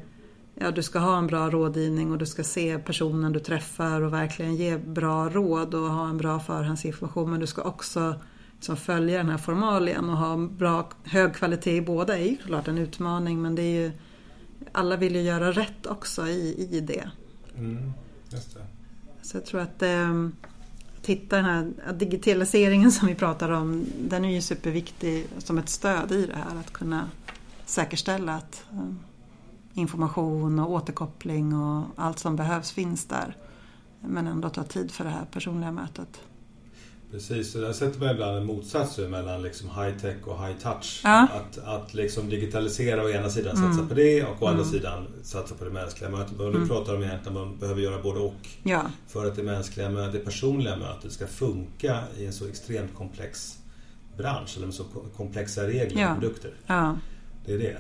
Ja, 0.59 0.71
du 0.71 0.83
ska 0.83 0.99
ha 0.99 1.17
en 1.17 1.27
bra 1.27 1.49
rådgivning 1.49 2.11
och 2.11 2.17
du 2.17 2.25
ska 2.25 2.43
se 2.43 2.79
personen 2.79 3.33
du 3.33 3.39
träffar 3.39 4.01
och 4.01 4.13
verkligen 4.13 4.55
ge 4.55 4.77
bra 4.77 5.29
råd 5.29 5.73
och 5.73 5.89
ha 5.89 6.09
en 6.09 6.17
bra 6.17 6.39
förhandsinformation. 6.39 7.31
Men 7.31 7.39
du 7.39 7.47
ska 7.47 7.61
också 7.61 8.15
liksom 8.53 8.77
följa 8.77 9.17
den 9.17 9.29
här 9.29 9.37
formalien 9.37 10.09
och 10.09 10.17
ha 10.17 10.37
bra, 10.37 10.89
hög 11.03 11.35
kvalitet 11.35 11.75
i 11.75 11.81
båda. 11.81 12.13
Det 12.13 12.19
är 12.19 12.29
ju 12.29 12.37
klart 12.37 12.67
en 12.67 12.77
utmaning 12.77 13.41
men 13.41 13.55
det 13.55 13.61
är 13.61 13.81
ju 13.81 13.91
alla 14.71 14.97
vill 14.97 15.15
ju 15.15 15.21
göra 15.21 15.51
rätt 15.51 15.85
också 15.85 16.27
i, 16.27 16.67
i 16.71 16.79
det. 16.81 17.09
Mm, 17.57 17.93
det. 18.29 18.41
Så 19.21 19.37
jag 19.37 19.45
tror 19.45 19.61
att 19.61 19.81
eh, 19.81 20.27
titta 21.01 21.35
den 21.35 21.45
här 21.45 21.93
digitaliseringen 21.93 22.91
som 22.91 23.07
vi 23.07 23.15
pratar 23.15 23.49
om, 23.49 23.85
den 23.99 24.25
är 24.25 24.33
ju 24.33 24.41
superviktig 24.41 25.27
som 25.37 25.57
ett 25.57 25.69
stöd 25.69 26.11
i 26.11 26.25
det 26.25 26.35
här 26.35 26.59
att 26.59 26.73
kunna 26.73 27.09
säkerställa 27.65 28.35
att 28.35 28.63
eh, 28.71 28.93
information 29.77 30.59
och 30.59 30.71
återkoppling 30.71 31.53
och 31.53 31.83
allt 31.95 32.19
som 32.19 32.35
behövs 32.35 32.71
finns 32.71 33.05
där. 33.05 33.35
Men 34.01 34.27
ändå 34.27 34.49
ta 34.49 34.63
tid 34.63 34.91
för 34.91 35.03
det 35.03 35.09
här 35.09 35.25
personliga 35.31 35.71
mötet. 35.71 36.21
Precis, 37.11 37.51
så 37.51 37.57
där 37.61 37.73
sätter 37.73 37.99
man 37.99 38.09
ibland 38.09 38.37
en 38.37 38.45
motsats 38.45 38.97
mellan 38.97 39.41
liksom 39.41 39.69
high 39.69 39.97
tech 39.97 40.27
och 40.27 40.45
high 40.45 40.57
touch. 40.57 41.01
Ja. 41.03 41.27
Att, 41.33 41.57
att 41.57 41.93
liksom 41.93 42.29
digitalisera 42.29 43.03
å 43.03 43.09
ena 43.09 43.29
sidan, 43.29 43.57
satsa 43.57 43.87
på 43.87 43.93
det 43.93 44.23
och 44.23 44.43
å 44.43 44.47
andra 44.47 44.63
sidan 44.63 45.07
satsa 45.23 45.55
på 45.55 45.65
det 45.65 45.71
mänskliga 45.71 46.09
mötet. 46.09 46.39
Och 46.39 46.53
du 46.53 46.67
pratar 46.67 46.95
om 46.95 47.03
egentligen 47.03 47.37
att 47.37 47.47
man 47.47 47.57
behöver 47.57 47.81
göra 47.81 48.01
både 48.01 48.19
och. 48.19 48.47
Ja, 48.63 48.81
För 49.07 49.25
att 49.27 49.35
det 49.35 49.43
mänskliga 49.43 49.89
mötet, 49.89 50.13
det 50.13 50.19
personliga 50.19 50.75
mötet 50.75 51.11
ska 51.11 51.27
funka 51.27 52.03
i 52.17 52.25
en 52.25 52.33
så 52.33 52.47
extremt 52.47 52.95
komplex 52.95 53.57
bransch 54.17 54.53
eller 54.57 54.65
med 54.65 54.75
så 54.75 54.83
komplexa 55.17 55.67
regler 55.67 56.01
Ja. 56.01 56.09
och 56.13 56.19
produkter. 56.19 56.53
Det 57.45 57.53
är 57.53 57.57
det. 57.57 57.77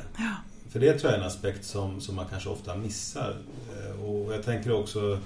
För 0.71 0.79
det 0.79 0.93
tror 0.99 1.11
jag 1.11 1.19
är 1.19 1.21
en 1.23 1.27
aspekt 1.27 1.65
som, 1.65 2.01
som 2.01 2.15
man 2.15 2.25
kanske 2.29 2.49
ofta 2.49 2.75
missar. 2.75 3.35
Eh, 3.79 4.03
Och 4.03 4.33
jag 4.33 4.43
tänker 4.43 4.71
också 4.71 5.19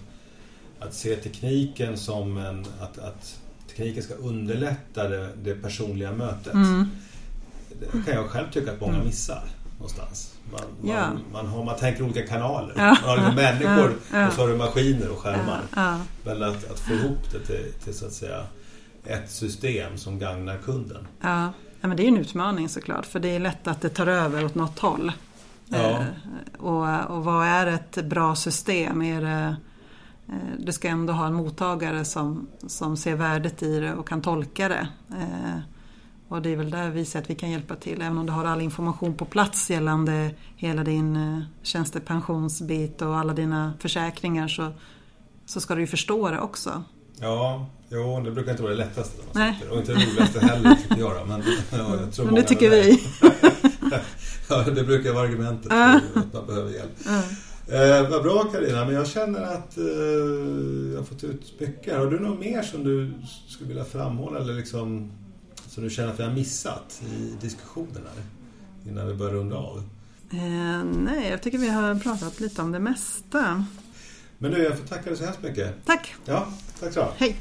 att 0.80 0.94
se 0.94 1.16
tekniken 1.16 1.98
som 1.98 2.38
en... 2.38 2.66
Att, 2.82 2.98
att 2.98 3.40
tekniken 3.70 4.04
ska 4.04 4.14
underlätta 4.14 5.08
det, 5.08 5.30
det 5.44 5.54
personliga 5.56 6.12
mötet. 6.12 6.54
Mm. 6.54 6.90
Det 7.80 8.06
kan 8.06 8.16
jag 8.16 8.30
själv 8.30 8.52
tycka 8.52 8.72
att 8.72 8.82
många 8.82 9.04
missar 9.04 9.44
någonstans. 9.78 10.34
Man, 10.52 10.62
man, 10.82 10.96
Ja. 10.96 11.10
man, 11.34 11.48
har, 11.48 11.64
man 11.64 11.78
tänker 11.78 12.04
olika 12.04 12.28
kanaler. 12.28 12.74
Ja. 12.78 12.84
Man 12.84 12.96
har 12.98 13.18
liksom 13.18 13.36
människor 13.36 13.94
Ja. 14.14 14.28
Och 14.28 14.34
så 14.34 14.42
har 14.42 14.48
du 14.48 14.56
maskiner 14.56 15.10
och 15.12 15.18
skärmar. 15.18 15.62
ja, 15.76 16.00
Men 16.24 16.44
att, 16.44 16.72
att 16.72 16.80
få 16.80 16.94
ihop 16.94 17.32
det 17.32 17.40
till, 17.40 17.74
till 17.84 17.94
så 17.94 18.06
att 18.06 18.12
säga 18.14 18.44
ett 19.06 19.32
system 19.32 19.98
som 19.98 20.20
gagnar 20.20 20.58
kunden. 20.58 21.08
ja. 21.22 21.54
men 21.82 21.98
det 21.98 22.02
är 22.02 22.06
ju 22.06 22.08
en 22.10 22.18
utmaning 22.18 22.70
såklart 22.70 23.06
för 23.06 23.20
det 23.20 23.30
är 23.36 23.40
lätt 23.40 23.68
att 23.68 23.82
det 23.82 23.90
tar 23.90 24.08
över 24.08 24.46
åt 24.46 24.56
något 24.56 24.80
håll. 24.80 25.12
Ja. 25.72 25.90
Eh, 25.90 26.06
och, 26.60 27.18
och 27.18 27.24
vad 27.24 27.48
är 27.48 27.68
ett 27.68 28.06
bra 28.06 28.36
system? 28.36 29.02
Är 29.02 29.22
det, 29.22 29.56
eh, 30.28 30.60
du 30.60 30.74
ska 30.74 30.88
ändå 30.88 31.14
ha 31.14 31.28
en 31.28 31.34
mottagare 31.34 32.06
som, 32.06 32.48
som 32.68 32.98
ser 32.98 33.16
värdet 33.16 33.64
i 33.64 33.80
det 33.80 33.94
och 33.94 34.08
kan 34.08 34.22
tolka 34.22 34.70
det. 34.70 34.88
Eh, 35.10 35.60
och 36.28 36.42
det 36.42 36.50
är 36.50 36.56
väl 36.56 36.72
där 36.72 36.90
vi 36.90 37.06
ser 37.06 37.20
att 37.20 37.30
vi 37.30 37.36
kan 37.36 37.52
hjälpa 37.52 37.76
till. 37.76 38.02
Även 38.02 38.18
om 38.18 38.26
du 38.26 38.32
har 38.32 38.46
all 38.46 38.62
information 38.62 39.14
på 39.14 39.26
plats 39.26 39.70
gällande 39.70 40.32
hela 40.56 40.84
din 40.84 41.46
tjänstepensionsbit 41.62 43.02
och 43.02 43.16
alla 43.16 43.34
dina 43.34 43.74
försäkringar 43.80 44.48
så, 44.48 44.72
så 45.46 45.62
ska 45.62 45.76
du 45.76 45.82
ju 45.82 45.88
förstå 45.88 46.30
det 46.30 46.40
också. 46.40 46.84
Ja, 47.20 47.66
jo, 47.90 48.22
det 48.22 48.32
brukar 48.32 48.52
inte 48.52 48.64
vara 48.64 48.74
det 48.74 48.78
lättaste. 48.78 49.22
Nej. 49.32 49.64
Och 49.72 49.78
inte 49.78 49.94
det 49.94 50.00
roligaste 50.00 50.40
heller 50.40 50.76
tycker 50.76 51.00
jag. 51.00 51.12
då, 51.12 51.26
Men, 51.26 51.44
ja, 51.72 51.96
jag 51.96 52.14
tror 52.14 52.26
Men 52.26 52.36
det 52.36 52.44
tycker 52.44 52.70
vi. 52.70 53.00
ja, 54.50 54.64
det 54.64 54.84
brukar 54.84 55.14
vara 55.14 55.24
argumentet 55.24 55.72
för 55.72 56.20
att 56.20 56.34
man 56.34 56.48
behöver 56.48 56.72
hjälp. 56.72 56.92
Eh, 57.68 58.10
vad 58.10 58.24
bra 58.24 58.44
Karina, 58.44 58.86
men 58.86 58.96
jag 58.96 59.08
känner 59.08 59.42
att 59.42 59.78
eh, 59.78 59.84
jag 60.92 60.98
har 60.98 61.04
fått 61.04 61.24
ut 61.24 61.60
mycket. 61.60 61.98
Har 61.98 62.06
du 62.06 62.20
något 62.20 62.40
mer 62.40 62.62
som 62.62 62.84
du 62.84 63.14
skulle 63.48 63.68
vilja 63.68 63.86
framhålla 63.86 64.40
eller 64.40 64.54
liksom 64.54 65.12
som 65.68 65.84
du 65.84 65.90
känner 65.90 66.14
att 66.14 66.20
vi 66.20 66.24
har 66.24 66.32
missat 66.32 67.02
i 67.16 67.34
diskussionen 67.42 68.02
här? 68.16 68.24
Innan 68.92 69.08
vi 69.08 69.14
börjar 69.14 69.34
runda 69.34 69.56
av. 69.56 69.84
Eh, 70.32 70.84
nej, 70.84 71.30
jag 71.30 71.42
tycker 71.42 71.58
vi 71.58 71.70
har 71.70 71.96
pratat 71.96 72.40
lite 72.40 72.62
om 72.62 72.72
det 72.72 72.80
mesta. 72.80 73.66
Men 74.38 74.52
du, 74.52 74.64
jag 74.64 74.78
får 74.78 74.88
tacka 74.88 75.10
dig 75.10 75.18
så 75.18 75.24
hemskt 75.24 75.44
mycket. 75.44 75.86
Tack! 75.86 76.16
Ja, 76.26 76.48
tack 76.80 76.94
så. 76.94 77.08
Hej! 77.18 77.38